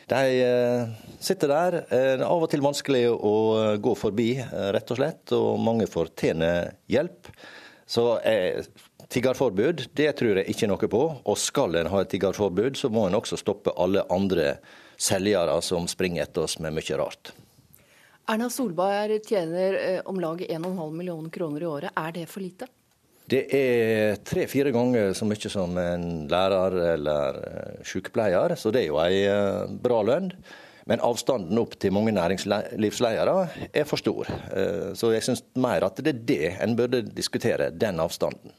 De 0.10 0.42
eh, 0.42 0.88
sitter 1.20 1.52
der. 1.52 1.80
Det 1.90 1.98
er 2.14 2.24
av 2.26 2.44
og 2.46 2.50
til 2.50 2.64
vanskelig 2.66 3.04
å 3.14 3.34
eh, 3.60 3.74
gå 3.82 3.94
forbi, 3.98 4.32
rett 4.74 4.94
og 4.94 5.00
slett. 5.00 5.34
Og 5.38 5.60
mange 5.62 5.86
fortjener 5.90 6.74
hjelp. 6.90 7.30
Så 7.90 8.06
tiggerforbud, 9.10 9.88
det 9.98 10.12
tror 10.20 10.38
jeg 10.42 10.54
ikke 10.54 10.70
noe 10.70 10.90
på. 10.90 11.04
Og 11.26 11.38
skal 11.42 11.78
en 11.80 11.90
ha 11.94 12.04
et 12.04 12.12
tiggerforbud, 12.14 12.78
så 12.78 12.92
må 12.94 13.08
en 13.08 13.18
også 13.18 13.40
stoppe 13.42 13.74
alle 13.82 14.06
andre 14.14 14.58
selgere 15.00 15.56
som 15.66 15.88
springer 15.90 16.28
etter 16.28 16.46
oss 16.46 16.60
med 16.62 16.76
mye 16.78 17.00
rart. 17.02 17.34
Erna 18.30 18.50
Solberg 18.54 19.24
tjener 19.26 20.04
om 20.10 20.20
lag 20.22 20.44
1,5 20.46 20.94
millioner 20.94 21.34
kroner 21.34 21.66
i 21.66 21.70
året. 21.70 21.98
Er 21.98 22.14
det 22.14 22.28
for 22.30 22.46
lite? 22.46 22.70
Det 23.30 23.44
er 23.54 24.18
tre-fire 24.26 24.72
ganger 24.74 25.12
så 25.18 25.28
mye 25.28 25.52
som 25.52 25.76
en 25.78 26.06
lærer 26.32 26.78
eller 26.96 27.38
eh, 27.46 27.84
sykepleier, 27.86 28.56
så 28.58 28.72
det 28.74 28.86
er 28.86 28.88
jo 28.88 28.98
ei 29.04 29.20
eh, 29.28 29.70
bra 29.84 30.00
lønn. 30.08 30.32
Men 30.90 31.04
avstanden 31.06 31.60
opp 31.62 31.76
til 31.78 31.94
mange 31.94 32.16
næringslivsledere 32.16 33.36
er 33.70 33.86
for 33.86 34.02
stor. 34.02 34.32
Eh, 34.50 34.96
så 34.98 35.12
jeg 35.14 35.28
syns 35.28 35.44
mer 35.62 35.86
at 35.86 36.02
det 36.02 36.16
er 36.16 36.24
det 36.32 36.56
en 36.66 36.74
burde 36.80 37.04
diskutere, 37.06 37.70
den 37.70 38.02
avstanden. 38.02 38.56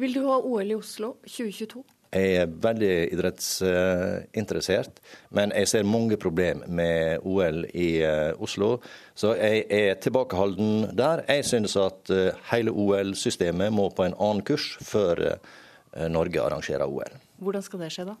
Vil 0.00 0.12
du 0.16 0.26
ha 0.26 0.36
OL 0.36 0.74
i 0.74 0.76
Oslo 0.76 1.14
2022? 1.24 1.84
Jeg 2.10 2.40
er 2.40 2.48
veldig 2.50 2.94
idrettsinteressert, 3.14 4.96
men 5.30 5.52
jeg 5.54 5.68
ser 5.70 5.86
mange 5.86 6.16
problemer 6.18 6.66
med 6.66 7.22
OL 7.22 7.62
i 7.70 8.02
eh, 8.02 8.32
Oslo. 8.42 8.80
Så 9.14 9.36
jeg 9.38 9.62
er 9.70 9.94
tilbakeholden 10.02 10.96
der. 10.98 11.22
Jeg 11.28 11.44
synes 11.46 11.76
at 11.78 12.10
eh, 12.10 12.34
hele 12.50 12.74
OL-systemet 12.74 13.70
må 13.70 13.92
på 13.94 14.08
en 14.08 14.16
annen 14.18 14.42
kurs 14.42 14.72
før 14.82 15.22
eh, 15.28 16.08
Norge 16.10 16.42
arrangerer 16.42 16.90
OL. 16.90 17.14
Hvordan 17.38 17.62
skal 17.62 17.84
det 17.84 17.92
skje, 17.94 18.08
da? 18.10 18.16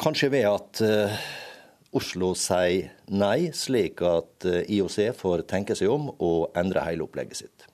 Kanskje 0.00 0.30
ved 0.32 0.46
at 0.48 0.84
Oslo 1.98 2.30
sier 2.38 2.94
nei, 3.10 3.50
slik 3.52 4.00
at 4.06 4.46
IOC 4.46 5.10
får 5.18 5.44
tenke 5.50 5.74
seg 5.76 5.90
om 5.90 6.12
og 6.14 6.54
endre 6.56 6.86
hele 6.86 7.04
opplegget 7.04 7.42
sitt. 7.42 7.69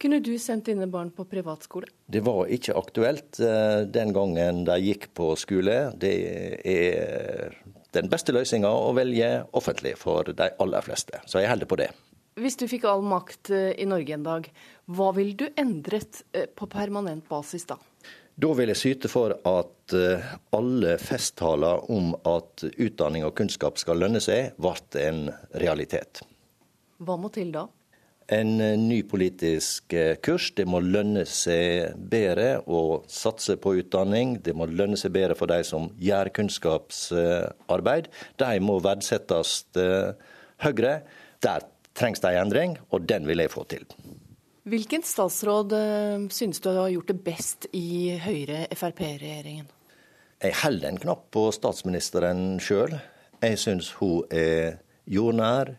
Kunne 0.00 0.18
du 0.20 0.34
sendt 0.38 0.66
dine 0.66 0.86
barn 0.90 1.10
på 1.14 1.24
privatskole? 1.28 1.88
Det 2.06 2.20
var 2.26 2.48
ikke 2.52 2.74
aktuelt 2.76 3.38
eh, 3.40 3.84
den 3.88 4.12
gangen 4.14 4.64
de 4.66 4.78
gikk 4.82 5.10
på 5.14 5.30
skole. 5.38 5.76
Det 6.00 6.14
er 6.66 7.54
den 7.94 8.10
beste 8.10 8.34
løsninga 8.34 8.68
å 8.68 8.90
velge 8.96 9.30
offentlig 9.54 9.94
for 10.00 10.34
de 10.34 10.50
aller 10.60 10.84
fleste. 10.84 11.22
Så 11.30 11.42
jeg 11.42 11.52
holder 11.52 11.70
på 11.70 11.78
det. 11.80 11.90
Hvis 12.40 12.58
du 12.58 12.66
fikk 12.66 12.88
all 12.90 13.04
makt 13.06 13.52
eh, 13.54 13.70
i 13.78 13.86
Norge 13.88 14.16
en 14.16 14.26
dag, 14.26 14.48
hva 14.90 15.12
ville 15.14 15.38
du 15.38 15.46
endret 15.60 16.24
eh, 16.34 16.50
på 16.50 16.68
permanent 16.70 17.28
basis 17.30 17.68
da? 17.70 17.78
Da 18.34 18.50
vil 18.58 18.72
jeg 18.72 18.80
syte 18.80 19.06
for 19.06 19.30
at 19.46 19.92
alle 19.94 20.96
festtaler 20.98 21.84
om 21.94 22.16
at 22.26 22.64
utdanning 22.66 23.22
og 23.22 23.36
kunnskap 23.38 23.78
skal 23.78 24.00
lønne 24.02 24.18
seg, 24.18 24.56
ble 24.58 25.04
en 25.04 25.28
realitet. 25.62 26.24
Hva 26.98 27.14
må 27.20 27.30
til 27.30 27.54
da? 27.54 27.68
En 28.26 28.60
eh, 28.60 28.78
ny 28.78 29.02
politisk 29.08 29.92
eh, 29.92 30.16
kurs. 30.22 30.50
Det 30.56 30.66
må 30.68 30.80
lønne 30.80 31.24
seg 31.28 31.94
bedre 31.98 32.62
å 32.66 33.02
satse 33.10 33.56
på 33.60 33.76
utdanning. 33.80 34.38
Det 34.44 34.54
må 34.56 34.68
lønne 34.70 34.98
seg 35.00 35.14
bedre 35.14 35.36
for 35.38 35.50
de 35.50 35.60
som 35.66 35.90
gjør 36.00 36.32
kunnskapsarbeid. 36.38 38.10
De 38.40 38.50
må 38.64 38.78
verdsettes 38.84 39.56
eh, 39.80 40.12
høyere. 40.64 40.98
Der 41.44 41.66
trengs 41.94 42.22
det 42.24 42.34
en 42.34 42.46
endring, 42.46 42.78
og 42.90 43.06
den 43.06 43.28
vil 43.28 43.44
jeg 43.44 43.52
få 43.52 43.66
til. 43.70 43.86
Hvilken 44.64 45.02
statsråd 45.04 45.74
synes 46.32 46.62
du 46.64 46.70
har 46.72 46.88
gjort 46.88 47.10
det 47.12 47.18
best 47.20 47.66
i 47.76 48.14
Høyre-Frp-regjeringen? 48.24 49.66
Jeg 50.40 50.56
holder 50.62 50.88
en 50.88 51.00
knapp 51.02 51.26
på 51.36 51.42
statsministeren 51.52 52.56
sjøl. 52.64 52.96
Jeg 53.44 53.60
syns 53.60 53.90
hun 54.00 54.24
er 54.32 54.78
jordnær, 55.04 55.74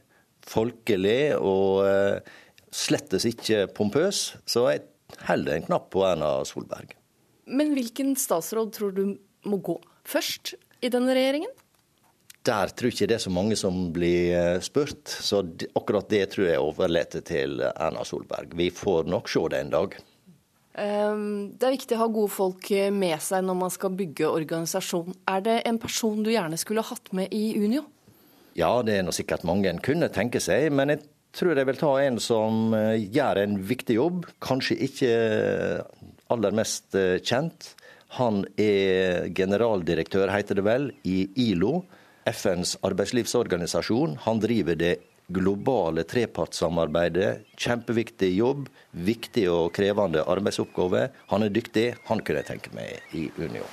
folkelig 0.49 1.35
og 1.37 1.85
eh, 1.87 2.35
slettes 2.73 3.27
ikke 3.29 3.65
pompøs. 3.75 4.35
Så 4.45 4.67
jeg 4.71 4.85
heller 5.29 5.57
en 5.57 5.67
knapp 5.67 5.89
på 5.93 6.05
Erna 6.07 6.37
Solberg. 6.47 6.95
Men 7.45 7.75
hvilken 7.77 8.15
statsråd 8.17 8.73
tror 8.75 8.95
du 8.95 9.05
må 9.45 9.61
gå 9.61 9.77
først 10.07 10.55
i 10.81 10.89
denne 10.93 11.13
regjeringen? 11.17 11.51
Der 12.45 12.69
tror 12.77 12.91
jeg 12.91 12.99
ikke 12.99 13.07
det 13.09 13.15
er 13.17 13.23
så 13.23 13.33
mange 13.33 13.55
som 13.57 13.77
blir 13.93 14.33
eh, 14.37 14.63
spurt, 14.65 15.09
så 15.09 15.41
akkurat 15.77 16.09
det 16.11 16.27
tror 16.33 16.49
jeg 16.51 16.61
overlater 16.61 17.23
til 17.25 17.57
Erna 17.73 18.05
Solberg. 18.05 18.53
Vi 18.57 18.69
får 18.73 19.09
nok 19.09 19.31
se 19.31 19.41
det 19.53 19.63
en 19.63 19.73
dag. 19.73 19.97
Ehm, 20.77 21.55
det 21.55 21.65
er 21.65 21.75
viktig 21.77 21.97
å 21.97 22.03
ha 22.03 22.09
gode 22.11 22.33
folk 22.35 22.69
med 22.93 23.21
seg 23.23 23.45
når 23.47 23.57
man 23.63 23.73
skal 23.73 23.95
bygge 23.97 24.29
organisasjon. 24.29 25.15
Er 25.31 25.43
det 25.45 25.59
en 25.65 25.79
person 25.81 26.21
du 26.21 26.33
gjerne 26.33 26.59
skulle 26.59 26.85
hatt 26.85 27.13
med 27.15 27.33
i 27.33 27.55
Unio? 27.57 27.85
Ja, 28.55 28.79
det 28.87 28.93
er 28.95 29.03
nå 29.03 29.11
sikkert 29.15 29.43
mange 29.47 29.67
en 29.67 29.81
kunne 29.83 30.07
tenke 30.15 30.39
seg, 30.39 30.69
men 30.71 30.93
jeg 30.93 31.01
tror 31.35 31.59
jeg 31.59 31.67
vil 31.67 31.79
ta 31.79 31.91
en 32.05 32.19
som 32.23 32.75
eh, 32.77 33.03
gjør 33.11 33.41
en 33.41 33.57
viktig 33.67 33.97
jobb. 33.97 34.29
Kanskje 34.43 34.77
ikke 34.87 35.09
aller 36.31 36.55
mest 36.55 36.95
eh, 36.95 37.17
kjent. 37.19 37.73
Han 38.15 38.45
er 38.55 39.27
generaldirektør, 39.35 40.31
heter 40.31 40.61
det 40.61 40.63
vel, 40.63 40.87
i 41.03 41.25
ILO, 41.49 41.81
FNs 42.31 42.77
arbeidslivsorganisasjon. 42.87 44.15
Han 44.23 44.39
driver 44.39 44.79
det 44.79 44.93
globale 45.35 46.05
trepartssamarbeidet. 46.07 47.43
Kjempeviktig 47.59 48.31
jobb, 48.37 48.69
viktig 48.95 49.49
og 49.51 49.73
krevende 49.75 50.23
arbeidsoppgave. 50.23 51.09
Han 51.33 51.43
er 51.43 51.51
dyktig, 51.51 51.89
han 52.07 52.23
kunne 52.23 52.45
jeg 52.45 52.53
tenke 52.53 52.77
meg 52.77 53.17
i 53.19 53.27
Unio. 53.35 53.67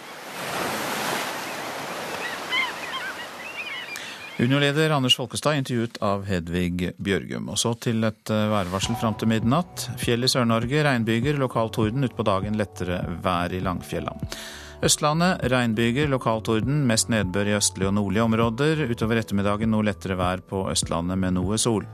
Unio-leder 4.43 4.91
Anders 4.91 5.15
Folkestad 5.15 5.55
intervjuet 5.55 6.01
av 6.03 6.25
Hedvig 6.27 6.89
Bjørgum. 6.99 7.47
Og 7.53 7.59
så 7.63 7.77
til 7.79 8.03
et 8.03 8.31
eh, 8.35 8.49
værvarsel 8.51 8.97
fram 8.99 9.15
til 9.15 9.31
midnatt. 9.31 9.85
Fjell 10.03 10.27
i 10.27 10.31
Sør-Norge, 10.33 10.81
regnbyger, 10.83 11.39
lokal 11.39 11.71
torden. 11.71 12.03
Utpå 12.03 12.27
dagen 12.27 12.59
lettere 12.59 12.99
vær 13.23 13.55
i 13.55 13.61
Langfjella. 13.63 14.17
Østlandet 14.83 15.45
regnbyger, 15.53 16.11
lokal 16.11 16.43
torden. 16.43 16.81
Mest 16.91 17.13
nedbør 17.15 17.53
i 17.53 17.55
østlige 17.61 17.93
og 17.93 17.95
nordlige 18.01 18.27
områder. 18.27 18.83
Utover 18.91 19.23
ettermiddagen 19.23 19.71
noe 19.71 19.87
lettere 19.87 20.19
vær 20.19 20.43
på 20.43 20.65
Østlandet 20.75 21.23
med 21.23 21.39
noe 21.39 21.61
sol. 21.63 21.87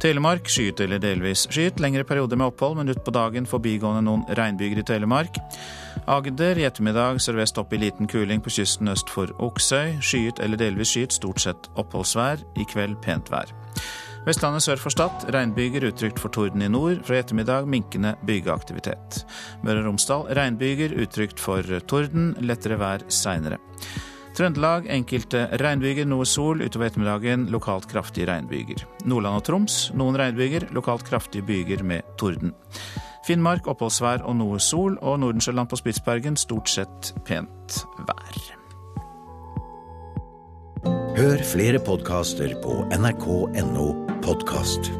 Telemark 0.00 0.48
skyet 0.52 0.80
eller 0.84 1.00
delvis 1.00 1.46
skyet. 1.48 1.80
Lengre 1.80 2.04
perioder 2.04 2.36
med 2.36 2.50
opphold, 2.50 2.76
men 2.76 2.92
utpå 2.92 3.12
dagen 3.16 3.48
forbigående 3.48 4.04
noen 4.04 4.24
regnbyger 4.36 4.82
i 4.82 4.84
Telemark. 4.86 5.38
Agder 6.06 6.60
i 6.60 6.66
ettermiddag 6.68 7.22
sørvest 7.24 7.56
opp 7.58 7.72
i 7.72 7.80
liten 7.80 8.10
kuling 8.10 8.42
på 8.44 8.52
kysten 8.58 8.92
øst 8.92 9.08
for 9.12 9.32
Oksøy. 9.42 9.96
Skyet 10.04 10.42
eller 10.44 10.60
delvis 10.60 10.92
skyet, 10.92 11.16
stort 11.16 11.40
sett 11.40 11.70
oppholdsvær. 11.80 12.44
I 12.60 12.66
kveld 12.68 12.98
pent 13.04 13.32
vær. 13.32 13.54
Vestlandet 14.26 14.64
sør 14.64 14.80
for 14.82 14.90
Stad 14.90 15.28
regnbyger 15.32 15.86
utrygt 15.86 16.18
for 16.18 16.34
torden 16.34 16.64
i 16.66 16.68
nord. 16.68 17.00
Fra 17.06 17.16
i 17.16 17.22
ettermiddag 17.22 17.68
minkende 17.70 18.16
bygeaktivitet. 18.26 19.22
Møre 19.64 19.84
og 19.84 19.92
Romsdal 19.92 20.26
regnbyger 20.36 20.96
utrygt 20.98 21.40
for 21.40 21.62
torden. 21.88 22.34
Lettere 22.42 22.76
vær 22.82 23.06
seinere. 23.08 23.60
Trøndelag 24.36 24.84
enkelte 24.92 25.46
regnbyger, 25.62 26.04
noe 26.08 26.26
sol. 26.28 26.60
Utover 26.60 26.90
ettermiddagen 26.90 27.46
lokalt 27.52 27.88
kraftige 27.88 28.28
regnbyger. 28.28 28.84
Nordland 29.08 29.40
og 29.40 29.46
Troms 29.46 29.78
noen 29.96 30.18
regnbyger, 30.20 30.68
lokalt 30.76 31.06
kraftige 31.08 31.46
byger 31.46 31.84
med 31.86 32.04
torden. 32.20 32.52
Finnmark 33.26 33.66
oppholdsvær 33.66 34.26
og 34.28 34.36
noe 34.38 34.60
sol, 34.62 35.00
og 35.00 35.18
Nordensjøland 35.24 35.72
på 35.72 35.80
Spitsbergen 35.80 36.36
stort 36.38 36.70
sett 36.70 37.14
pent 37.26 37.80
vær. 38.06 38.38
Hør 41.16 41.42
flere 41.48 41.80
podkaster 41.80 42.52
på 42.60 42.84
nrk.no 42.92 43.88
podkast. 44.20 44.92